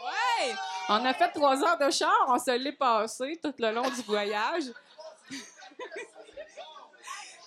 Ouais! 0.00 0.54
On 0.88 1.04
a 1.04 1.14
fait 1.14 1.30
trois 1.30 1.62
heures 1.62 1.78
de 1.78 1.90
char, 1.90 2.26
on 2.28 2.38
se 2.38 2.50
l'est 2.50 2.72
passé 2.72 3.38
tout 3.42 3.54
le 3.58 3.70
long 3.72 3.88
du 3.88 4.02
voyage. 4.02 4.64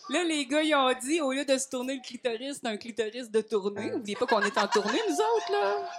Là, 0.10 0.24
les 0.24 0.46
gars, 0.46 0.62
ils 0.62 0.76
ont 0.76 0.94
dit, 0.94 1.20
au 1.20 1.34
lieu 1.34 1.44
de 1.44 1.58
se 1.58 1.68
tourner 1.68 1.96
le 1.96 2.02
clitoris, 2.02 2.60
c'est 2.62 2.68
un 2.68 2.78
clitoris 2.78 3.30
de 3.30 3.42
tournée. 3.42 3.90
N'oubliez 3.90 4.16
pas 4.16 4.28
qu'on 4.28 4.42
est 4.42 4.58
en 4.58 4.68
tournée, 4.68 5.02
nous 5.10 5.16
autres, 5.16 5.52
là. 5.52 5.90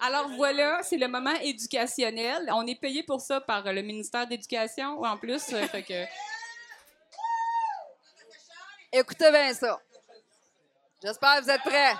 Alors 0.00 0.28
voilà, 0.36 0.82
c'est 0.82 0.96
le 0.96 1.08
moment 1.08 1.34
éducationnel. 1.42 2.48
On 2.52 2.66
est 2.66 2.80
payé 2.80 3.02
pour 3.02 3.20
ça 3.20 3.40
par 3.40 3.64
le 3.72 3.82
ministère 3.82 4.26
d'éducation 4.26 5.02
en 5.02 5.16
plus. 5.16 5.52
euh, 5.52 5.66
fait 5.66 5.82
que... 5.82 6.04
Écoutez 8.92 9.30
bien 9.30 9.52
ça. 9.54 9.80
J'espère 11.02 11.38
que 11.38 11.44
vous 11.44 11.50
êtes 11.50 11.62
prêts. 11.62 11.94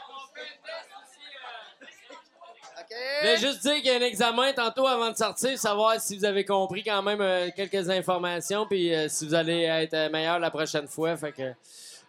Je 3.22 3.36
juste 3.40 3.62
dire 3.62 3.76
qu'il 3.76 3.86
y 3.86 3.90
a 3.90 3.94
un 3.94 4.02
examen 4.02 4.52
tantôt 4.52 4.86
avant 4.86 5.10
de 5.10 5.16
sortir, 5.16 5.58
savoir 5.58 5.98
si 5.98 6.18
vous 6.18 6.24
avez 6.26 6.44
compris 6.44 6.82
quand 6.82 7.02
même 7.02 7.22
euh, 7.22 7.48
quelques 7.56 7.88
informations, 7.88 8.66
puis 8.66 8.94
euh, 8.94 9.08
si 9.08 9.26
vous 9.26 9.34
allez 9.34 9.62
être 9.62 10.10
meilleur 10.10 10.38
la 10.38 10.50
prochaine 10.50 10.86
fois. 10.86 11.16
Fait 11.16 11.32
que 11.32 11.54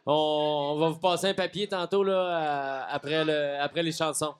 On, 0.06 0.78
va 0.78 0.89
vous 0.89 0.99
passer 0.99 1.28
un 1.28 1.34
papier 1.34 1.68
tantôt 1.68 2.04
là, 2.04 2.86
après, 2.89 3.24
le, 3.24 3.62
après 3.62 3.82
les 3.82 3.93
chansons. 3.93 4.36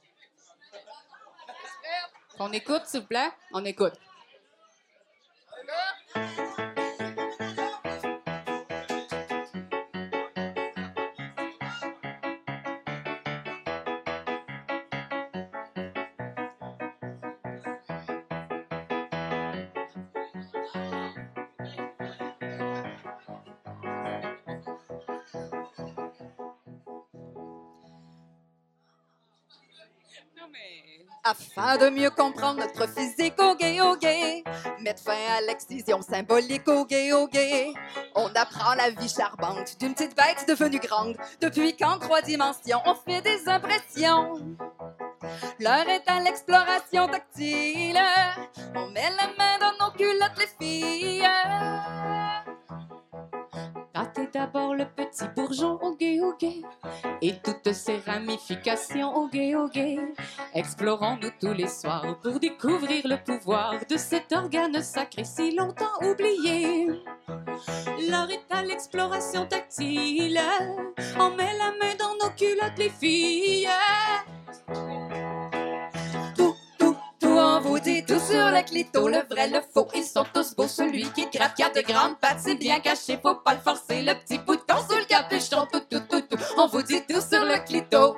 On 2.40 2.52
écoute, 2.52 2.82
s'il 2.86 3.02
vous 3.02 3.08
plaît? 3.08 3.30
On 3.52 3.64
écoute. 3.64 3.94
De 31.64 31.90
mieux 31.90 32.10
comprendre 32.10 32.60
notre 32.60 32.88
physique 32.90 33.42
au 33.42 33.56
gay 33.56 33.80
au 33.80 33.96
gay, 33.96 34.44
mettre 34.82 35.02
fin 35.02 35.14
à 35.38 35.42
l'excision 35.48 36.02
symbolique 36.02 36.68
au 36.68 36.86
gay 36.86 37.14
au 37.14 37.26
gay, 37.28 37.74
on 38.16 38.28
apprend 38.36 38.76
la 38.76 38.90
vie 38.90 39.08
charmante 39.08 39.80
d'une 39.80 39.94
petite 39.94 40.16
bête 40.16 40.46
devenue 40.48 40.80
grande. 40.80 41.16
Depuis 41.42 41.76
qu'en 41.76 41.98
trois 42.00 42.22
dimensions, 42.22 42.82
on 42.86 42.96
fait 42.96 43.22
des 43.22 43.48
impressions. 43.48 44.56
L'heure 45.60 45.88
est 45.88 46.08
à 46.08 46.20
l'exploration 46.20 47.08
tactile. 47.08 48.00
On 48.76 48.90
met 48.92 49.10
la 49.12 49.28
main 49.38 49.58
dans 49.60 49.86
nos 49.86 49.92
culottes, 49.94 50.38
les 50.38 50.66
filles. 50.68 51.28
D'abord 55.20 55.50
le 55.50 55.54
petit 55.54 55.58
bourgeon 55.64 55.80
au 55.82 55.96
gay 55.96 56.20
au 56.22 56.34
gay 56.34 56.62
et 57.22 57.34
toutes 57.44 57.74
ses 57.74 57.98
ramifications 57.98 59.16
au 59.16 59.28
gay 59.28 59.56
au 59.56 59.68
gay. 59.68 59.98
Explorons-nous 60.54 61.32
tous 61.40 61.54
les 61.54 61.68
soirs 61.68 62.18
pour 62.22 62.40
découvrir 62.40 63.08
le 63.08 63.18
pouvoir 63.24 63.76
de 63.90 63.98
cet 63.98 64.32
organe 64.32 64.82
sacré 64.82 65.24
si 65.24 65.56
longtemps 65.56 66.00
oublié. 66.02 66.88
L'heure 68.10 68.30
est 68.30 68.54
à 68.54 68.64
l'exploration 68.64 69.46
tactile. 69.46 70.40
On 71.20 71.30
met 71.32 71.58
la 71.58 71.72
main 71.72 71.96
dans 71.98 72.16
nos 72.26 72.34
culottes, 72.36 72.78
les 72.78 72.90
filles. 72.90 73.70
on 77.44 77.60
vous 77.60 77.80
dit 77.80 78.04
tout 78.04 78.20
sur 78.20 78.50
le 78.50 78.64
clito, 78.64 79.08
le 79.08 79.20
vrai, 79.30 79.48
le 79.48 79.60
faux, 79.74 79.88
ils 79.96 80.04
sont 80.04 80.26
tous 80.34 80.56
beaux. 80.56 80.68
Celui 80.68 81.04
qui 81.12 81.28
gratte, 81.32 81.56
qui 81.56 81.64
a 81.64 81.70
de 81.70 81.82
grandes 81.82 82.20
pattes, 82.20 82.40
c'est 82.40 82.56
bien 82.56 82.80
caché, 82.80 83.20
faut 83.22 83.36
pas 83.36 83.54
le 83.54 83.60
forcer. 83.60 84.02
Le 84.02 84.14
petit 84.16 84.38
bouton 84.38 84.63
sur 87.22 87.44
le 87.44 87.64
clito. 87.66 88.18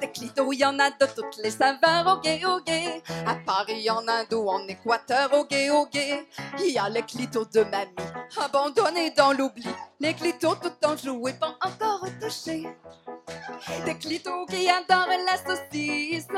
Le 0.00 0.06
clito, 0.08 0.52
il 0.52 0.58
y 0.58 0.64
en 0.64 0.78
a 0.78 0.90
de 0.90 1.06
toutes 1.14 1.36
les 1.42 1.50
saveurs, 1.50 2.06
au 2.06 2.20
gay, 2.20 2.44
au 2.44 2.60
gay. 2.60 3.02
À 3.26 3.34
Paris, 3.34 3.88
en 3.90 4.06
Inde 4.06 4.32
ou 4.34 4.48
en 4.48 4.66
Équateur, 4.66 5.32
au 5.32 5.44
gay, 5.44 5.70
au 5.70 5.86
gay. 5.86 6.26
Il 6.58 6.72
y 6.72 6.78
a 6.78 6.88
le 6.88 7.02
clito 7.02 7.44
de 7.44 7.62
mamie, 7.64 7.92
abandonné 8.36 9.10
dans 9.10 9.32
l'oubli. 9.32 9.68
Les 10.00 10.14
clitos 10.14 10.56
tout 10.56 10.86
en 10.86 10.96
joué, 10.96 11.32
pas 11.34 11.56
encore 11.64 12.04
touchés. 12.20 12.66
Des 13.84 13.96
clitos 13.96 14.46
qui 14.46 14.68
adorent 14.68 15.08
la 15.08 15.36
saucisse. 15.36 16.28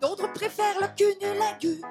D'autres 0.00 0.32
préfèrent 0.32 0.80
le 0.80 0.88
cunnilingus. 0.96 1.82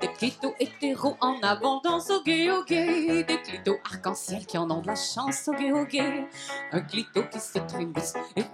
Des 0.00 0.08
clitos 0.08 0.54
hétéros 0.58 1.16
en 1.20 1.38
abondance 1.42 2.10
au 2.10 2.22
gay 2.22 2.50
au 2.50 2.64
gay. 2.64 3.24
Des 3.24 3.40
clitos 3.42 3.76
arc-en-ciel 3.84 4.46
qui 4.46 4.58
en 4.58 4.70
ont 4.70 4.80
de 4.80 4.86
la 4.86 4.96
chance 4.96 5.48
au 5.48 5.52
gay 5.52 5.72
au 5.72 5.84
gay. 5.84 6.26
Un 6.72 6.80
clito 6.80 7.22
qui 7.30 7.40
se 7.40 7.58
trémousse 7.58 8.14
et 8.36 8.44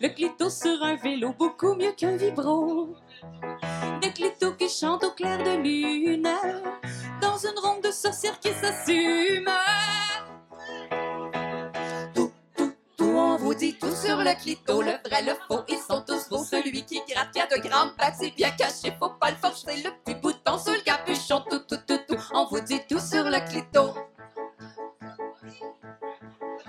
Le 0.00 0.08
clito 0.08 0.50
sur 0.50 0.82
un 0.82 0.96
vélo 0.96 1.32
beaucoup 1.38 1.74
mieux 1.74 1.92
qu'un 1.92 2.16
vibro. 2.16 2.94
Des 4.00 4.12
clitos 4.12 4.54
qui 4.54 4.68
chantent 4.68 5.04
au 5.04 5.10
clair 5.12 5.38
de 5.38 5.62
lune. 5.62 6.28
Dans 7.20 7.38
une 7.38 7.58
ronde 7.58 7.82
de 7.82 7.90
sorcières 7.90 8.38
qui 8.38 8.50
s'assume. 8.52 9.50
Dit 13.58 13.74
tout 13.74 13.94
sur 13.94 14.18
le 14.18 14.40
clito, 14.40 14.80
le 14.82 14.92
vrai, 15.04 15.22
le 15.22 15.34
faux, 15.48 15.64
ils 15.68 15.78
sont 15.78 16.02
tous 16.06 16.28
beaux. 16.28 16.44
Celui 16.44 16.84
qui 16.84 17.02
gratte, 17.08 17.32
qui 17.32 17.40
a 17.40 17.46
de 17.46 17.60
grandes 17.60 17.96
pattes, 17.96 18.14
c'est 18.20 18.30
bien 18.30 18.50
caché, 18.50 18.94
faut 18.98 19.10
pas 19.20 19.30
le 19.30 19.36
forcer. 19.36 19.82
Le 19.82 19.90
petit 20.04 20.14
bouton 20.14 20.58
sur 20.58 20.72
le 20.72 20.80
capuchon, 20.80 21.42
tout, 21.50 21.60
tout, 21.60 21.78
tout, 21.86 21.98
tout, 22.08 22.18
on 22.34 22.46
vous 22.46 22.60
dit 22.60 22.80
tout 22.88 23.00
sur 23.00 23.24
le 23.24 23.40
clito. 23.48 23.94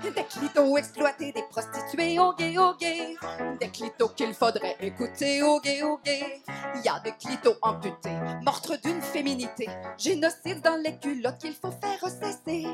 Des 0.02 0.24
clitos 0.24 0.76
exploités, 0.76 1.32
des 1.32 1.42
prostituées 1.50 2.18
au 2.18 2.32
gay, 2.32 2.56
au 2.58 2.74
gay. 2.74 3.16
Des 3.60 3.68
clitos 3.68 4.08
qu'il 4.08 4.34
faudrait 4.34 4.76
écouter 4.80 5.42
au 5.42 5.60
gay, 5.60 5.82
au 5.82 5.98
gay. 5.98 6.42
Il 6.74 6.82
y 6.82 6.88
a 6.88 6.98
des 7.00 7.12
clitos 7.12 7.56
amputés, 7.62 8.16
meurtres 8.42 8.80
d'une 8.82 9.00
féminité. 9.02 9.68
Génocide 9.98 10.62
dans 10.62 10.76
les 10.82 10.98
culottes 10.98 11.38
qu'il 11.38 11.54
faut 11.54 11.70
faire 11.70 12.08
cesser. 12.08 12.66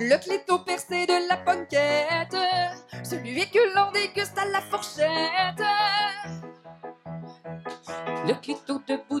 Le 0.00 0.16
clito 0.18 0.58
percé 0.60 1.06
de 1.06 1.28
la 1.28 1.36
ponquette, 1.36 2.36
celui 3.04 3.48
que 3.50 3.74
l'on 3.74 3.92
déguste 3.92 4.36
à 4.36 4.44
la 4.46 4.60
fourchette. 4.60 5.62
Le 8.26 8.34
clito 8.40 8.80
debout 8.86 9.20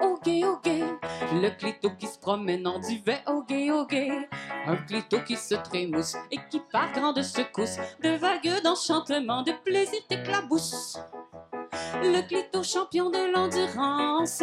au 0.00 0.18
gay, 0.22 0.44
au 0.44 0.58
gay. 0.58 0.82
Le 1.32 1.48
clito 1.56 1.90
qui 1.98 2.06
se 2.06 2.18
promène 2.18 2.66
en 2.66 2.78
duvet 2.78 3.22
au 3.26 3.42
gay. 3.42 3.70
Un 4.66 4.76
clito 4.76 5.18
qui 5.20 5.36
se 5.36 5.54
trémousse 5.54 6.16
et 6.30 6.38
qui 6.50 6.60
part 6.70 6.92
grande 6.92 7.22
secousse 7.22 7.76
de 8.02 8.10
vagues 8.10 8.62
d'enchantement, 8.62 9.42
de 9.42 9.52
plaisir 9.64 10.00
d'éclabousse. 10.08 10.98
Le 12.02 12.26
clito 12.26 12.62
champion 12.62 13.10
de 13.10 13.32
l'endurance 13.32 14.42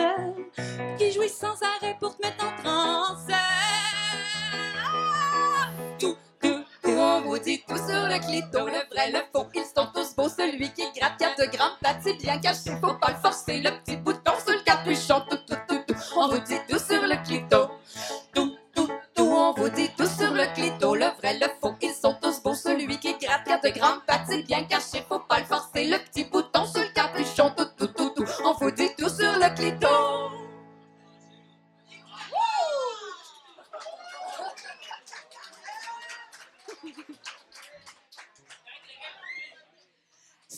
qui 0.98 1.12
jouit 1.12 1.30
sans 1.30 1.56
arrêt 1.62 1.96
pour 2.00 2.16
te 2.16 2.26
mettre 2.26 2.46
en 2.46 2.64
transe. 2.64 3.28
Tout, 7.30 7.36
on 7.36 7.36
vous 7.36 7.40
dit 7.40 7.62
tout 7.68 7.78
sur 7.78 8.08
le 8.08 8.20
clito, 8.20 8.66
le 8.66 8.82
vrai, 8.92 9.12
le 9.12 9.20
faux, 9.34 9.48
ils 9.54 9.64
sont 9.64 9.88
tous 9.94 10.16
beaux. 10.16 10.30
Celui 10.30 10.72
qui 10.72 10.84
gratte, 10.96 11.18
qui 11.18 11.26
a 11.26 11.36
de 11.36 11.52
grandes 11.56 11.78
pattes, 11.82 12.08
bien 12.20 12.40
caché, 12.40 12.72
faut 12.82 12.94
pas 12.96 13.12
le 13.12 13.18
forcer. 13.22 13.62
Le 13.62 13.72
petit 13.72 13.98
bouton 13.98 14.32
sur 14.46 14.56
le 14.56 14.64
capuchon, 14.64 15.22
tout, 15.30 15.38
tout, 15.48 15.56
tout, 15.68 15.80
tout, 15.88 15.96
on 16.16 16.30
vous 16.30 16.40
dit 16.40 16.60
tout 16.68 16.80
sur 16.80 17.02
le 17.02 17.24
clito. 17.24 17.70
Tout, 18.34 18.56
tout, 18.74 18.90
tout, 19.16 19.24
on 19.24 19.54
vous 19.54 19.70
dit 19.70 19.90
tout 19.98 20.08
sur 20.08 20.34
le 20.34 20.46
clito, 20.54 20.96
le 20.96 21.06
vrai, 21.20 21.38
le 21.40 21.48
faux, 21.62 21.76
ils 21.82 21.94
sont 21.94 22.16
tous 22.22 22.42
beaux. 22.42 22.56
Celui 22.56 23.00
qui 23.00 23.16
gratte, 23.18 23.46
qui 23.46 23.52
a 23.52 23.58
de 23.58 23.70
grandes 23.78 24.04
pattes, 24.06 24.46
bien 24.48 24.64
caché, 24.64 25.04
faut 25.08 25.20
pas 25.20 25.40
le 25.40 25.46
forcer. 25.46 25.86
Le 25.86 25.98
petit 25.98 26.26
bouton 26.26 26.66
sur 26.66 26.82
le 26.82 26.89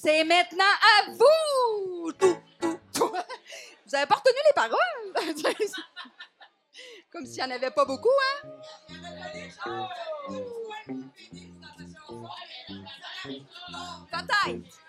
C'est 0.04 0.24
maintenant 0.24 0.64
à 0.64 1.12
vous! 1.12 2.12
Vous 3.86 3.96
avez 3.96 4.08
pas 4.08 4.16
retenu 4.16 4.40
les 4.48 4.54
paroles? 4.56 5.14
Comme 7.12 7.28
s'il 7.28 7.44
n'y 7.44 7.52
en 7.52 7.56
avait 7.56 7.70
pas 7.70 7.86
beaucoup, 7.86 8.10
hein? 8.10 8.48
Peut-être. 14.12 14.80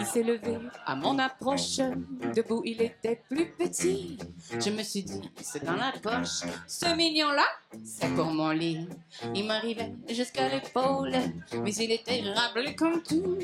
Il 0.00 0.06
s'est 0.06 0.22
levé 0.22 0.58
à 0.84 0.94
mon 0.94 1.18
approche. 1.18 1.78
Debout, 2.34 2.62
il 2.64 2.82
était 2.82 3.22
plus 3.28 3.46
petit. 3.52 4.18
Je 4.52 4.70
me 4.70 4.82
suis 4.82 5.02
dit, 5.02 5.22
c'est 5.40 5.64
dans 5.64 5.76
la 5.76 5.92
poche. 6.02 6.42
Ce 6.66 6.94
mignon-là, 6.94 7.46
c'est 7.84 8.08
pour 8.14 8.26
mon 8.26 8.50
lit. 8.50 8.88
Il 9.34 9.46
m'arrivait 9.46 9.92
jusqu'à 10.08 10.48
l'épaule, 10.48 11.12
mais 11.62 11.74
il 11.74 11.92
était 11.92 12.22
rappelé 12.34 12.74
comme 12.74 13.02
tout. 13.02 13.38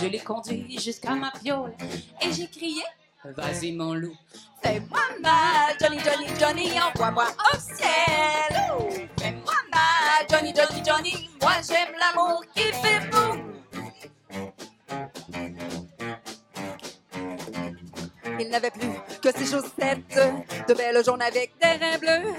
Je 0.00 0.06
l'ai 0.06 0.20
conduit 0.20 0.78
jusqu'à 0.78 1.14
ma 1.14 1.30
piole 1.30 1.74
et 2.20 2.32
j'ai 2.32 2.48
crié, 2.48 2.82
vas-y 3.24 3.72
mon 3.72 3.94
loup. 3.94 4.16
Fais-moi 4.62 5.00
mal, 5.20 5.76
Johnny, 5.80 5.98
Johnny, 5.98 6.26
Johnny, 6.40 6.80
envoie-moi 6.80 7.26
au 7.52 7.58
ciel. 7.58 9.08
Fais-moi 9.18 9.54
mal, 9.70 10.26
Johnny, 10.30 10.54
Johnny, 10.54 10.82
Johnny, 10.84 11.30
moi 11.40 11.52
j'aime 11.66 11.94
l'amour 11.98 12.42
qui 12.54 12.62
fait 12.62 13.10
boum. 13.10 13.43
N'avait 18.54 18.70
plus 18.70 18.94
que 19.20 19.36
ses 19.36 19.46
chaussettes, 19.46 20.16
de 20.68 20.74
belles 20.74 21.04
jaunes 21.04 21.22
avec 21.22 21.54
des 21.60 21.84
reins 21.84 21.98
bleus. 21.98 22.34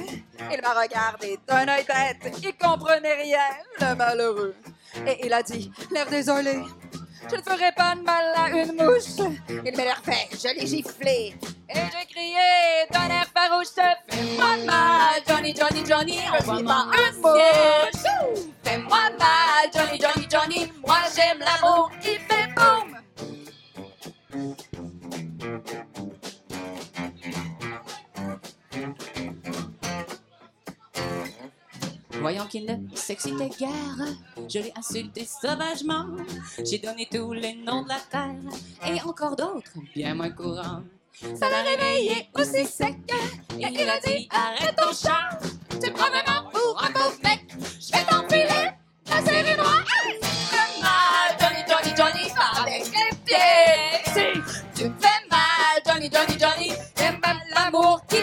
Il 0.51 0.61
m'a 0.61 0.82
regardé 0.82 1.38
d'un 1.45 1.68
œil 1.68 1.86
bête, 1.86 2.34
il 2.41 2.55
comprenait 2.55 3.22
rien, 3.22 3.39
le 3.82 3.95
malheureux. 3.95 4.55
Et 5.05 5.26
il 5.26 5.34
a 5.34 5.43
dit, 5.43 5.70
l'air 5.91 6.05
désolé, 6.05 6.59
je 7.30 7.36
ne 7.36 7.41
ferai 7.41 7.72
pas 7.76 7.95
de 7.95 8.01
mal 8.01 8.34
à 8.38 8.49
une 8.49 8.72
mouche. 8.74 9.28
Il 9.49 9.76
m'énervait, 9.76 10.30
je 10.32 10.57
l'ai 10.57 10.66
giflé. 10.66 11.36
Et 11.68 11.74
j'ai 11.74 12.05
crié 12.09 12.86
d'un 12.91 13.09
air 13.09 13.28
farouche, 13.36 13.74
fais-moi 13.76 14.57
de 14.57 14.66
mal, 14.66 15.22
Johnny, 15.28 15.53
Johnny, 15.53 15.86
Johnny, 15.86 16.20
envoie-moi 16.39 16.88
une 16.93 17.22
mouche. 17.22 18.05
Fais-moi 18.63 19.09
mal, 19.20 19.70
Johnny, 19.74 19.99
Johnny, 19.99 20.28
Johnny, 20.32 20.72
moi 20.88 20.99
j'aime 21.13 21.39
l'amour 21.39 21.91
qui 22.01 22.18
fait 22.20 22.47
boum. 22.55 22.85
Voyant 32.26 32.48
qu'il 32.48 32.66
ne 32.66 32.74
s'excitait 32.96 33.50
guère, 33.50 33.70
je 34.50 34.58
l'ai 34.58 34.74
insulté 34.76 35.28
sauvagement. 35.28 36.08
J'ai 36.66 36.80
donné 36.80 37.08
tous 37.12 37.34
les 37.34 37.54
noms 37.54 37.84
de 37.84 37.90
la 37.90 38.00
terre 38.00 38.34
et 38.84 39.00
encore 39.04 39.36
d'autres 39.36 39.70
bien 39.94 40.16
moins 40.16 40.32
courants. 40.32 40.82
Ça 41.22 41.48
l'a 41.52 41.62
réveillé 41.62 42.28
aussi 42.34 42.66
sec 42.66 42.96
et 43.60 43.68
il 43.72 43.88
a 43.88 44.00
dit 44.00 44.28
arrête 44.32 44.76
ton 44.76 44.92
chant. 44.92 45.38
Tu 45.80 45.92
prends 45.92 46.10
vraiment 46.10 46.50
pour 46.52 46.84
un 46.84 46.92
pauvre 46.94 47.20
mec. 47.24 47.46
Je 47.80 47.92
vais 47.92 48.04
t'enfiler 48.06 48.72
la 49.08 49.24
série 49.24 49.56
noire. 49.56 49.86
Fais 50.24 50.82
mal, 50.82 51.38
Johnny, 51.40 51.64
Johnny, 51.70 51.96
Johnny, 51.96 52.32
avec 52.60 52.86
les 52.88 53.18
pieds. 53.24 54.42
Tu 54.74 54.84
fais 55.00 55.28
mal, 55.30 55.80
Johnny, 55.86 56.10
Johnny, 56.12 56.40
Johnny, 56.40 56.72
j'aime 56.98 57.22
pas 57.22 57.36
l'amour 57.56 58.02
qui 58.10 58.18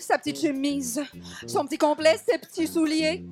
Sa 0.00 0.16
petite 0.16 0.40
chemise, 0.40 1.02
son 1.46 1.66
petit 1.66 1.76
complet, 1.76 2.16
ses 2.26 2.38
petits 2.38 2.66
souliers. 2.66 3.24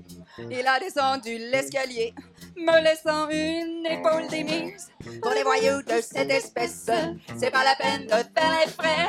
Il 0.50 0.66
a 0.66 0.78
descendu 0.78 1.38
l'escalier, 1.38 2.14
me 2.56 2.82
laissant 2.82 3.30
une 3.30 3.86
épaule 3.86 4.28
démise. 4.28 4.90
Pour 5.22 5.32
les 5.32 5.42
voyous 5.42 5.80
de 5.82 6.00
cette 6.02 6.30
espèce, 6.30 6.90
c'est 7.38 7.50
pas 7.50 7.64
la 7.64 7.74
peine 7.76 8.04
de 8.04 8.38
faire 8.38 8.52
les 8.60 8.70
frais. 8.70 9.08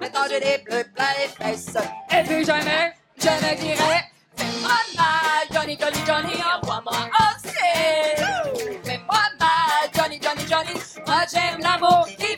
Maintenant 0.00 0.24
j'ai 0.28 0.40
des 0.40 0.62
bleus 0.64 0.84
plein 0.94 1.06
les 1.18 1.28
fesses. 1.28 1.76
Et 2.10 2.22
plus 2.24 2.44
jamais, 2.44 2.92
je 3.18 3.28
ne 3.28 3.56
dirai 3.58 4.10
Fais-moi 4.36 4.76
mal, 4.98 5.46
Johnny, 5.50 5.78
Johnny, 5.80 6.06
Johnny, 6.06 6.34
envoie-moi 6.60 7.08
aussi. 7.36 8.76
Fais-moi 8.84 9.22
mal, 9.40 9.90
Johnny, 9.94 10.20
Johnny, 10.20 10.46
Johnny, 10.46 10.80
moi 11.06 11.24
j'aime 11.32 11.60
l'amour 11.60 12.06
qui 12.06 12.36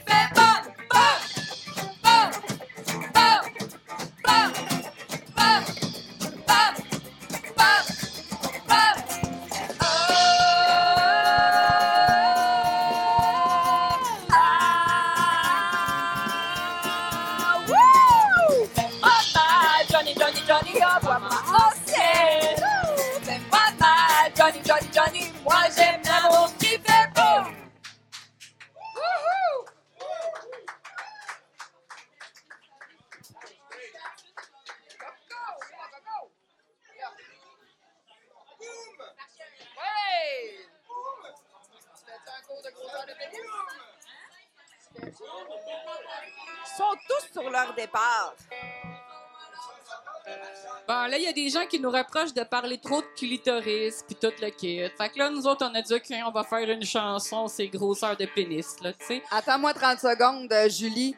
des 51.48 51.54
gens 51.54 51.66
qui 51.66 51.80
nous 51.80 51.90
reprochent 51.90 52.34
de 52.34 52.42
parler 52.42 52.76
trop 52.76 53.00
de 53.00 53.06
clitoris 53.16 54.04
puis 54.06 54.14
tout 54.16 54.32
le 54.42 54.50
kit. 54.50 54.82
Fait 54.98 55.08
que 55.08 55.18
là, 55.18 55.30
nous 55.30 55.46
autres, 55.46 55.66
on 55.70 55.74
a 55.74 55.80
dit, 55.80 55.94
OK, 55.94 56.14
on 56.26 56.30
va 56.30 56.44
faire 56.44 56.68
une 56.68 56.84
chanson, 56.84 57.48
c'est 57.48 57.68
grosseur 57.68 58.16
de 58.18 58.26
pénis, 58.26 58.76
là, 58.82 58.92
tu 58.92 59.06
sais. 59.06 59.22
Attends-moi 59.30 59.72
30 59.72 59.98
secondes, 59.98 60.52
euh, 60.52 60.68
Julie. 60.68 61.16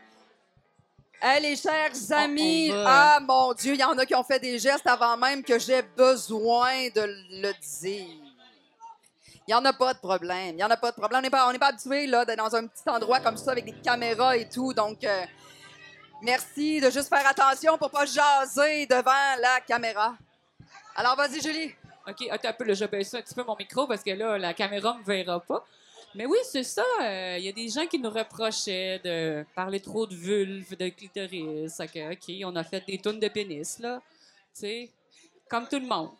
Hey, 1.20 1.42
les 1.42 1.56
chers 1.56 1.92
amis, 2.12 2.70
on 2.70 2.76
va. 2.76 3.16
ah 3.16 3.20
mon 3.20 3.52
Dieu, 3.54 3.74
il 3.74 3.80
y 3.80 3.84
en 3.84 3.98
a 3.98 4.06
qui 4.06 4.14
ont 4.14 4.22
fait 4.22 4.38
des 4.38 4.58
gestes 4.58 4.86
avant 4.86 5.16
même 5.16 5.42
que 5.42 5.58
j'ai 5.58 5.82
besoin 5.82 6.88
de 6.94 7.02
le 7.42 7.52
dire. 7.80 8.16
Il 9.48 9.50
n'y 9.50 9.54
en 9.54 9.64
a 9.64 9.72
pas 9.72 9.94
de 9.94 9.98
problème. 9.98 10.50
Il 10.50 10.56
n'y 10.56 10.64
en 10.64 10.70
a 10.70 10.76
pas 10.76 10.92
de 10.92 10.96
problème. 10.96 11.18
On 11.18 11.22
n'est 11.22 11.30
pas, 11.30 11.50
on 11.52 11.58
pas 11.58 11.66
habitué 11.66 12.06
là, 12.06 12.24
d'être 12.24 12.38
dans 12.38 12.54
un 12.54 12.68
petit 12.68 12.88
endroit 12.88 13.18
comme 13.18 13.36
ça 13.36 13.50
avec 13.50 13.64
des 13.64 13.72
caméras 13.72 14.36
et 14.36 14.48
tout. 14.48 14.72
Donc, 14.72 15.02
euh, 15.02 15.24
merci 16.22 16.80
de 16.80 16.90
juste 16.90 17.08
faire 17.08 17.26
attention 17.26 17.76
pour 17.78 17.90
pas 17.90 18.06
jaser 18.06 18.86
devant 18.86 19.36
la 19.40 19.60
caméra. 19.60 20.16
Alors, 20.94 21.16
vas-y, 21.16 21.40
Julie. 21.40 21.74
OK, 22.06 22.26
attends 22.30 22.48
un 22.48 22.52
peu, 22.52 22.64
là, 22.64 22.74
je 22.74 22.84
baisse 22.86 23.14
un 23.14 23.22
petit 23.22 23.34
peu 23.34 23.44
mon 23.44 23.56
micro 23.56 23.86
parce 23.86 24.02
que 24.02 24.10
là, 24.10 24.38
la 24.38 24.54
caméra 24.54 24.96
me 24.98 25.04
verra 25.04 25.40
pas. 25.40 25.64
Mais 26.14 26.26
oui, 26.26 26.38
c'est 26.44 26.64
ça. 26.64 26.84
euh, 27.02 27.36
Il 27.38 27.44
y 27.44 27.48
a 27.48 27.52
des 27.52 27.68
gens 27.68 27.86
qui 27.86 27.98
nous 27.98 28.10
reprochaient 28.10 28.98
de 29.04 29.44
parler 29.54 29.80
trop 29.80 30.06
de 30.06 30.14
vulve, 30.14 30.76
de 30.76 30.88
clitoris. 30.88 31.76
Que, 31.92 32.12
OK, 32.12 32.50
on 32.52 32.56
a 32.56 32.64
fait 32.64 32.84
des 32.86 32.98
tonnes 32.98 33.20
de 33.20 33.28
pénis, 33.28 33.78
là. 33.78 34.00
Tu 34.52 34.60
sais, 34.60 34.90
comme 35.48 35.68
tout 35.68 35.78
le 35.78 35.86
monde. 35.86 36.10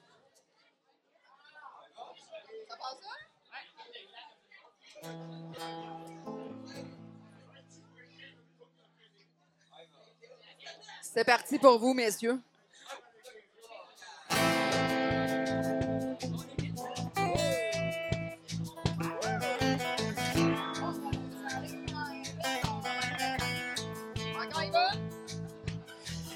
C'est 11.12 11.24
parti 11.24 11.58
pour 11.58 11.76
vous, 11.80 11.92
messieurs. 11.92 12.38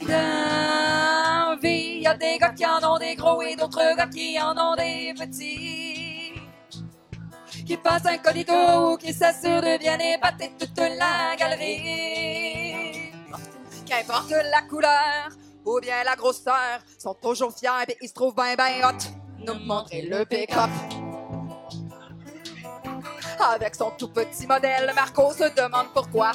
Dans 0.09 1.57
vie, 1.63 2.01
y 2.01 2.07
a 2.09 2.15
des 2.15 2.37
gars 2.39 2.49
qui 2.51 2.67
en 2.67 2.83
ont 2.83 2.99
des 2.99 3.15
gros 3.15 3.43
et 3.43 3.55
d'autres 3.55 3.97
gars 3.97 4.09
qui 4.09 4.41
en 4.41 4.59
ont 4.59 4.75
des 4.75 5.15
petits. 5.17 6.33
Qui 7.65 7.77
passent 7.77 8.07
incognito 8.07 8.53
ou 8.93 8.97
qui 8.97 9.15
s'assurent 9.15 9.63
de 9.63 9.79
bien 9.79 9.99
épater 10.01 10.51
toute 10.59 10.77
la 10.79 11.37
galerie. 11.39 12.94
Qu'importe 13.87 14.31
la 14.31 14.63
couleur 14.63 15.29
ou 15.65 15.81
bien 15.81 16.05
la 16.05 16.15
grosseur, 16.15 16.81
sont 16.99 17.15
toujours 17.15 17.55
fiers 17.57 17.85
et 17.89 17.97
ils 18.01 18.09
se 18.09 18.15
trouvent 18.15 18.35
bien 18.35 18.55
ben 18.55 18.85
hot. 18.85 19.45
Nous 19.47 19.55
montrer 19.65 20.03
le 20.03 20.25
pick-up. 20.25 20.71
Avec 23.41 23.75
son 23.75 23.91
tout 23.93 24.09
petit 24.09 24.47
modèle, 24.47 24.93
Marco 24.95 25.33
se 25.33 25.55
demande 25.55 25.89
pourquoi. 25.93 26.33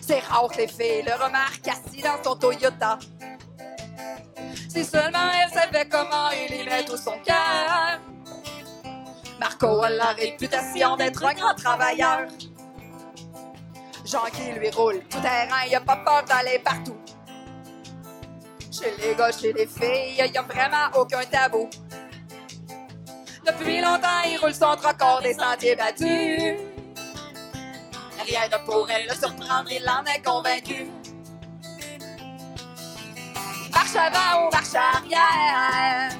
C'est 0.00 0.20
rare 0.20 0.48
que 0.48 0.58
les 0.58 1.02
le 1.02 1.12
remarquent 1.12 1.68
assis 1.68 2.02
dans 2.02 2.22
son 2.22 2.36
Toyota. 2.36 2.98
Si 4.68 4.84
seulement 4.84 5.30
elle 5.42 5.50
savait 5.52 5.88
comment 5.88 6.30
il 6.30 6.60
y 6.60 6.64
met 6.64 6.84
tout 6.84 6.96
son 6.96 7.18
cœur. 7.24 8.00
Marco 9.40 9.82
a 9.82 9.90
la 9.90 10.12
réputation 10.12 10.96
d'être 10.96 11.24
un 11.24 11.34
grand 11.34 11.54
travailleur. 11.54 12.28
Jean 14.06 14.24
qui 14.32 14.52
lui 14.52 14.70
roule 14.70 15.00
tout 15.10 15.20
terrain, 15.20 15.64
il 15.66 15.74
a 15.74 15.80
pas 15.80 15.96
peur 15.96 16.22
d'aller 16.24 16.60
partout. 16.60 16.96
Chez 18.70 18.94
les 18.98 19.16
gars, 19.16 19.32
chez 19.32 19.52
les 19.52 19.66
filles, 19.66 20.14
il 20.16 20.32
y 20.32 20.38
a 20.38 20.42
vraiment 20.42 20.86
aucun 20.94 21.24
tabou. 21.24 21.68
Depuis 23.44 23.80
longtemps, 23.80 24.22
il 24.26 24.38
roule 24.40 24.54
son 24.54 24.76
traccord 24.76 25.22
des 25.22 25.34
sentiers 25.34 25.74
battus. 25.74 26.56
arrière 28.20 28.64
pour 28.64 28.88
elle 28.88 29.08
le 29.08 29.14
surprendre, 29.14 29.70
il 29.72 29.88
en 29.88 30.04
est 30.04 30.22
convaincu. 30.22 30.86
Marche 33.72 33.96
avant 33.96 34.46
ou 34.46 34.50
marche 34.52 34.74
arrière, 34.74 36.10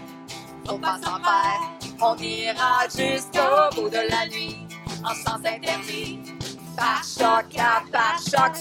faut 0.67 0.79
pas 0.79 0.99
s'en 1.03 1.23
faire, 1.23 1.61
on 2.01 2.17
ira 2.17 2.89
jusqu'au 2.89 3.77
bout 3.77 3.89
de 3.89 4.11
la 4.11 4.27
nuit, 4.27 4.67
en 5.05 5.15
sens 5.15 5.41
interdit, 5.45 6.36
par 6.77 7.03
choc 7.03 7.59
à 7.59 7.82
par 7.90 8.19
choc. 8.19 8.57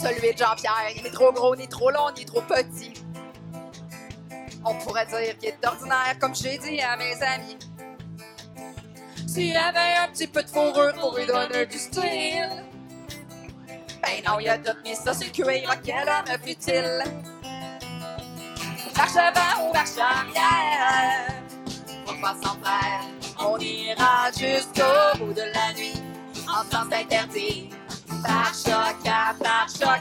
Celui 0.00 0.32
de 0.32 0.38
Jean-Pierre, 0.38 0.90
il 0.96 1.02
n'est 1.04 1.10
trop 1.10 1.32
gros, 1.32 1.54
ni 1.54 1.68
trop 1.68 1.90
long, 1.90 2.10
ni 2.16 2.24
trop 2.24 2.40
petit. 2.42 2.94
On 4.64 4.74
pourrait 4.74 5.06
dire 5.06 5.38
qu'il 5.38 5.50
est 5.50 5.66
ordinaire, 5.66 6.16
comme 6.20 6.34
j'ai 6.34 6.58
dit 6.58 6.80
à 6.80 6.96
mes 6.96 7.22
amis. 7.22 7.58
S'il 9.28 9.52
y 9.52 9.56
avait 9.56 9.96
un 10.00 10.08
petit 10.08 10.26
peu 10.26 10.42
de 10.42 10.48
fourrure 10.48 10.94
pour 10.94 11.16
lui 11.16 11.26
donner 11.26 11.66
du 11.66 11.78
style. 11.78 12.64
Ben 14.02 14.22
non, 14.26 14.40
il 14.40 14.48
a 14.48 14.58
tout 14.58 14.76
mis 14.84 14.96
ça 14.96 15.14
sur 15.14 15.28
le 15.28 15.32
cuir, 15.32 15.70
quel 15.84 16.08
homme 16.08 16.38
fut-il? 16.44 17.02
Marche 18.96 19.16
avant 19.16 19.68
ou 19.68 19.72
marche 19.72 19.96
arrière, 19.98 21.32
faut 22.04 22.20
pas 22.20 22.34
s'en. 22.42 22.52
On 23.44 23.58
ira 23.58 24.30
jusqu'au 24.30 25.18
bout 25.18 25.32
de 25.32 25.42
la 25.42 25.72
nuit, 25.74 26.00
en 26.48 26.62
sens 26.70 26.92
interdit, 26.92 27.70
par 28.24 28.52
choc 28.54 28.96
à 29.06 29.34
par 29.42 29.68
choc. 29.68 30.00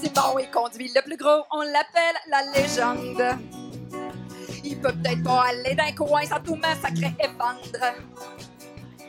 C'est 0.00 0.12
bon, 0.14 0.38
il 0.38 0.50
conduit 0.50 0.90
le 0.94 1.02
plus 1.02 1.16
gros, 1.16 1.44
on 1.52 1.62
l'appelle 1.62 2.16
la 2.28 2.42
légende. 2.52 3.57
Il 4.70 4.78
peut 4.82 4.92
peut-être 4.92 5.22
pas 5.22 5.46
aller 5.48 5.74
d'un 5.74 5.92
coin 5.92 6.22
sans 6.26 6.40
tout 6.40 6.56
massacrer 6.56 7.14
et 7.24 7.28
vendre. 7.28 7.86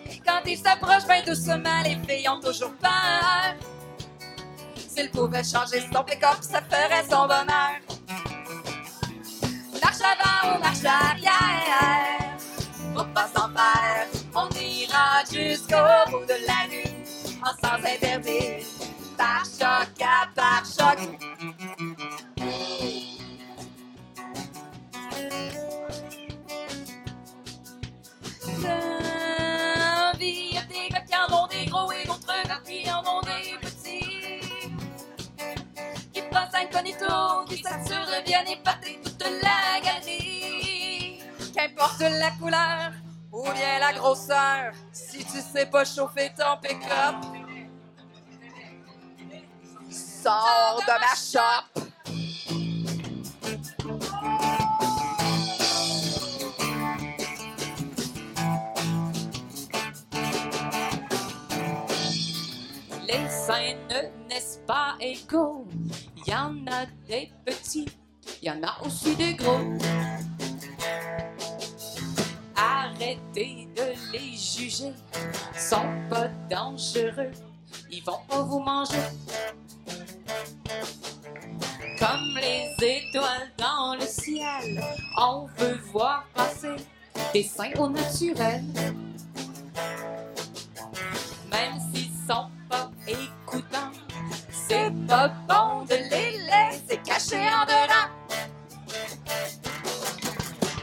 Et 0.09 0.17
quand 0.25 0.39
il 0.45 0.57
s'approche 0.57 1.05
bien 1.05 1.21
doucement, 1.25 1.81
les 1.83 1.97
filles 2.07 2.29
ont 2.29 2.39
toujours 2.39 2.71
peur. 2.81 3.55
S'il 4.77 5.11
pouvait 5.11 5.43
changer 5.43 5.81
son 5.93 6.01
pick-up, 6.05 6.37
ça 6.39 6.61
ferait 6.61 7.03
son 7.09 7.27
bonheur. 7.27 7.75
Marche 9.81 10.01
avant 10.01 10.55
ou 10.55 10.59
marche 10.61 10.85
arrière, 10.85 12.37
faut 12.95 13.03
pas 13.13 13.27
s'en 13.27 13.49
faire. 13.49 14.07
On 14.33 14.47
ira 14.61 15.23
jusqu'au 15.29 16.09
bout 16.09 16.25
de 16.25 16.37
la 16.47 16.67
nuit, 16.69 16.95
en 17.43 17.49
sens 17.49 17.85
interdit, 17.85 18.65
par 19.17 19.43
choc 19.43 19.89
à 20.01 20.29
par 20.33 20.63
choc. 20.65 20.99
Incognito, 37.09 37.45
qui 37.47 37.61
de 37.61 38.25
bien 38.25 38.45
épater 38.45 38.99
toute 39.03 39.23
la 39.41 39.79
galerie. 39.81 41.19
Qu'importe 41.53 42.01
la 42.01 42.31
couleur 42.31 42.91
ou 43.31 43.43
bien 43.43 43.79
la 43.79 43.93
grosseur, 43.93 44.73
si 44.91 45.23
tu 45.25 45.39
sais 45.39 45.65
pas 45.65 45.85
chauffer 45.85 46.31
ton 46.37 46.57
pick-up, 46.61 47.15
sors 49.89 50.81
de 50.85 50.99
ma 50.99 51.15
shop. 51.15 51.79
Ne 63.89 64.27
naissent 64.29 64.61
pas 64.67 64.95
égaux. 64.99 65.65
Il 66.29 66.33
y 66.33 66.35
en 66.35 66.67
a 66.71 66.85
des 67.07 67.31
petits, 67.43 67.87
il 68.43 68.47
y 68.47 68.51
en 68.51 68.61
a 68.61 68.85
aussi 68.85 69.15
des 69.15 69.33
gros. 69.33 69.61
Arrêtez 72.55 73.67
de 73.75 74.13
les 74.13 74.37
juger, 74.37 74.93
ils 75.55 75.59
sont 75.59 75.89
pas 76.07 76.27
dangereux, 76.47 77.31
ils 77.89 78.03
vont 78.03 78.19
pas 78.27 78.43
vous 78.43 78.59
manger. 78.59 78.99
Comme 81.97 82.37
les 82.39 82.75
étoiles 82.79 83.51
dans 83.57 83.95
le 83.95 84.05
ciel, 84.05 84.83
on 85.17 85.47
veut 85.57 85.79
voir 85.91 86.27
passer 86.35 86.75
des 87.33 87.41
seins 87.41 87.73
au 87.79 87.89
naturel. 87.89 88.63
C'est 94.69 94.93
pas 95.07 95.31
bon 95.47 95.83
de 95.85 95.95
les 95.95 96.37
laisser 96.49 96.97
cacher 97.03 97.37
en 97.37 97.65
dedans. 97.65 98.09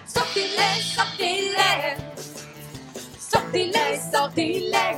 Sortez-les, 0.06 0.82
sortez-les, 0.82 1.96
sortez-les, 3.18 4.00
sortez-les, 4.12 4.96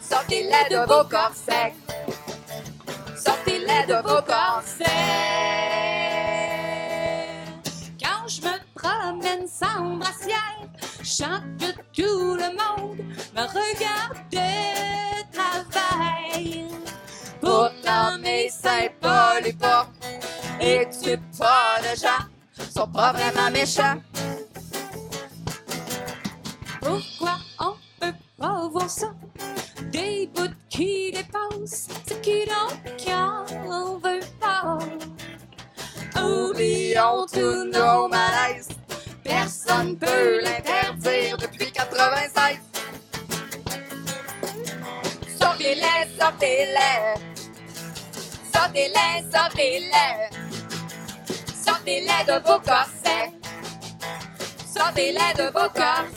sortez-les 0.00 0.74
de 0.74 0.80
vos 0.86 1.04
corsets, 1.08 1.74
sortez-les 3.16 3.86
de 3.86 4.02
vos 4.02 4.22
corsets. 4.22 4.84
Quand 8.02 8.26
je 8.26 8.42
me 8.42 8.56
promène 8.74 9.46
sans 9.46 9.96
brassière, 9.96 10.68
chante 11.04 11.42
que 11.60 11.72
tout 11.92 12.34
le 12.34 12.48
monde 12.60 12.98
me 13.34 13.42
regarde 13.42 14.18
de 14.32 15.32
travers. 15.32 16.75
Pourtant 17.86 18.18
mes 18.18 18.48
seins 18.50 18.88
polluent 19.00 19.56
pas 19.58 19.88
et 20.60 20.88
tu 20.90 21.16
pas 21.38 21.78
de 21.80 21.96
gens 21.96 22.26
sont 22.74 22.88
pas 22.88 23.12
vraiment 23.12 23.50
méchants. 23.52 24.00
Pourquoi 26.80 27.38
on 27.60 27.74
peut 28.00 28.14
pas 28.38 28.68
voir 28.72 28.90
ça? 28.90 29.14
Des 29.92 30.28
bouts 30.34 30.48
qui 30.68 31.12
dépassent, 31.12 31.86
c'est 32.08 32.20
qui 32.22 32.44
donc 32.46 32.74
qu'on 33.04 33.98
veut 33.98 34.20
pas? 34.40 34.78
Oublions 36.20 37.24
tous 37.32 37.64
nos 37.72 38.08
malaises, 38.08 38.68
personne 39.22 39.96
peut 39.96 40.40
l'interdire 40.42 41.36
depuis 41.38 41.70
96. 41.70 42.58
Sortez-les, 45.40 46.18
sortez-les, 46.18 47.35
sortez-les, 48.56 49.24
sortez-les, 49.32 50.16
sortez-les 51.64 52.24
de 52.26 52.38
vos 52.46 52.60
corsets, 52.60 53.32
sortez-les 54.74 55.34
de 55.36 55.46
vos 55.52 55.68
corsets. 55.68 56.16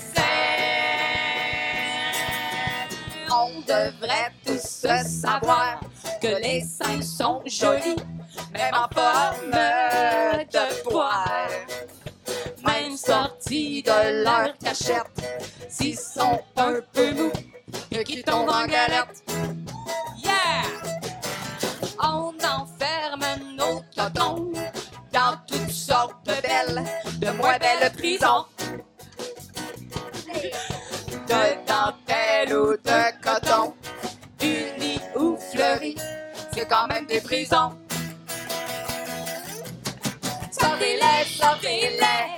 On 3.32 3.60
devrait 3.62 4.32
tous 4.46 4.88
savoir 5.06 5.80
que 6.22 6.42
les 6.42 6.62
seins 6.62 7.02
sont 7.02 7.42
jolis, 7.46 8.02
même 8.54 8.74
en 8.74 8.88
forme 8.94 9.52
de 9.52 10.84
poire. 10.90 11.50
Même 12.66 12.96
sortis 12.96 13.84
de 13.84 14.24
leur 14.24 14.58
cachette, 14.58 15.20
s'ils 15.70 15.98
sont 15.98 16.40
un 16.56 16.80
peu 16.94 17.12
mous, 17.12 17.32
qui 18.06 18.22
tombent 18.24 18.50
en 18.50 18.66
galette. 18.66 19.24
De 26.26 26.42
belles, 26.42 26.84
de 27.20 27.30
moins 27.32 27.58
belles 27.58 27.92
prisons. 27.98 28.46
De 31.28 31.44
dentelle 31.68 32.58
ou 32.58 32.72
de 32.76 33.22
coton, 33.22 33.74
unis 34.42 35.02
ou 35.16 35.38
fleuris, 35.38 35.98
c'est 36.54 36.68
quand 36.68 36.88
même 36.88 37.06
des 37.06 37.22
prisons. 37.22 37.74
Sortez-les, 40.52 41.26
sortez-les, 41.26 42.38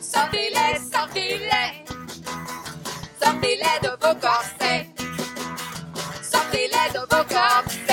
sortez-les, 0.00 0.78
sortez-les, 0.92 1.84
sortez-les 3.22 3.78
de 3.82 3.90
vos 4.00 4.14
corsets, 4.20 4.88
sortez-les 6.22 6.92
de 6.92 7.00
vos 7.00 7.24
corsets. 7.24 7.87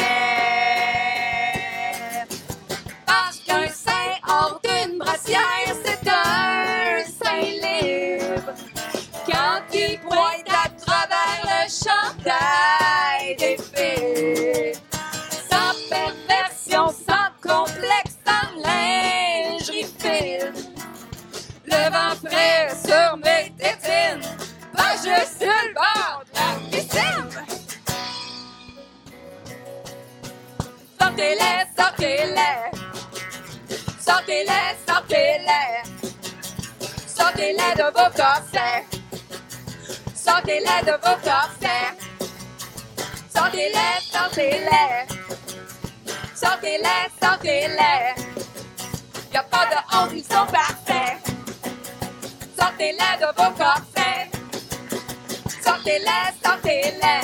des. 12.25 12.33
Sans 15.49 15.73
perversion, 15.89 16.87
sans 16.89 17.29
complexe, 17.41 18.15
sans 18.25 18.47
lingerie 18.61 19.87
fine. 19.99 20.53
Le 21.65 21.89
vent 21.91 22.15
frais 22.23 22.69
sur 22.83 23.17
mes 23.17 23.51
tétines, 23.57 24.25
pas 24.75 24.95
juste 24.95 25.41
le 25.41 25.73
bord 25.73 26.23
de 26.25 26.39
la 26.39 26.51
piscine. 26.71 27.31
Sortez-les, 30.99 31.59
sortez-les. 31.77 32.59
Sortez-les, 33.99 34.75
sortez-les. 34.87 35.83
Sortez-les 37.07 37.73
de 37.75 37.83
vos 37.83 38.11
corsets. 38.15 38.85
Sortez-les 40.15 40.81
de 40.85 40.91
vos 40.91 41.17
corsets. 41.23 42.14
Sortez-les, 43.35 43.99
sortez-les. 44.11 45.05
Sortez-les, 46.35 47.09
sortez-les. 47.21 48.15
Y'a 49.33 49.43
pas 49.43 49.65
de 49.65 49.75
honte, 49.95 50.11
ils 50.13 50.23
sont 50.23 50.45
parfaits. 50.51 51.17
Sortez-les 52.57 53.17
de 53.19 53.25
vos 53.37 53.51
corsets. 53.57 54.29
Sortez-les, 55.63 56.25
sortez-les. 56.43 57.21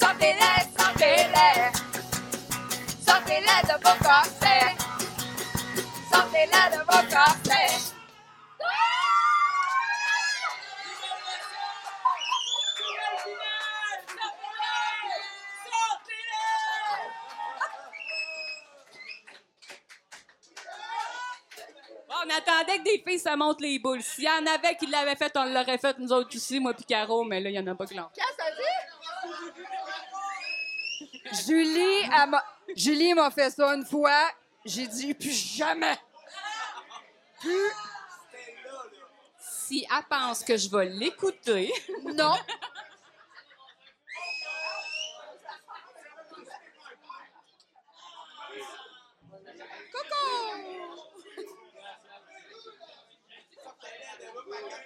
Sortez-les, 0.00 0.58
sortez-les. 0.78 1.72
Sortez-les 3.06 3.62
de 3.68 3.74
vos 3.84 3.98
corsets. 4.04 4.74
Sortez-les 6.12 6.66
de 6.76 6.80
vos 6.88 7.04
corsets. 7.10 8.01
On 22.24 22.30
attendait 22.30 22.78
que 22.78 22.84
des 22.84 23.02
filles, 23.06 23.18
ça 23.18 23.36
monte 23.36 23.60
les 23.60 23.78
boules. 23.78 24.02
S'il 24.02 24.24
y 24.24 24.28
en 24.28 24.46
avait 24.46 24.76
qui 24.76 24.86
l'avaient 24.86 25.16
fait, 25.16 25.32
on 25.36 25.44
l'aurait 25.44 25.78
fait, 25.78 25.98
nous 25.98 26.12
autres 26.12 26.36
aussi, 26.36 26.60
moi 26.60 26.72
puis 26.74 26.84
Caro, 26.84 27.24
mais 27.24 27.40
là, 27.40 27.50
il 27.50 27.56
y 27.56 27.58
en 27.58 27.66
a 27.66 27.74
pas 27.74 27.86
que 27.86 27.94
l'on. 27.94 28.08
Julie, 31.46 32.02
elle 32.04 32.30
m'a- 32.30 32.44
Julie 32.76 33.14
m'a 33.14 33.30
fait 33.30 33.50
ça 33.50 33.74
une 33.74 33.84
fois. 33.84 34.30
J'ai 34.64 34.86
dit 34.86 35.14
plus 35.14 35.32
jamais. 35.56 35.96
Plus. 37.40 37.70
Si 39.40 39.86
elle 39.90 40.04
pense 40.08 40.44
que 40.44 40.56
je 40.56 40.68
vais 40.70 40.86
l'écouter, 40.86 41.72
Non. 42.04 42.34
Ben. 54.52 54.82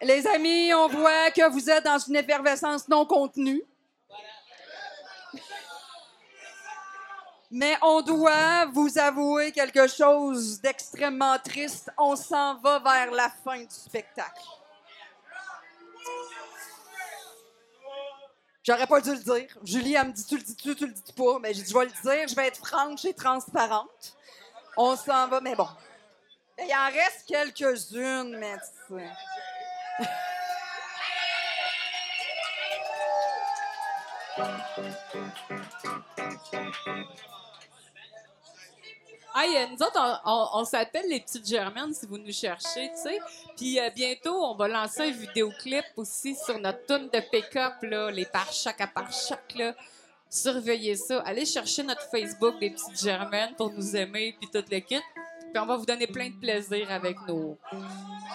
Les 0.00 0.26
amis, 0.26 0.72
on 0.74 0.88
voit 0.88 1.30
que 1.30 1.48
vous 1.50 1.68
êtes 1.70 1.84
dans 1.84 1.98
une 1.98 2.16
effervescence 2.16 2.86
non 2.88 3.04
contenue. 3.04 3.62
Mais 7.50 7.76
on 7.82 8.02
doit 8.02 8.66
vous 8.66 8.98
avouer 8.98 9.52
quelque 9.52 9.88
chose 9.88 10.60
d'extrêmement 10.60 11.38
triste. 11.38 11.90
On 11.96 12.14
s'en 12.14 12.56
va 12.58 12.78
vers 12.78 13.10
la 13.10 13.30
fin 13.30 13.58
du 13.58 13.66
spectacle. 13.70 14.42
J'aurais 18.68 18.86
pas 18.86 19.00
dû 19.00 19.12
le 19.12 19.16
dire. 19.16 19.48
Julie, 19.64 19.94
elle 19.94 20.08
me 20.08 20.12
dit 20.12 20.26
Tu 20.26 20.36
le 20.36 20.42
dis-tu, 20.42 20.76
tu 20.76 20.86
le 20.86 20.92
dis 20.92 21.12
pas? 21.14 21.38
Mais 21.40 21.54
j'ai 21.54 21.62
dit 21.62 21.70
Je 21.72 21.78
vais 21.78 21.86
le 21.86 21.90
dire, 21.90 22.28
je 22.28 22.36
vais 22.36 22.48
être 22.48 22.58
franche 22.58 23.02
et 23.06 23.14
transparente. 23.14 24.14
On 24.76 24.94
s'en 24.94 25.26
va, 25.26 25.40
mais 25.40 25.54
bon. 25.54 25.68
Il 26.58 26.70
en 26.74 26.92
reste 26.92 27.24
quelques-unes, 27.26 28.36
mais 28.38 28.56
tu 28.58 28.94
sais. 28.94 29.08
Hey, 39.36 39.56
euh, 39.56 39.66
nous 39.68 39.76
autres, 39.86 40.20
on, 40.24 40.30
on- 40.30 40.60
on 40.60 40.64
s'appelle 40.64 41.08
les 41.08 41.20
petites 41.20 41.46
Germaines 41.46 41.94
si 41.94 42.06
vous 42.06 42.18
nous 42.18 42.32
cherchez, 42.32 42.90
tu 42.90 43.02
sais. 43.02 43.18
Puis 43.56 43.78
euh, 43.78 43.90
bientôt, 43.90 44.34
on 44.42 44.54
va 44.56 44.68
lancer 44.68 45.02
un 45.02 45.10
vidéoclip 45.10 45.84
aussi 45.96 46.34
sur 46.34 46.58
notre 46.58 46.84
tune 46.86 47.08
de 47.12 47.20
pick-up, 47.30 47.74
là, 47.82 48.10
les 48.10 48.24
pare-chocs 48.24 48.80
à 48.80 48.86
pare-chocs, 48.86 49.54
là. 49.56 49.74
Surveillez 50.30 50.96
ça. 50.96 51.20
Allez 51.20 51.46
chercher 51.46 51.82
notre 51.82 52.02
Facebook 52.10 52.58
des 52.58 52.70
petites 52.70 53.00
Germaines 53.02 53.54
pour 53.54 53.70
nous 53.72 53.96
aimer 53.96 54.36
puis 54.38 54.48
toute 54.50 54.68
l'équipe. 54.70 55.02
Puis 55.52 55.58
on 55.58 55.64
va 55.66 55.76
vous 55.76 55.86
donner 55.86 56.06
plein 56.06 56.28
de 56.28 56.38
plaisir 56.38 56.90
avec 56.90 57.16
nos, 57.26 57.56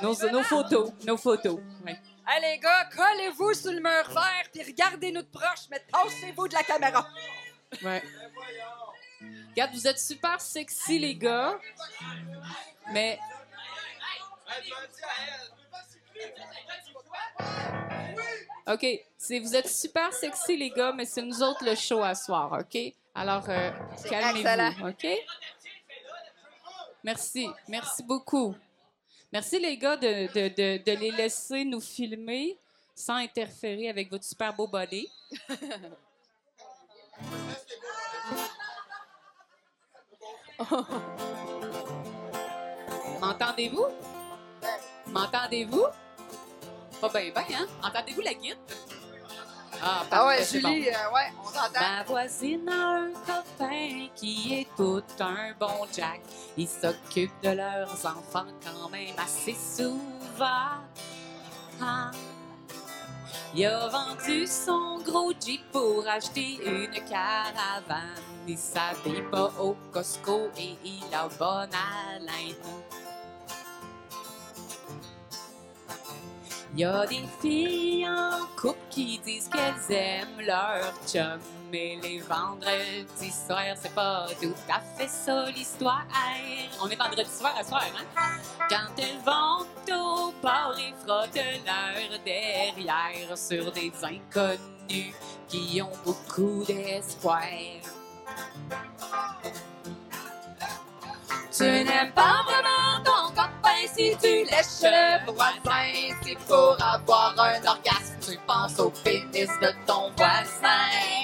nos, 0.02 0.16
nos 0.32 0.44
photos. 0.44 0.92
Nos 1.06 1.18
photos. 1.18 1.60
Ouais. 1.86 2.00
Hey 2.28 2.42
les 2.42 2.58
gars, 2.58 2.90
collez-vous 2.96 3.54
sur 3.54 3.72
le 3.72 3.80
mur 3.80 4.10
vert 4.10 4.46
puis 4.52 4.64
regardez-nous 4.64 5.22
de 5.22 5.28
proche, 5.28 5.68
mais 5.70 5.82
tassez-vous 5.92 6.48
de 6.48 6.54
la 6.54 6.64
caméra. 6.64 7.08
Ouais. 7.84 8.02
Regarde, 9.52 9.72
vous 9.74 9.88
êtes 9.88 10.00
super 10.00 10.42
sexy, 10.42 11.00
les 11.00 11.16
gars. 11.16 11.60
Mais. 12.92 13.20
OK. 18.68 18.86
Vous 19.30 19.56
êtes 19.56 19.70
super 19.70 20.12
sexy, 20.14 20.58
les 20.58 20.70
gars, 20.70 20.92
mais 20.92 21.06
c'est 21.06 21.22
nous 21.22 21.42
autres 21.44 21.64
le 21.64 21.76
show 21.76 22.02
à 22.02 22.16
soir, 22.16 22.60
OK? 22.60 22.94
Alors, 23.14 23.48
euh, 23.50 23.72
calmez-vous. 24.10 24.88
OK? 24.88 25.08
Merci. 27.04 27.48
Merci 27.68 28.04
beaucoup. 28.04 28.56
Merci, 29.32 29.60
les 29.60 29.78
gars, 29.78 29.98
de, 29.98 30.28
de, 30.34 30.48
de, 30.48 30.84
de 30.84 31.00
les 31.00 31.12
laisser 31.12 31.66
nous 31.66 31.82
filmer 31.82 32.58
sans 32.96 33.16
interférer 33.16 33.90
avec 33.90 34.10
votre 34.10 34.24
super 34.24 34.54
beau 34.54 34.68
body. 34.68 35.08
M'entendez-vous? 43.22 43.88
M'entendez-vous? 45.08 45.86
Pas 47.02 47.10
bien, 47.10 47.32
bien, 47.32 47.44
hein? 47.60 47.68
Entendez-vous 47.84 48.22
la 48.22 48.34
guide? 48.34 48.58
Ah, 49.86 50.04
Ah 50.12 50.26
ouais, 50.28 50.44
Julie, 50.46 50.88
euh, 50.90 51.12
ouais, 51.14 51.34
on 51.42 51.52
t'entend. 51.52 51.80
Ma 51.82 52.04
voisine 52.04 52.70
a 52.70 53.00
un 53.00 53.12
copain 53.12 54.08
qui 54.16 54.54
est 54.62 54.68
tout 54.78 55.04
un 55.20 55.52
bon 55.60 55.86
Jack. 55.94 56.22
Il 56.56 56.68
s'occupe 56.70 57.34
de 57.44 57.50
leurs 57.50 57.92
enfants 58.06 58.46
quand 58.64 58.90
même 58.90 59.16
assez 59.18 59.54
souvent. 59.56 60.80
Ah. 61.82 62.12
Il 63.56 63.66
a 63.66 63.88
vendu 63.88 64.48
son 64.48 65.00
gros 65.04 65.32
Jeep 65.40 65.62
pour 65.72 66.08
acheter 66.08 66.60
une 66.66 66.92
caravane. 67.06 68.22
Il 68.48 68.58
s'habille 68.58 69.22
pas 69.32 69.52
au 69.60 69.76
Costco 69.92 70.50
et 70.58 70.76
il 70.84 71.04
a 71.14 71.28
bonne 71.38 71.70
haleine. 71.74 72.56
Il 76.74 76.80
y 76.80 76.86
a 76.86 77.06
des 77.06 77.24
filles 77.40 78.08
en 78.10 78.46
couple 78.60 78.80
qui 78.90 79.20
disent 79.20 79.48
qu'elles 79.48 79.96
aiment 79.96 80.42
leur 80.42 80.92
chum. 81.08 81.40
Mais 81.74 81.98
les 82.04 82.20
vendredis 82.20 83.34
soirs, 83.48 83.76
c'est 83.82 83.96
pas 83.96 84.28
tout 84.40 84.54
à 84.70 84.80
fait 84.80 85.08
ça 85.08 85.50
l'histoire. 85.50 86.06
On 86.80 86.88
est 86.88 86.96
vendredi 86.96 87.28
soir 87.28 87.52
à 87.60 87.64
soir, 87.64 87.84
hein? 87.98 88.06
Quand 88.70 88.94
elles 89.00 89.18
vont 89.26 89.66
au 89.92 90.32
bar 90.44 90.76
et 90.78 90.94
frottent 91.04 91.34
leur 91.34 92.20
derrière 92.24 93.36
sur 93.36 93.72
des 93.72 93.92
inconnus 94.04 95.16
qui 95.48 95.82
ont 95.82 95.98
beaucoup 96.06 96.64
d'espoir. 96.64 97.42
Tu 101.52 101.64
n'aimes 101.64 102.14
pas 102.14 102.44
vraiment 102.46 103.04
ton 103.04 103.30
copain 103.30 103.88
si 103.88 104.16
tu 104.22 104.44
lèches 104.44 104.84
le 104.84 105.32
voisin. 105.32 106.14
C'est 106.22 106.38
pour 106.46 106.78
avoir 106.80 107.34
un 107.40 107.66
orgasme, 107.66 108.16
tu 108.22 108.38
penses 108.46 108.78
au 108.78 108.92
pénis 108.92 109.50
de 109.60 109.74
ton 109.88 110.12
voisin 110.16 111.23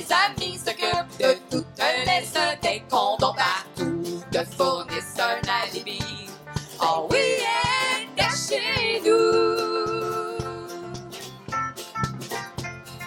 les 0.00 0.12
amis 0.12 0.58
s'occupent 0.58 1.18
de 1.18 1.34
toute 1.50 1.66
l'Est, 1.78 2.38
des 2.62 2.82
condoms 2.88 3.34
partout 3.34 4.22
te 4.30 4.44
fournissent 4.56 5.18
un 5.18 5.40
alibi. 5.64 6.00
Oh 6.80 6.82
ah 6.82 7.02
oui, 7.10 7.18
hein, 7.44 8.28
chez 8.30 9.00
nous. 9.04 9.90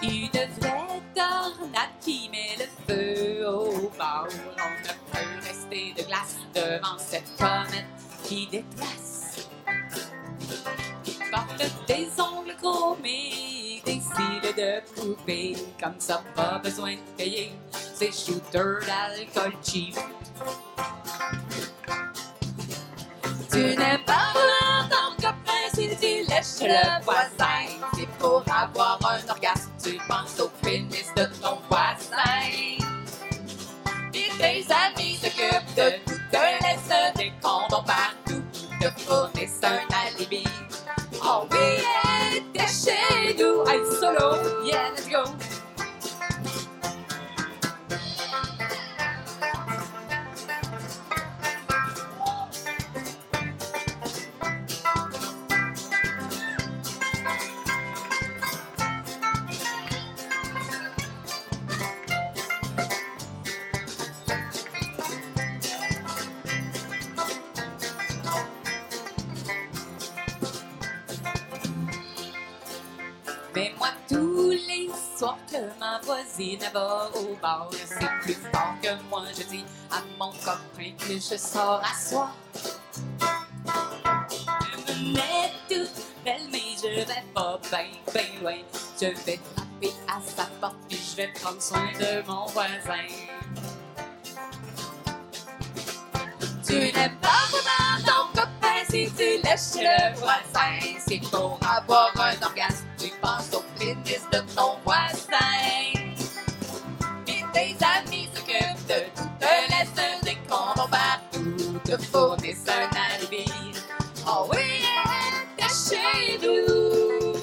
Une 0.04 0.30
vraie 0.60 1.02
tornade 1.16 1.90
qui 2.02 2.30
met 2.30 2.58
le 2.60 2.66
feu 2.86 3.48
au 3.48 3.90
bord. 3.98 4.28
On 4.28 4.72
ne 4.84 4.94
peut 5.12 5.48
rester 5.48 5.94
de 5.98 6.04
glace 6.04 6.38
devant 6.54 6.98
cette 6.98 7.36
comète 7.38 7.86
qui 8.24 8.48
déplace. 8.48 9.48
Porte 11.32 11.88
des 11.88 12.10
ongles 12.20 12.56
chromés 12.62 13.53
de 14.20 14.82
poupée. 14.96 15.56
Comme 15.82 15.96
ça, 16.00 16.22
pas 16.36 16.60
besoin 16.64 16.94
de 16.94 17.18
payer 17.18 17.52
ces 17.96 18.12
shooters 18.12 18.80
d'alcool 18.86 19.54
cheap. 19.64 19.96
Tu 23.52 23.60
n'es 23.60 24.00
pas 24.06 24.34
vraiment 24.34 24.90
ton 24.90 25.16
copain 25.16 25.70
si 25.74 25.90
tu 25.90 26.30
lèches 26.30 26.62
le 26.62 27.04
voisin. 27.04 27.68
C'est 27.96 28.10
pour 28.20 28.44
avoir 28.52 29.00
un 29.04 29.30
orgasme, 29.30 29.72
tu 29.84 29.98
penses 30.08 30.40
au 30.40 30.50
pénis 30.62 31.12
de 31.16 31.26
ton 31.42 31.60
voisin. 31.70 32.42
Puis 34.12 34.30
tes 34.38 34.66
amis 34.72 35.18
s'occupent 35.18 35.76
de 35.76 35.92
tout, 36.06 36.20
te 36.32 36.64
laissent 36.64 37.14
des 37.16 37.34
condoms 37.42 37.84
partout, 37.86 38.44
te 38.82 38.90
fournissent 39.02 39.62
un 39.64 40.18
alibi. 40.18 40.44
Oh 41.24 41.48
oui, 41.52 42.13
t'es 42.74 42.92
chez 42.92 43.36
nous, 43.38 43.64
hey, 43.68 43.80
solo, 44.00 44.64
yeah, 44.66 44.90
let's 44.96 45.08
go. 45.08 45.24
Mais 73.56 73.72
moi, 73.78 73.90
tous 74.10 74.50
les 74.50 74.90
soirs 75.16 75.38
que 75.52 75.58
ma 75.80 76.00
voisine 76.00 76.60
va 76.74 77.10
au 77.16 77.36
bar, 77.42 77.70
c'est 77.72 78.10
plus 78.22 78.34
fort 78.52 78.76
que 78.82 78.90
moi. 79.10 79.24
Je 79.38 79.44
dis 79.44 79.66
à 79.92 80.02
mon 80.20 80.32
copain 80.32 80.92
que 80.98 81.14
je 81.14 81.38
sors 81.38 81.82
à 81.84 81.94
soir. 81.96 82.36
Je 83.66 85.04
me 85.04 85.14
mets 85.14 85.52
toute 85.70 85.92
belle, 86.26 86.48
mais 86.52 86.76
je 86.82 87.02
vais 87.02 87.24
pas 87.34 87.60
bien, 87.72 87.86
bien 88.14 88.42
loin. 88.42 88.58
Je 89.00 89.06
vais 89.06 89.40
frapper 89.54 89.94
à 90.08 90.20
sa 90.36 90.46
porte, 90.60 90.76
puis 90.90 91.00
je 91.12 91.16
vais 91.18 91.28
prendre 91.40 91.62
soin 91.62 91.92
de 92.00 92.26
mon 92.28 92.46
voisin. 92.48 93.08
Tu 96.66 96.74
n'es 96.74 97.12
pas 97.22 97.46
vraiment 97.52 97.98
ton 98.06 98.42
copain 98.42 98.80
si 98.90 99.12
tu 99.12 99.38
lèches 99.44 99.76
le 99.76 100.16
voisin. 100.16 100.98
C'est 101.06 101.22
pour 101.30 101.60
avoir 101.62 102.12
un 102.20 102.46
orgasme, 102.46 102.86
tu 103.04 103.10
penses 103.22 103.54
au 103.54 103.64
pénis 103.78 104.22
de 104.32 104.40
ton 104.56 104.78
voisin. 104.86 105.38
Puis 107.26 107.44
tes 107.52 107.76
amis 107.84 108.30
s'occupent 108.34 108.88
de 108.88 109.00
tout, 109.14 109.30
te 109.40 109.46
laissent 109.70 110.24
des 110.24 110.38
condoms 110.48 110.90
partout, 110.90 111.80
te 111.84 111.98
fournissent 112.02 112.66
un 112.70 112.90
alibi. 113.14 113.46
Oh 114.26 114.48
oui, 114.52 114.86
t'es 115.58 115.68
chez 115.68 116.40
nous. 116.42 117.34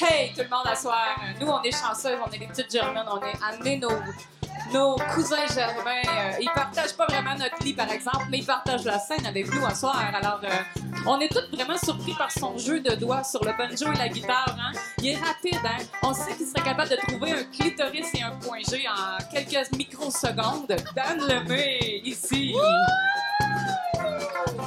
Hey, 0.00 0.32
tout 0.32 0.42
le 0.42 0.48
monde 0.48 0.66
à 0.66 0.74
soir. 0.74 1.20
Nous, 1.38 1.46
on 1.46 1.62
est 1.62 1.72
chanceux, 1.72 2.16
on 2.26 2.30
est 2.30 2.38
des 2.38 2.46
petites 2.46 2.72
germaines, 2.72 3.08
on 3.10 3.20
est 3.20 3.36
amené 3.46 3.76
nos, 3.76 3.90
nos 4.72 4.96
cousins 5.14 5.46
germains. 5.54 6.02
euh, 6.06 6.32
ils 6.40 6.50
partagent 6.54 6.94
pas 6.94 7.06
vraiment 7.06 7.34
notre 7.36 7.62
lit, 7.64 7.74
par 7.74 7.90
exemple, 7.90 8.26
mais 8.30 8.38
ils 8.38 8.46
partagent 8.46 8.84
la 8.84 8.98
scène 8.98 9.26
avec 9.26 9.52
nous 9.52 9.64
à 9.64 9.74
soir. 9.74 10.02
Alors, 10.14 10.40
euh, 10.44 10.48
on 11.06 11.18
est 11.20 11.28
tous 11.28 11.48
vraiment 11.56 11.78
surpris 11.78 12.14
par 12.14 12.30
son 12.30 12.56
jeu 12.58 12.80
de 12.80 12.94
doigts 12.94 13.24
sur 13.24 13.44
le 13.44 13.52
banjo 13.56 13.92
et 13.92 13.98
la 13.98 14.08
guitare. 14.08 14.56
Hein? 14.58 14.72
Il 14.98 15.08
est 15.08 15.16
rapide, 15.16 15.60
hein? 15.64 15.82
On 16.02 16.12
sait 16.12 16.34
qu'il 16.36 16.46
serait 16.46 16.62
capable 16.62 16.90
de 16.90 16.96
trouver 16.96 17.32
un 17.32 17.44
clitoris 17.44 18.08
et 18.14 18.22
un 18.22 18.32
point 18.32 18.58
G 18.68 18.84
en 18.88 19.18
quelques 19.32 19.72
microsecondes. 19.76 20.76
Dan 20.94 21.20
Lemay, 21.28 22.02
ici. 22.04 22.54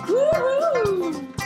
Wouhou! 0.08 1.41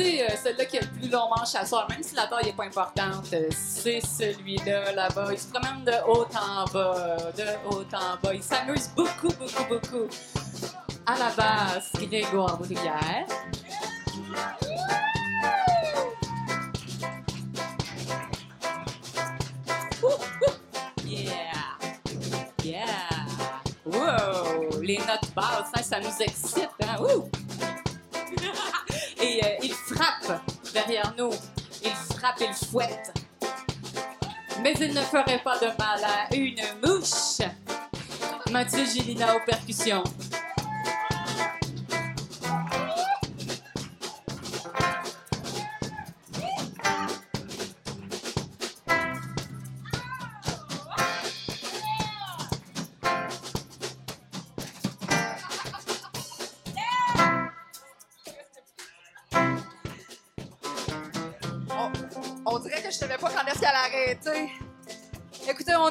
Sais, 0.00 0.22
euh, 0.22 0.34
celui-là 0.42 0.64
qui 0.64 0.78
a 0.78 0.80
le 0.80 0.86
plus 0.86 1.10
long 1.10 1.28
manche 1.28 1.54
à 1.54 1.66
soir, 1.66 1.86
même 1.90 2.02
si 2.02 2.14
la 2.14 2.26
taille 2.26 2.46
n'est 2.46 2.52
pas 2.54 2.64
importante, 2.64 3.26
euh, 3.34 3.50
c'est 3.50 4.00
celui-là 4.00 4.92
là-bas. 4.92 5.28
Il 5.30 5.38
se 5.38 5.48
promène 5.48 5.84
de 5.84 5.92
haut 6.08 6.24
en 6.24 6.64
bas, 6.72 7.16
de 7.36 7.44
haut 7.68 7.84
en 7.92 8.16
bas. 8.22 8.32
Il 8.32 8.42
s'amuse 8.42 8.88
beaucoup, 8.96 9.28
beaucoup, 9.28 9.64
beaucoup. 9.68 10.08
À 11.04 11.18
la 11.18 11.30
base, 11.36 11.92
Grégoire 12.08 12.58
ouh. 12.58 12.66
Yeah! 21.04 21.52
Yeah! 22.64 22.86
Wow! 23.84 24.80
Les 24.80 24.96
notes 24.96 25.34
basses, 25.36 25.72
hein, 25.76 25.82
ça 25.82 26.00
nous 26.00 26.22
excite, 26.22 26.70
hein? 26.84 26.96
Et 29.22 29.40
euh, 29.44 29.48
il 29.62 29.72
frappe 29.72 30.42
derrière 30.72 31.14
nous. 31.18 31.30
Il 31.84 31.90
frappe, 31.90 32.40
il 32.40 32.54
fouette. 32.54 33.12
Mais 34.62 34.74
il 34.80 34.94
ne 34.94 35.00
ferait 35.00 35.40
pas 35.42 35.58
de 35.58 35.66
mal 35.78 36.04
à 36.04 36.34
une 36.34 36.60
mouche. 36.84 37.46
Mathieu 38.50 38.84
Gélina 38.84 39.36
aux 39.36 39.40
percussions. 39.46 40.04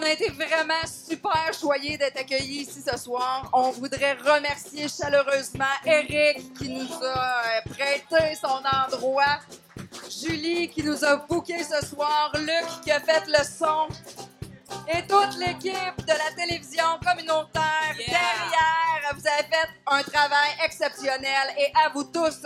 A 0.10 0.14
été 0.14 0.30
vraiment 0.30 0.86
super 0.88 1.52
choyés 1.53 1.98
d'être 1.98 2.18
accueillis 2.19 2.61
ici 2.61 2.81
ce 2.81 2.98
soir. 2.98 3.48
On 3.53 3.69
voudrait 3.72 4.14
remercier 4.14 4.88
chaleureusement 4.88 5.65
Eric 5.86 6.53
qui 6.57 6.69
nous 6.69 6.91
a 7.03 7.44
euh, 7.45 7.69
prêté 7.69 8.36
son 8.36 8.61
endroit, 8.65 9.40
Julie 10.10 10.68
qui 10.69 10.84
nous 10.84 11.03
a 11.06 11.18
booké 11.18 11.64
ce 11.64 11.86
soir, 11.86 12.31
Luc 12.40 12.81
qui 12.84 12.91
a 12.91 12.99
fait 12.99 13.23
le 13.27 13.44
son 13.44 13.88
et 14.88 15.06
toute 15.07 15.38
l'équipe 15.38 15.98
de 16.06 16.14
la 16.14 16.31
télévision 16.36 16.86
communautaire 17.06 17.65
Yeah. 17.98 18.07
derrière. 18.07 19.15
Vous 19.15 19.27
avez 19.27 19.44
fait 19.49 19.69
un 19.88 20.03
travail 20.03 20.49
exceptionnel 20.64 21.53
et 21.57 21.72
à 21.86 21.90
vous 21.90 22.03
tous, 22.06 22.45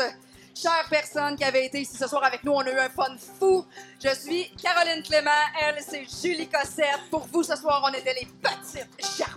chères 0.55 0.87
personnes 0.89 1.35
qui 1.35 1.43
avaient 1.43 1.65
été 1.65 1.81
ici 1.81 1.97
ce 1.97 2.07
soir 2.07 2.23
avec 2.23 2.43
nous, 2.43 2.51
on 2.51 2.61
a 2.61 2.71
eu 2.71 2.77
un 2.77 2.89
fun 2.89 3.15
fou. 3.39 3.65
Je 4.03 4.09
suis 4.09 4.51
Caroline 4.61 5.03
Clément, 5.03 5.31
elle 5.61 5.81
c'est 5.81 6.05
Julie 6.21 6.47
Cossette. 6.47 7.09
Pour 7.09 7.27
vous 7.27 7.43
ce 7.43 7.55
soir, 7.55 7.83
on 7.85 7.93
était 7.93 8.13
les 8.13 8.27
petites 8.41 9.17
Germaines. 9.17 9.32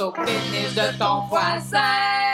Au 0.00 0.10
pénis 0.10 0.74
de 0.74 0.98
ton 0.98 1.26
voisin. 1.28 2.25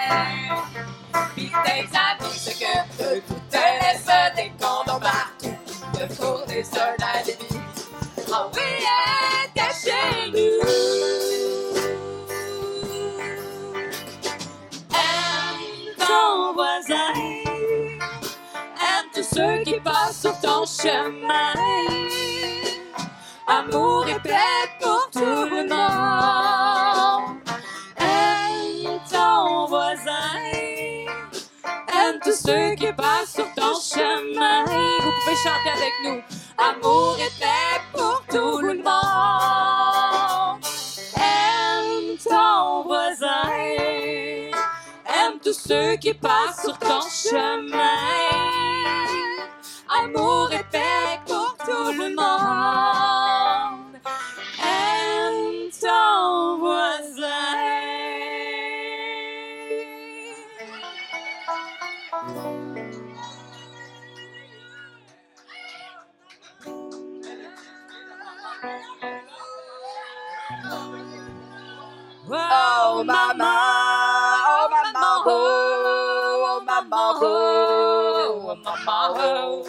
Oh, 73.03 73.05
maman, 73.05 73.35
oh, 73.43 74.69
maman, 74.71 74.95
oh, 75.27 75.27
oh, 75.27 76.63
maman, 76.63 76.95
oh, 76.95 78.47
oh, 78.47 78.55
maman, 78.63 79.11
oh. 79.19 79.67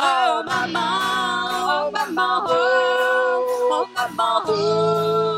Oh, 0.00 0.42
maman, 0.42 0.74
oh, 1.70 1.90
maman, 1.94 2.42
oh, 2.50 3.70
oh, 3.70 3.86
maman, 3.94 4.42
oh, 4.48 4.50
oh, 4.50 5.31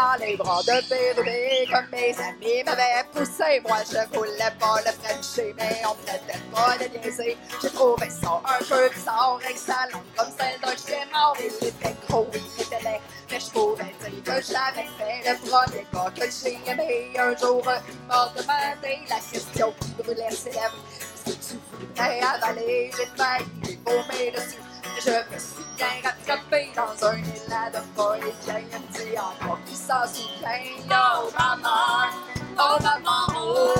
dans 0.00 0.24
les 0.24 0.36
bras 0.36 0.62
de 0.62 0.80
bébé 0.88 1.68
comme 1.70 1.86
mes 1.92 2.14
amis 2.18 2.64
m'avaient 2.64 3.04
poussé. 3.12 3.60
Moi, 3.66 3.78
je 3.90 4.16
voulais 4.16 4.52
pas 4.58 4.80
le 4.86 4.92
frencher, 4.92 5.54
mais 5.58 5.82
on 5.84 5.94
me 5.94 6.06
traitait 6.06 6.40
pas 6.52 6.78
de 6.78 6.98
niaiser. 6.98 7.36
J'ai 7.60 7.70
trouvé 7.70 8.08
ça 8.08 8.40
un 8.44 8.64
peu 8.64 8.88
bizarre, 8.94 9.38
excellent, 9.48 10.02
comme 10.16 10.32
celle 10.38 10.58
d'un 10.60 10.76
chien 10.76 11.04
mort. 11.12 11.36
Il 11.38 11.68
était 11.68 11.94
gros, 12.08 12.26
il 12.32 12.62
était 12.62 12.82
laid, 12.82 13.00
mais 13.30 13.40
je 13.40 13.50
pouvais 13.50 13.94
dire 14.00 14.22
que 14.24 14.42
je 14.42 14.52
l'avais 14.52 14.88
fait. 14.96 15.18
Le 15.28 15.34
premier 15.46 15.86
gars 15.92 16.10
que 16.16 16.26
j'ai 16.30 16.58
aimé, 16.70 17.12
un 17.18 17.36
jour, 17.36 17.62
il 17.62 18.06
m'a 18.08 18.32
demandé 18.36 18.98
la 19.08 19.20
question 19.30 19.74
qui 19.80 20.02
brûlait 20.02 20.30
ses 20.30 20.50
lèvres. 20.50 20.82
Que 21.26 21.32
tu 21.32 21.60
voudrais 21.72 22.20
avaler? 22.20 22.90
J'ai 22.96 23.06
failli 23.16 23.78
vomir 23.84 24.32
dessus? 24.32 24.69
Je 24.82 25.10
me 25.10 25.38
suis 25.38 25.64
bien 25.76 25.86
rattrapé 26.02 26.70
dans 26.76 27.06
un 27.06 27.16
élan 27.16 27.70
de 27.72 27.80
folie. 27.96 28.32
Bien, 28.44 28.58
il 28.58 28.66
me 28.66 28.86
dit 28.92 29.18
encore 29.18 29.58
qui 29.66 29.74
s'en 29.76 30.06
souvient. 30.06 30.62
Oh 30.90 31.30
maman, 31.38 32.10
oh 32.58 32.76
maman, 32.82 33.26
oh, 33.36 33.74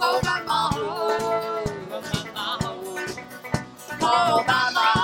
oh 0.00 0.20
maman, 0.24 0.70
oh, 0.74 1.10
oh 1.92 2.00
maman, 2.34 2.58
oh, 2.64 2.98
oh 4.02 4.44
maman, 4.46 4.92
oh 4.96 5.01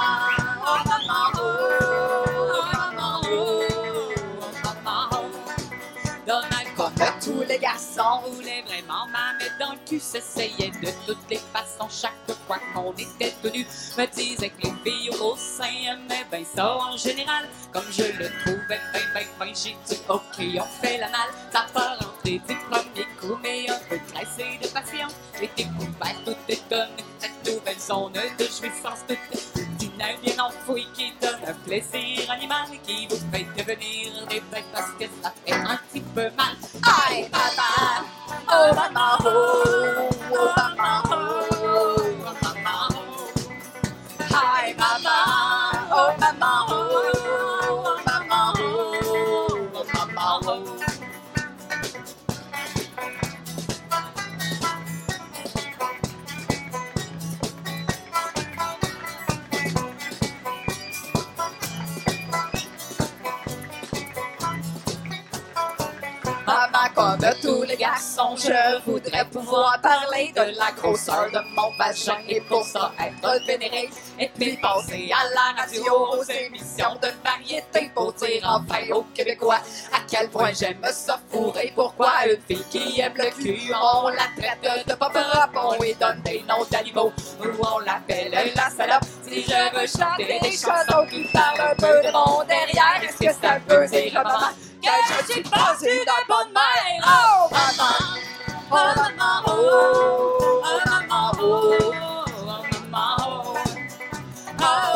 voulait 8.30 8.62
vraiment 8.62 9.06
ma 9.08 9.38
dans 9.58 9.72
le 9.72 9.78
cul, 9.86 10.00
s'essayait 10.00 10.70
de 10.70 10.90
toutes 11.06 11.30
les 11.30 11.40
façons. 11.52 11.88
Chaque 11.88 12.36
fois 12.46 12.58
qu'on 12.74 12.92
était 12.92 13.34
tenus, 13.42 13.66
me 13.96 14.06
disait 14.06 14.50
que 14.50 14.62
les 14.62 14.72
filles 14.84 15.10
au 15.20 15.36
sein 15.36 15.64
aimaient 15.64 16.26
bien 16.30 16.44
ça 16.44 16.76
en 16.76 16.96
général. 16.96 17.48
Comme 17.72 17.90
je 17.90 18.02
le 18.02 18.30
trouvais 18.40 18.80
ben, 18.92 19.02
ben, 19.14 19.26
ben, 19.38 19.54
j'ai 19.54 19.76
dit 19.86 20.00
ok, 20.08 20.20
on 20.38 20.82
fait 20.82 20.98
la 20.98 21.08
malle. 21.08 21.30
Ça 21.52 21.66
part 21.72 21.98
rentrer 21.98 22.40
du 22.48 22.56
premier 22.70 23.06
coup, 23.20 23.38
mais 23.42 23.68
un 23.68 23.78
peu 23.88 23.98
pressé 24.12 24.58
de 24.60 24.68
patience. 24.68 25.14
J'ai 25.38 25.50
découvert 25.56 26.24
tout 26.24 26.36
étonné, 26.48 27.04
cette 27.18 27.54
nouvelle 27.54 27.78
zone 27.78 28.12
de 28.12 28.44
jouissance 28.44 29.04
toute 29.06 29.57
dîner 29.98 30.18
bien 30.22 30.44
enfoui 30.44 30.86
qui 30.94 31.12
donne 31.20 31.40
un 31.46 31.54
plaisir 31.66 32.30
animal 32.30 32.66
qui 32.84 33.06
vous 33.08 33.16
fait 33.32 33.46
devenir 33.56 34.26
des 34.28 34.40
bêtes 34.52 34.64
parce 34.72 34.90
que 34.92 35.04
ça 35.22 35.32
fait 35.44 35.52
un 35.52 35.78
petit 35.90 36.00
peu 36.00 36.30
mal. 36.36 36.56
Aïe 36.82 37.28
maman, 37.32 38.06
oh 38.48 38.74
maman, 38.74 39.18
oh, 39.24 40.08
oh 40.32 40.48
maman, 40.76 41.57
tous 67.48 67.62
les 67.62 67.76
garçons, 67.76 68.36
je 68.36 68.90
voudrais 68.90 69.24
pouvoir 69.24 69.80
parler 69.80 70.32
de 70.36 70.58
la 70.58 70.70
grosseur 70.76 71.30
de 71.30 71.38
mon 71.56 71.70
vagin 71.78 72.18
et 72.28 72.40
pour 72.42 72.62
ça 72.62 72.92
être 73.00 73.46
vénéré. 73.46 73.88
Et 74.20 74.28
puis 74.36 74.58
à 74.62 75.24
la 75.34 75.62
radio 75.62 75.82
aux 76.12 76.22
émissions 76.24 76.94
de 77.00 77.08
variété 77.24 77.90
pour 77.94 78.12
dire 78.14 78.42
enfin 78.44 78.82
aux 78.92 79.06
Québécois 79.14 79.60
à 79.92 80.00
quel 80.10 80.28
point 80.28 80.52
j'aime 80.52 80.84
ça 80.90 81.18
fourrer. 81.30 81.72
Pourquoi 81.74 82.12
une 82.26 82.40
fille 82.42 82.64
qui 82.70 83.00
aime 83.00 83.14
le 83.16 83.30
cul, 83.30 83.72
on 83.72 84.08
la 84.08 84.28
traite 84.36 84.86
de 84.86 84.94
pop 84.94 85.16
on 85.54 85.82
lui 85.82 85.94
donne 85.94 86.20
des 86.22 86.44
noms 86.48 86.66
d'animaux 86.70 87.12
ou 87.40 87.66
on 87.74 87.78
l'appelle 87.78 88.52
la 88.54 88.70
salope. 88.70 89.04
Si 89.26 89.42
je 89.42 89.74
veux 89.74 89.86
chanter 89.86 90.38
des 90.42 90.52
chansons 90.52 91.06
qui 91.10 91.24
parlent 91.32 91.72
un 91.72 91.74
peu 91.74 92.06
de 92.06 92.12
mon 92.12 92.44
derrière, 92.44 93.02
est-ce 93.02 93.26
que 93.26 93.32
ça 93.32 93.58
veut 93.66 93.86
dire? 93.86 94.22
Que 94.82 95.24
je 95.28 95.32
suis 95.32 95.42
pas 95.42 95.76
une 95.82 96.04
bonne 96.28 96.52
mère. 96.52 97.04
Oh 97.06 97.48
maman, 97.52 97.96
oh 98.70 98.76
maman, 98.96 99.42
oh, 99.46 100.62
oh 100.64 100.80
maman, 100.86 101.32
oh, 101.38 101.74
Oh, 102.40 102.62
maman, 102.90 103.16
oh. 103.20 103.56
oh 103.56 103.64
maman, 104.58 104.87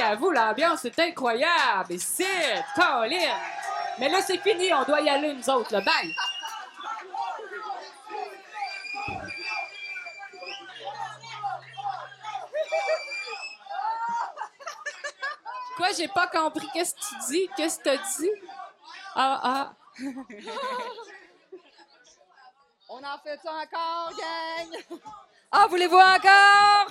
à 0.00 0.14
vous, 0.16 0.30
l'ambiance 0.30 0.84
est 0.84 0.98
incroyable. 0.98 1.98
C'est 1.98 2.64
Colin. 2.74 3.36
Mais 3.98 4.08
là, 4.08 4.20
c'est 4.22 4.38
fini, 4.38 4.72
on 4.72 4.84
doit 4.84 5.00
y 5.00 5.08
aller, 5.08 5.34
nous 5.34 5.50
autres, 5.50 5.72
là. 5.72 5.80
Bye! 5.80 6.14
Quoi, 15.76 15.92
j'ai 15.96 16.08
pas 16.08 16.26
compris. 16.26 16.68
Qu'est-ce 16.72 16.94
que 16.94 17.00
tu 17.00 17.14
dis? 17.30 17.48
Qu'est-ce 17.56 17.78
que 17.78 17.96
tu 17.96 18.22
dit? 18.22 18.30
Ah, 19.14 19.40
ah. 19.42 19.72
On 22.88 22.98
en 22.98 23.18
fait 23.22 23.38
ça 23.42 23.52
encore, 23.52 24.10
gang? 24.18 25.00
Ah, 25.52 25.66
voulez-vous 25.68 25.96
encore? 25.96 26.86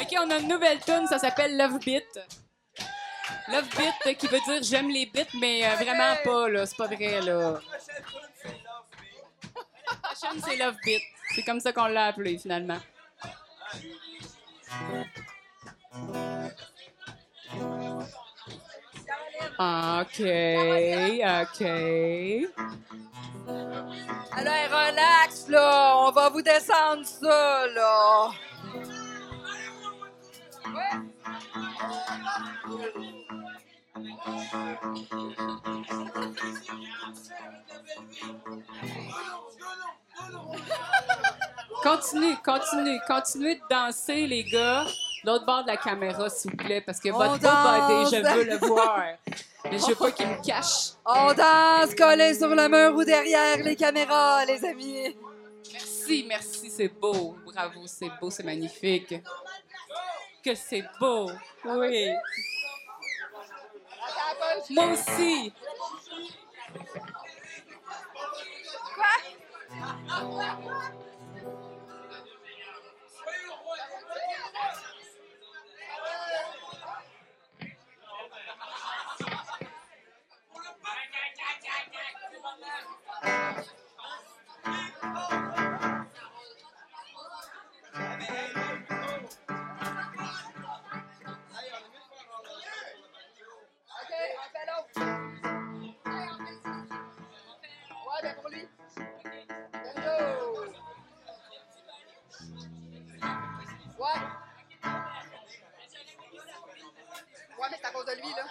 OK, 0.00 0.16
on 0.18 0.30
a 0.30 0.38
une 0.38 0.48
nouvelle 0.48 0.80
tune, 0.80 1.06
ça 1.06 1.18
s'appelle 1.18 1.56
Love 1.56 1.78
Beat. 1.78 2.04
Love 3.48 3.68
Beat 3.76 4.18
qui 4.18 4.26
veut 4.26 4.40
dire 4.40 4.62
j'aime 4.62 4.88
les 4.88 5.06
bits, 5.06 5.22
mais 5.40 5.64
euh, 5.64 5.76
vraiment 5.76 6.16
pas, 6.24 6.48
là. 6.48 6.66
C'est 6.66 6.76
pas 6.76 6.88
vrai, 6.88 7.20
là. 7.20 7.60
La 9.86 9.96
prochaine, 10.02 10.42
c'est 10.42 10.56
Love 10.56 10.76
Beat. 10.84 11.02
C'est 11.34 11.42
comme 11.44 11.60
ça 11.60 11.72
qu'on 11.72 11.86
l'a 11.86 12.06
appelé, 12.06 12.36
finalement. 12.36 12.78
OK, 19.58 20.20
OK. 21.22 21.62
Alors, 24.34 24.68
relax, 24.70 25.48
là. 25.48 25.96
On 25.98 26.10
va 26.10 26.28
vous 26.30 26.42
descendre 26.42 27.04
ça, 27.04 27.66
là. 27.74 28.30
Continue, 41.82 42.36
continue, 42.44 43.00
continuez 43.06 43.54
de 43.56 43.60
danser, 43.68 44.26
les 44.26 44.44
gars. 44.44 44.86
L'autre 45.24 45.46
bord 45.46 45.62
de 45.62 45.68
la 45.68 45.76
caméra, 45.76 46.28
s'il 46.28 46.50
vous 46.50 46.56
plaît, 46.56 46.80
parce 46.80 46.98
que 46.98 47.08
On 47.10 47.16
votre 47.16 47.38
beau 47.38 47.48
body, 47.48 48.16
je 48.16 48.34
veux 48.34 48.44
le 48.44 48.56
voir. 48.56 49.00
Mais 49.70 49.78
je 49.78 49.86
veux 49.86 49.94
pas 49.94 50.10
qu'il 50.10 50.26
me 50.26 50.42
cache. 50.46 50.92
On 51.06 51.32
danse 51.32 51.94
collé 51.94 52.34
sur 52.34 52.48
le 52.48 52.68
mur 52.68 52.96
ou 52.96 53.04
derrière 53.04 53.58
les 53.58 53.76
caméras, 53.76 54.44
les 54.44 54.64
amis. 54.64 55.16
Merci, 55.72 56.24
merci, 56.28 56.70
c'est 56.70 56.88
beau. 56.88 57.36
Bravo, 57.46 57.82
c'est 57.86 58.10
beau, 58.20 58.30
c'est 58.30 58.42
magnifique. 58.42 59.14
Que 60.44 60.54
c'est 60.56 60.84
beau. 60.98 61.30
Oui. 61.64 62.08
Moi 64.70 64.86
aussi. 64.86 65.52
OK, 70.14 71.11
Ouais, 107.58 107.68
mais 107.70 107.78
c'est 107.80 107.86
à 107.86 107.90
cause 107.92 108.06
de 108.06 108.12
lui, 108.14 108.34
là. 108.34 108.44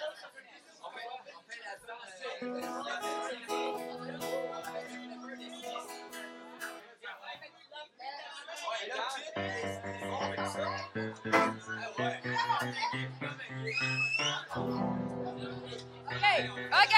OK. 16.71 16.95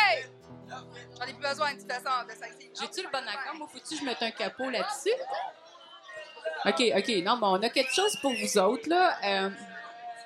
J'en 1.17 1.25
ai 1.25 1.33
plus 1.33 1.47
besoin 1.49 1.73
de 1.73 1.79
toute 1.79 1.91
façon 1.91 2.25
de. 2.27 2.33
J'ai-tu 2.79 3.03
le 3.03 3.09
bon 3.11 3.27
accord? 3.27 3.55
Moi, 3.55 3.67
faut-tu 3.71 3.95
que 3.95 3.99
je 4.01 4.05
mette 4.05 4.21
un 4.21 4.31
capot 4.31 4.69
là-dessus? 4.69 5.13
OK, 6.65 6.81
OK. 6.97 7.23
Non, 7.23 7.37
bon, 7.37 7.57
on 7.57 7.61
a 7.63 7.69
quelque 7.69 7.93
chose 7.93 8.15
pour 8.21 8.33
vous 8.33 8.57
autres, 8.57 8.89
là. 8.89 9.17
Euh, 9.23 9.49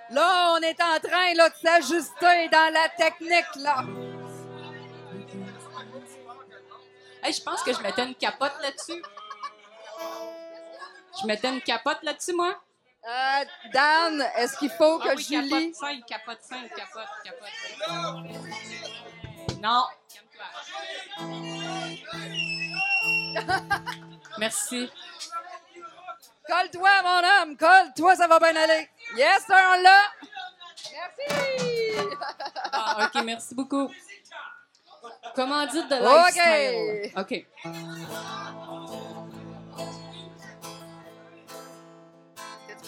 Là, 0.09 0.53
on 0.53 0.61
est 0.61 0.81
en 0.81 0.99
train 0.99 1.33
là, 1.33 1.49
de 1.49 1.55
s'ajuster 1.55 2.47
dans 2.49 2.73
la 2.73 2.87
technique, 2.89 3.55
là. 3.57 3.83
hey, 7.23 7.33
je 7.33 7.41
pense 7.41 7.61
que 7.61 7.73
je 7.73 7.81
mettais 7.81 8.05
une 8.05 8.15
capote 8.15 8.53
là-dessus. 8.61 9.03
Je 11.21 11.27
mettais 11.27 11.49
une 11.49 11.61
capote 11.61 12.01
là-dessus, 12.03 12.33
moi? 12.33 12.55
Euh, 13.05 13.45
Dan, 13.73 14.21
est-ce 14.35 14.57
qu'il 14.57 14.69
faut 14.71 14.99
que 14.99 15.09
Ah 15.09 15.13
oui, 15.15 15.23
Julie... 15.23 15.71
capote 15.71 15.75
5, 15.75 16.05
capote 16.05 16.39
5, 16.41 16.69
capote, 16.75 17.07
capote. 17.23 17.49
Non. 19.61 19.85
Merci. 24.39 24.89
Colle-toi, 26.47 26.89
mon 27.03 27.23
homme, 27.27 27.57
colle-toi, 27.57 28.15
ça 28.15 28.27
va 28.27 28.39
bien 28.39 28.55
aller. 28.55 28.89
Yes, 29.15 29.43
sir, 29.45 29.55
on 29.55 29.81
l'a. 29.81 30.01
Merci. 30.93 32.07
Ah, 32.71 33.05
OK, 33.13 33.23
merci 33.23 33.53
beaucoup. 33.55 33.89
Comment 35.35 35.65
dire 35.67 35.87
de 35.87 35.95
OK. 35.95 36.01
lifestyle? 36.35 37.11
OK. 37.17 37.45
Es-tu 39.77 40.06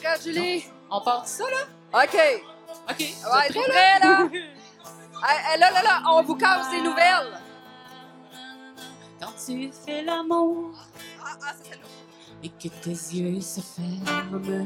prête, 0.02 0.24
Julie? 0.24 0.66
On 0.90 1.02
part 1.02 1.24
de 1.24 1.28
ça, 1.28 1.44
là? 1.44 2.04
OK. 2.04 2.18
OK. 2.90 3.00
Ouais, 3.00 3.48
t'es 3.50 3.62
prêt, 3.62 4.00
là? 4.00 4.30
Hey, 5.22 5.60
là, 5.60 5.70
là, 5.72 5.84
là, 5.84 6.02
on 6.12 6.24
vous 6.24 6.36
casse 6.36 6.72
des 6.72 6.80
nouvelles. 6.82 7.42
Quand 9.20 9.34
tu 9.46 9.70
fais 9.70 10.02
l'amour 10.02 10.72
Ah, 11.22 11.38
ah, 11.46 11.54
et 12.42 12.48
que 12.50 12.70
tes 12.70 12.92
yeux 12.92 13.42
se 13.42 13.60
ferment, 13.60 14.66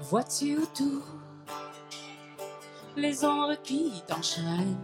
vois-tu 0.00 0.56
autour 0.56 1.02
les 2.96 3.22
ombres 3.22 3.60
qui 3.62 4.02
t'enchaînent? 4.06 4.78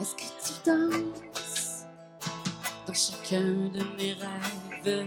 Est-ce 0.00 0.14
que 0.14 0.22
tu 0.22 0.52
danses 0.64 1.84
dans 2.86 2.94
chacun 2.94 3.42
de 3.42 3.84
mes 3.98 4.14
rêves? 4.14 5.06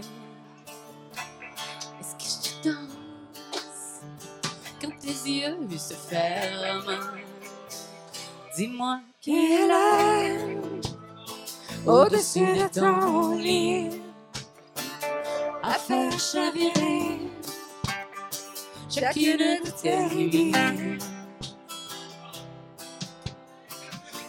Tes 5.08 5.30
yeux 5.30 5.78
se 5.78 5.94
ferment? 5.94 6.92
Dis-moi 8.56 9.00
quelle 9.20 9.70
heure 9.70 10.58
au-dessus 11.86 12.40
de 12.40 12.68
ton 12.68 13.36
lit 13.36 14.02
à 15.62 15.72
faire 15.72 16.18
chavirer 16.18 17.20
chacune 18.90 19.38
de 19.64 19.70
tes 19.80 20.14
nuits. 20.14 20.98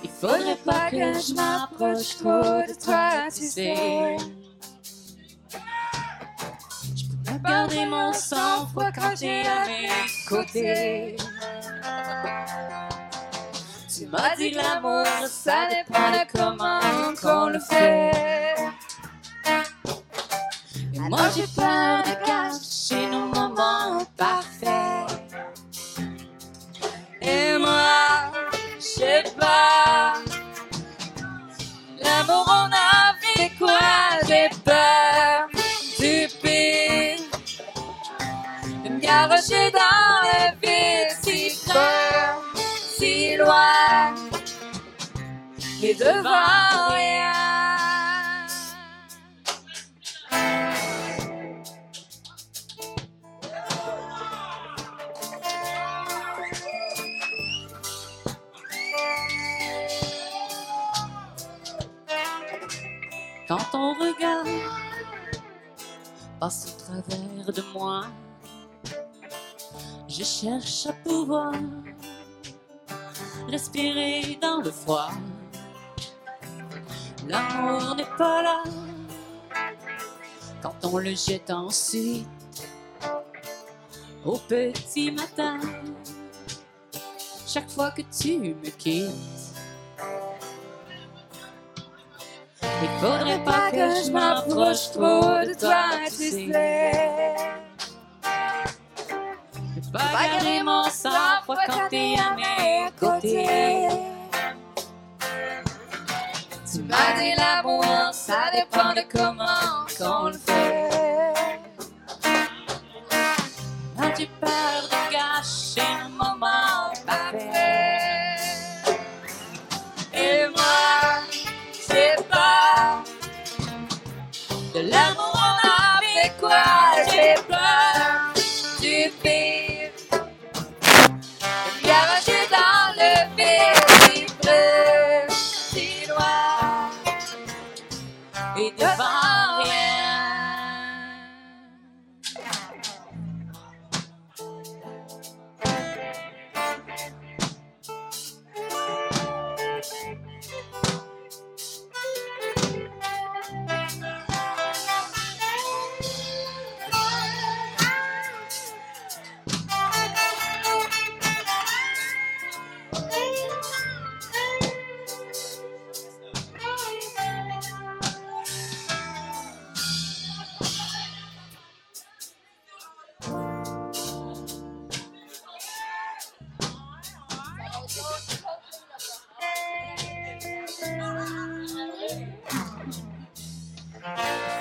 Il 0.03 0.09
faudrait 0.09 0.55
pas 0.65 0.91
que 0.91 0.97
je 0.97 1.33
m'approche 1.33 2.17
trop 2.17 2.61
de 2.67 2.73
toi, 2.83 3.27
tu 3.33 3.47
sais. 3.47 4.17
Je 6.95 7.05
peux 7.25 7.37
garder 7.43 7.85
mon 7.85 8.13
sang-froid 8.13 8.91
quand 8.91 9.15
t'es 9.17 9.43
à 9.45 9.65
Tu 10.29 10.35
m'as 14.05 14.35
dit 14.37 14.51
l'amour, 14.51 15.07
ça 15.27 15.67
dépend 15.69 16.11
de 16.11 16.19
comment 16.31 16.79
qu'on 17.19 17.47
le 17.47 17.59
fait. 17.59 18.53
Et 20.93 20.99
moi 20.99 21.21
j'ai 21.35 21.47
peur 21.55 22.03
de 22.03 22.13
cacher 22.23 23.07
nos 23.07 23.25
moments 23.25 24.05
parfaits. 24.15 25.19
Et 27.21 27.57
moi, 27.57 28.31
je 28.77 28.83
sais 28.83 29.23
pas. 29.39 29.68
Me 39.19 39.27
garocher 39.27 39.71
dans 39.71 40.21
le 40.23 40.55
vide 40.61 41.11
si 41.21 41.67
peur, 41.67 42.41
si 42.55 43.35
loin. 43.35 44.15
Et 45.83 45.93
devant 45.93 46.87
rien. 46.89 47.33
Quand 63.49 63.57
ton 63.71 63.93
regard 63.95 64.45
passe 66.39 66.67
au 66.67 66.79
travers 66.79 67.51
de 67.53 67.63
moi, 67.73 68.05
Je 70.09 70.23
cherche 70.23 70.87
à 70.87 70.93
pouvoir 70.93 71.53
respirer 73.47 74.39
dans 74.41 74.59
le 74.59 74.71
froid. 74.71 75.11
L'amour 77.27 77.95
n'est 77.95 78.17
pas 78.17 78.41
là 78.41 78.63
quand 80.63 80.73
on 80.83 80.97
le 80.97 81.13
jette 81.13 81.51
ensuite 81.51 82.27
au 84.25 84.39
petit 84.39 85.11
matin. 85.11 85.59
Chaque 87.45 87.69
fois 87.69 87.91
que 87.91 88.01
tu 88.01 88.39
me 88.39 88.69
quittes, 88.71 89.11
il 92.63 92.89
faudrait 92.99 93.43
pas 93.43 93.69
que 93.69 94.03
je 94.03 94.11
m'approche 94.11 94.91
trop 94.91 95.45
de 95.45 95.53
toi, 95.53 95.83
tu 96.07 96.31
sais. 96.31 97.68
Je 99.89 99.93
bagarrer 99.93 100.61
mon 100.63 100.83
sang-froid 100.83 101.55
quand 101.65 101.89
t'es 101.89 102.13
à 102.15 102.35
mes 102.35 102.91
côtés. 102.99 103.87
Tu 106.71 106.81
m'as 106.83 107.19
dit 107.19 107.33
l'amour, 107.35 107.83
ça 108.11 108.51
dépend 108.53 108.93
de 108.93 109.01
comment 109.11 109.87
qu'on 109.97 110.27
le 110.27 110.37
fait. 110.37 110.68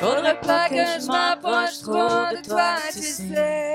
Faudrait 0.01 0.41
pas 0.41 0.69
que 0.69 0.75
je 0.77 1.07
m'approche 1.07 1.81
trop 1.83 2.37
de 2.37 2.47
toi, 2.47 2.77
tu 2.93 3.03
sais. 3.03 3.73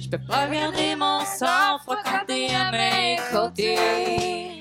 Je 0.00 0.08
peux 0.08 0.24
pas 0.26 0.46
garder 0.46 0.94
mon 0.94 1.20
sang-froid 1.20 1.96
quand 2.04 2.26
t'es 2.26 2.48
à 2.54 2.70
mes 2.70 3.18
côtés. 3.32 4.60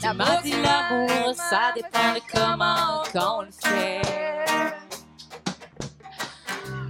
Tu 0.00 0.08
m'as 0.14 0.42
dit 0.42 0.54
l'amour, 0.62 1.34
ça 1.34 1.72
dépend 1.74 2.14
de 2.14 2.20
comment 2.32 3.02
qu'on 3.12 3.42
le 3.42 3.50
fait. 3.50 4.00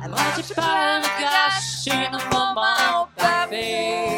Moi 0.09 0.19
j'ai 0.37 0.55
peur 0.55 1.01
de 1.01 1.09
gâcher 1.23 2.11
nos 2.11 2.25
moments 2.37 3.09
parfaits. 3.17 3.53
Et 3.53 4.12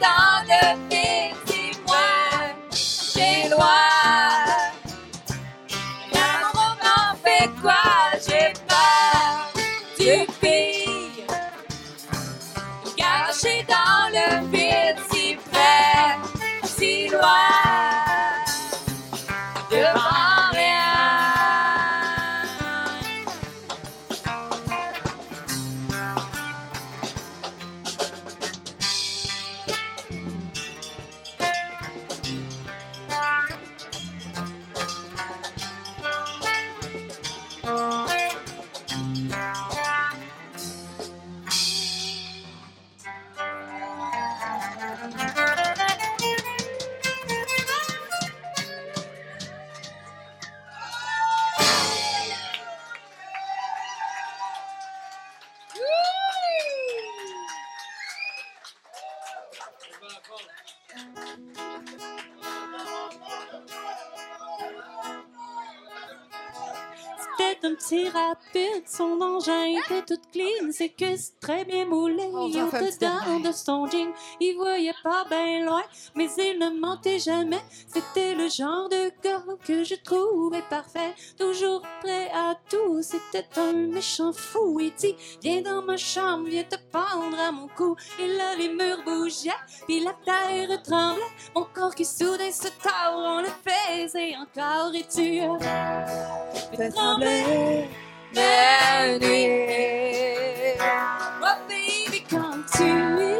Dans 0.00 0.42
le 0.48 0.88
vide, 0.88 1.36
si 1.46 1.72
moi, 1.86 1.98
j'ai 2.72 3.50
loin. 3.50 3.66
On 6.54 6.56
en 6.58 7.16
fait 7.22 7.50
quoi? 7.60 7.99
Son 69.00 69.18
engin 69.22 69.64
était 69.64 70.02
tout 70.02 70.20
clean, 70.30 70.68
que 70.68 71.16
c'est 71.16 71.40
très 71.40 71.64
bien 71.64 71.86
moulé. 71.86 72.28
Oh, 72.34 72.46
il 72.48 72.52
ça 72.52 72.66
fait 72.66 72.76
un 72.76 72.80
petit 72.80 72.98
dedans 72.98 73.40
de 73.40 73.52
son 73.52 73.86
jean, 73.86 74.12
il 74.40 74.54
voyait 74.56 74.92
pas 75.02 75.24
bien 75.24 75.64
loin, 75.64 75.82
mais 76.14 76.28
il 76.36 76.58
ne 76.58 76.78
mentait 76.78 77.18
jamais. 77.18 77.62
C'était 77.86 78.34
le 78.34 78.48
genre 78.48 78.90
de 78.90 79.10
gars 79.22 79.42
que 79.66 79.84
je 79.84 79.94
trouvais 79.94 80.62
parfait, 80.68 81.14
toujours 81.38 81.80
prêt 82.02 82.30
à 82.34 82.54
tout. 82.68 83.00
C'était 83.00 83.46
un 83.56 83.72
méchant 83.72 84.34
fou, 84.34 84.78
il 84.80 84.92
dit 84.92 85.16
Viens 85.42 85.62
dans 85.62 85.80
ma 85.80 85.96
chambre, 85.96 86.48
viens 86.48 86.64
te 86.64 86.76
pendre 86.92 87.40
à 87.40 87.50
mon 87.50 87.68
cou. 87.68 87.96
Et 88.18 88.28
là, 88.28 88.54
les 88.56 88.68
murs 88.68 89.02
bougeaient, 89.02 89.50
puis 89.86 90.00
la 90.00 90.12
terre 90.26 90.82
tremblait. 90.82 91.22
Mon 91.54 91.66
corps 91.72 91.94
qui 91.94 92.04
soudain 92.04 92.52
se 92.52 92.68
tord, 92.82 93.16
on 93.16 93.40
le 93.40 93.48
faisait 93.64 94.36
encore, 94.36 94.94
et 94.94 95.06
tu 95.08 95.40
as 95.40 96.04
fait 98.34 98.78
trembler 98.80 99.48
mes 99.48 100.76
nuits. 100.76 100.80
Oh 101.42 101.58
baby, 101.68 102.22
quand 102.30 102.62
tu 102.72 102.84
fais 102.84 103.39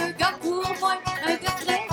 un 0.00 0.10
gars 0.10 0.34
pour 0.40 0.62
moi, 0.80 0.94
un 1.26 1.34
gars 1.36 1.56
très 1.60 1.83